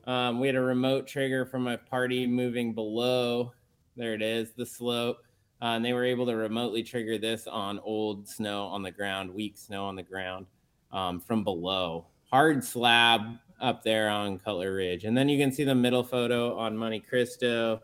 [0.06, 3.52] Um, we had a remote trigger from a party moving below.
[3.96, 5.18] There it is, the slope.
[5.60, 9.32] Uh, and they were able to remotely trigger this on old snow on the ground,
[9.32, 10.46] weak snow on the ground
[10.92, 12.06] um, from below.
[12.30, 15.04] Hard slab up there on Cutler Ridge.
[15.04, 17.82] And then you can see the middle photo on Monte Cristo.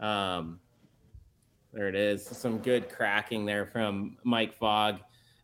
[0.00, 0.58] Um,
[1.72, 2.24] there it is.
[2.24, 4.98] Some good cracking there from Mike Fogg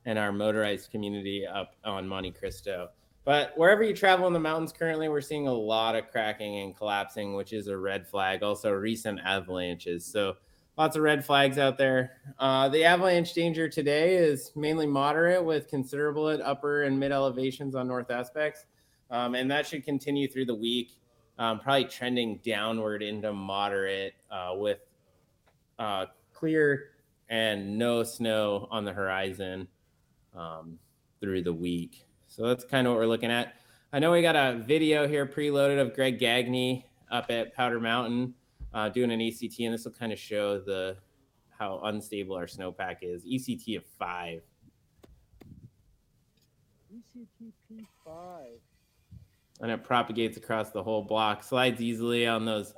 [0.07, 2.89] and our motorized community up on Monte Cristo.
[3.25, 6.77] But wherever you travel in the mountains currently, we're seeing a lot of cracking and
[6.77, 8.43] collapsing, which is a red flag.
[8.43, 10.05] Also, recent avalanches.
[10.05, 10.35] So,
[10.77, 12.13] lots of red flags out there.
[12.39, 17.75] Uh, the avalanche danger today is mainly moderate with considerable at upper and mid elevations
[17.75, 18.67] on north aspects.
[19.11, 20.93] Um, and that should continue through the week,
[21.39, 24.79] um, probably trending downward into moderate uh, with
[25.79, 26.91] uh, clear
[27.29, 29.69] and no snow on the horizon
[30.35, 30.79] um,
[31.21, 32.07] through the week.
[32.29, 33.55] So that's kind of what we're looking at.
[33.93, 38.35] I know we got a video here preloaded of Greg Gagney up at Powder Mountain
[38.75, 40.97] uh, doing an ECT, and this will kind of show the
[41.59, 43.25] how unstable our snowpack is.
[43.25, 44.43] ECT of five.
[49.61, 52.75] And it propagates across the whole block, slides easily on those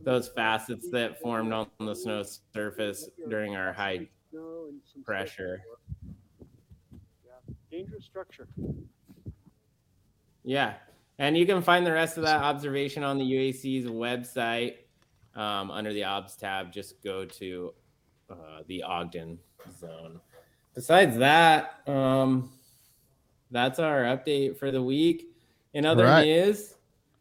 [0.00, 2.24] those facets that formed on the snow
[2.54, 4.08] surface during our high
[5.04, 5.60] pressure.
[7.24, 7.54] Yeah.
[7.70, 8.48] Dangerous structure.
[10.44, 10.74] Yeah.
[11.18, 14.76] And you can find the rest of that observation on the UAC's website
[15.36, 16.72] um, under the OBS tab.
[16.72, 17.72] Just go to
[18.30, 19.38] uh, the Ogden
[19.78, 20.20] zone.
[20.74, 22.50] besides that, um,
[23.50, 25.28] that's our update for the week.
[25.72, 26.24] In other Right.
[26.24, 26.74] news,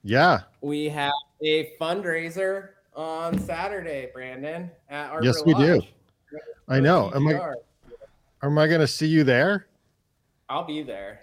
[0.04, 0.42] Yeah.
[0.62, 5.82] we have a fundraiser on Saturday, Brandon, at Yes, we do.
[6.68, 7.12] I know.
[7.14, 7.54] Am I
[8.42, 9.68] am I gonna see you there?
[10.50, 11.22] I'll be there.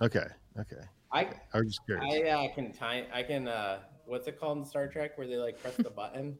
[0.00, 0.26] Okay.
[0.58, 0.82] Okay.
[1.12, 2.12] I I was just curious.
[2.14, 3.06] I uh, can time.
[3.12, 3.48] I can.
[3.48, 6.36] uh What's it called in Star Trek where they like press the button?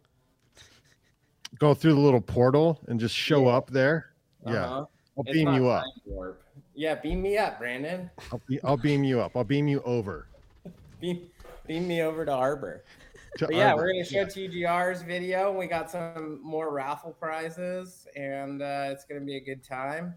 [1.59, 3.57] Go through the little portal and just show Yeah.
[3.57, 4.13] up there.
[4.47, 4.53] Yeah.
[4.65, 4.87] Uh-huh.
[5.19, 5.85] I'll It's beam you up.
[6.07, 6.43] warp.
[6.75, 8.11] Yeah, beam me up, Brandon.
[8.33, 9.37] I'll, be, I'll beam you up.
[9.37, 10.27] I'll beam you over.
[11.01, 11.29] Beam,
[11.67, 12.85] beam me over to Arbor.
[13.39, 13.83] to yeah, Arbor.
[13.83, 15.53] we're gonna show TGR's video.
[15.53, 20.15] We got some more raffle prizes, and uh, it's gonna be a good time.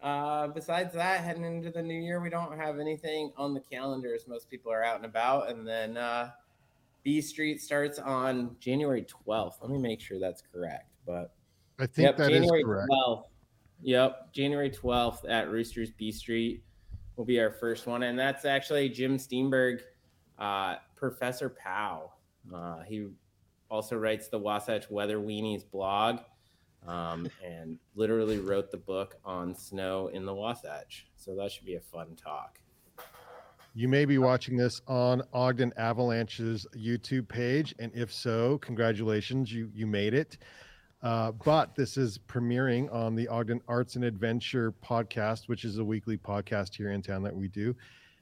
[0.00, 4.14] Uh, besides that, heading into the new year, we don't have anything on the calendar
[4.14, 5.50] as most people are out and about.
[5.50, 6.30] And then uh,
[7.06, 9.62] B Street starts on January 12th.
[9.62, 10.90] Let me make sure that's correct.
[11.06, 11.36] But
[11.78, 12.88] I think yep, that is January correct.
[12.90, 13.22] 12th.
[13.82, 16.64] Yep, January 12th at Roosters B Street
[17.14, 19.82] will be our first one, and that's actually Jim Steenburgh,
[20.40, 22.10] uh, Professor Pow.
[22.52, 23.06] Uh, he
[23.70, 26.18] also writes the Wasatch Weather Weenies blog,
[26.88, 31.06] um, and literally wrote the book on snow in the Wasatch.
[31.14, 32.58] So that should be a fun talk.
[33.76, 39.70] You may be watching this on Ogden Avalanche's YouTube page, and if so, congratulations, you
[39.74, 40.38] you made it.
[41.02, 45.84] Uh, but this is premiering on the Ogden Arts and Adventure podcast, which is a
[45.84, 47.76] weekly podcast here in town that we do.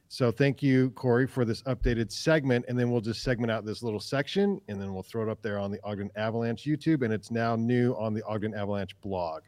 [0.09, 3.81] So thank you, Corey, for this updated segment, and then we'll just segment out this
[3.81, 7.13] little section, and then we'll throw it up there on the Ogden Avalanche YouTube, and
[7.13, 9.43] it's now new on the Ogden Avalanche blog.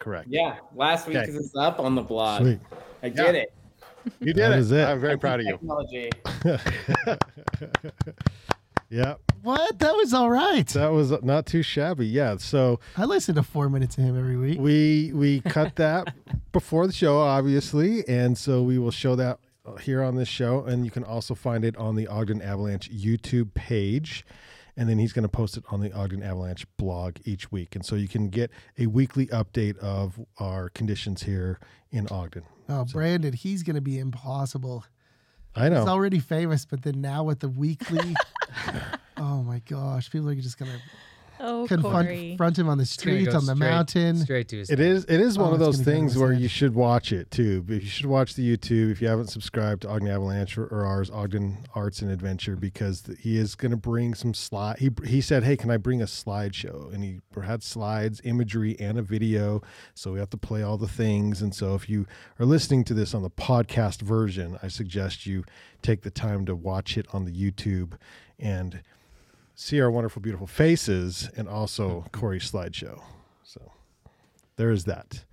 [0.00, 0.26] Correct.
[0.28, 1.30] Yeah, last week Okay.
[1.30, 2.42] is up on the blog.
[2.42, 2.58] Sweet.
[3.04, 3.52] I did it.
[4.20, 4.58] You did That it.
[4.58, 4.84] is it.
[4.86, 5.52] I'm very proud of you.
[5.52, 6.10] Technology.
[8.88, 9.78] yeah, What?
[9.80, 10.66] That was all right.
[10.68, 12.06] that was not too shabby.
[12.06, 12.36] Yeah.
[12.36, 14.58] So I listen to four minutes of him every week.
[14.60, 16.14] we we cut that
[16.52, 20.62] before the show, obviously, and so we will show that uh, here on this show,
[20.64, 24.24] and you can also find it on the Ogden Avalanche YouTube page.
[24.76, 27.74] And then he's going to post it on the Ogden Avalanche blog each week.
[27.74, 31.58] And so you can get a weekly update of our conditions here
[31.90, 32.42] in Ogden.
[32.68, 34.84] Oh, Brandon, he's going to be impossible.
[35.54, 35.80] I know.
[35.80, 38.14] He's already famous, but then now with the weekly,
[39.16, 40.78] oh my gosh, people are just going to
[41.40, 42.28] Oh, confront, Corey.
[42.30, 44.16] confront him on the It's gonna streets, go on the straight- mountain.
[44.18, 44.70] Straight to his.
[44.70, 45.04] It is.
[45.04, 46.42] It is one Oh, of it's those gonna go to things his where head.
[46.42, 47.62] you should watch it too.
[47.62, 50.84] But you should watch the YouTube if you haven't subscribed to Ogden Avalanche or, or
[50.84, 54.78] ours, Ogden Arts and Adventure, because th- he is going to bring some slide.
[54.78, 58.98] He he said, "Hey, can I bring a slideshow?" And he had slides, imagery, and
[58.98, 59.60] a video.
[59.94, 61.42] So we have to play all the things.
[61.42, 62.06] And so if you
[62.40, 65.44] are listening to this on the podcast version, I suggest you
[65.82, 67.92] take the time to watch it on the YouTube
[68.38, 68.80] and
[69.56, 73.02] see our wonderful, beautiful faces, and also Corey's slideshow.
[73.42, 73.72] So
[74.56, 75.24] there is that.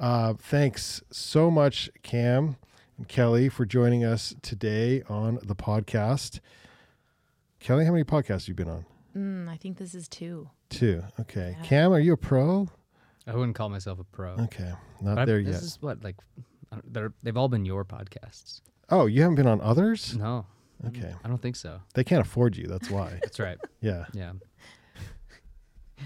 [0.00, 2.56] Uh, thanks so much, Cam
[2.98, 6.40] and Kelly, for joining us today on the podcast.
[7.60, 8.84] Kelly, how many podcasts have you been on?
[9.16, 10.50] Mm, I think this is two.
[10.68, 11.02] Two.
[11.20, 11.56] Okay.
[11.58, 11.64] Yeah.
[11.64, 12.68] Cam, are you a pro?
[13.26, 14.32] I wouldn't call myself a pro.
[14.32, 14.72] Okay.
[15.00, 16.16] Not But I'm- there this is what like
[16.84, 18.60] they're, they've all been your podcasts.
[18.90, 20.16] Oh, you haven't been on others?
[20.16, 20.46] No.
[20.86, 21.12] Okay.
[21.24, 21.80] I don't think so.
[21.94, 22.66] They can't afford you.
[22.66, 23.18] That's why.
[23.22, 23.58] That's right.
[23.80, 24.04] yeah.
[24.12, 24.32] Yeah.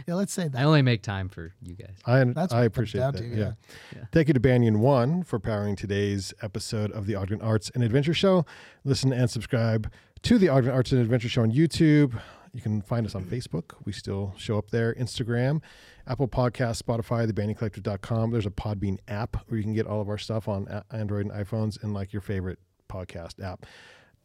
[0.07, 0.57] Yeah, let's say that.
[0.57, 1.97] I only make time for you guys.
[2.07, 3.17] I, That's I what it comes appreciate that.
[3.17, 3.37] to, yeah.
[3.37, 3.53] yeah.
[3.97, 4.05] Yeah.
[4.13, 8.15] Thank you to Banyan One for powering today's episode of the Ogden Arts and Adventure
[8.15, 8.47] Show.
[8.85, 9.91] Listen and subscribe
[10.23, 12.21] to the Ogden Arts and Adventure Show on YouTube.
[12.53, 13.73] You can find us on Facebook.
[13.85, 14.95] We still show up there.
[14.95, 15.61] Instagram,
[16.07, 18.31] Apple Podcasts, Spotify, thebanyancollective.com.
[18.31, 21.33] There's a Podbean app where you can get all of our stuff on Android and
[21.35, 23.67] iPhones and like your favorite podcast app.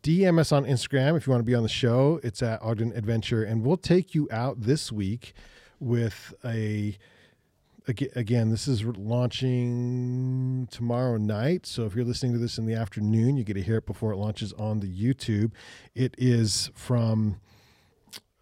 [0.06, 2.20] DM us on Instagram if you want to be on the show.
[2.22, 5.34] It's at Ogden Adventure, and we'll take you out this week
[5.80, 6.96] with a.
[7.88, 11.68] Again, this is launching tomorrow night.
[11.68, 14.12] So if you're listening to this in the afternoon, you get to hear it before
[14.12, 15.52] it launches on the YouTube.
[15.94, 17.40] It is from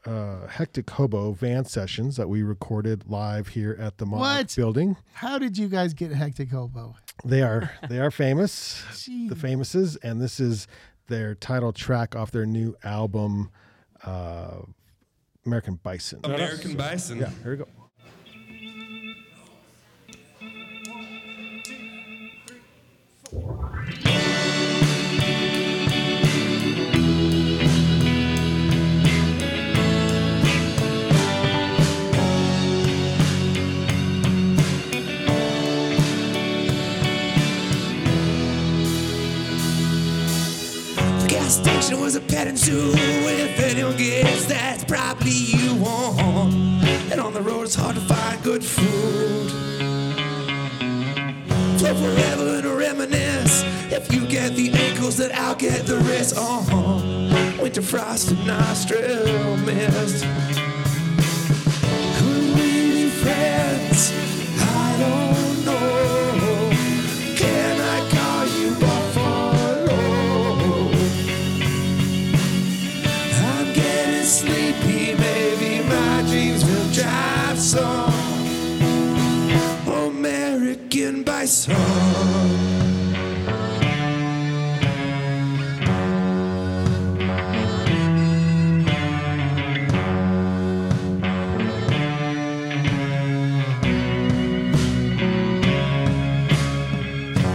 [0.05, 4.55] uh, Hectic Hobo Van Sessions that we recorded live here at the Monarch What?
[4.55, 4.95] Building.
[5.13, 6.95] How did you guys get Hectic Hobo?
[7.25, 10.67] They are they are famous the famouses, and this is
[11.07, 13.51] their title track off their new album,
[14.03, 14.61] uh,
[15.45, 16.19] American Bison.
[16.23, 17.19] American Bison.
[17.19, 17.67] Yeah, here we go.
[24.03, 24.22] The
[41.43, 42.91] gas station was a petting zoo.
[42.95, 46.53] If anyone gets that's probably you want.
[47.11, 49.49] And on the road it's hard to find good food.
[51.79, 53.63] go forever and reminisce.
[53.91, 56.35] If you get the ankles, then I'll get the wrist.
[56.37, 57.61] Uh-huh.
[57.61, 60.25] Winter frost and nostril mist.
[62.17, 64.13] Could we be friends?
[64.59, 65.42] I don't
[81.43, 81.75] American bison.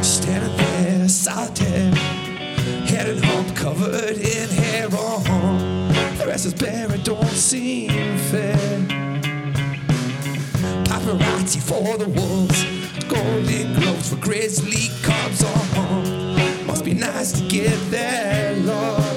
[0.02, 1.94] Standing there, solitaire,
[2.84, 4.88] head and hump covered in hair.
[4.92, 5.22] Oh,
[6.18, 8.56] the rest is it don't seem fair.
[10.84, 12.64] Paparazzi for the wolves,
[13.08, 15.42] golden globes for grizzly cubs.
[15.44, 19.07] Oh, must be nice to get their love.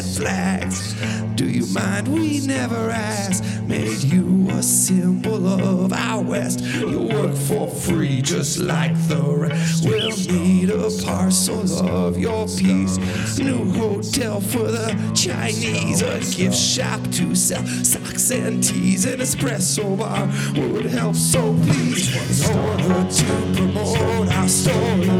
[0.00, 0.94] And flags.
[1.34, 2.08] Do you mind?
[2.08, 3.44] We never asked.
[3.62, 5.92] Made you a symbol of
[6.40, 6.60] West.
[6.60, 9.84] You work for free just like the rest.
[9.84, 12.98] We'll need a parcel of your piece.
[13.38, 16.02] New hotel for the Chinese.
[16.02, 19.04] A gift shop to sell socks and teas.
[19.04, 20.26] An espresso bar
[20.56, 21.14] would help.
[21.14, 23.26] So please, in order to
[23.56, 25.10] promote our story,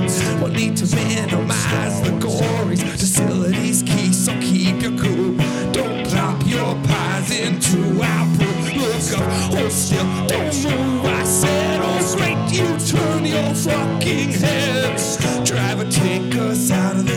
[0.40, 2.82] we'll need to minimize the gories.
[2.98, 5.36] Facilities key, so keep your cool.
[5.72, 8.39] Don't plop your pies into our
[9.14, 11.04] up, hold still, don't move.
[11.04, 15.16] I said, oh great, you turn your fucking heads.
[15.48, 17.09] Driver, take us out of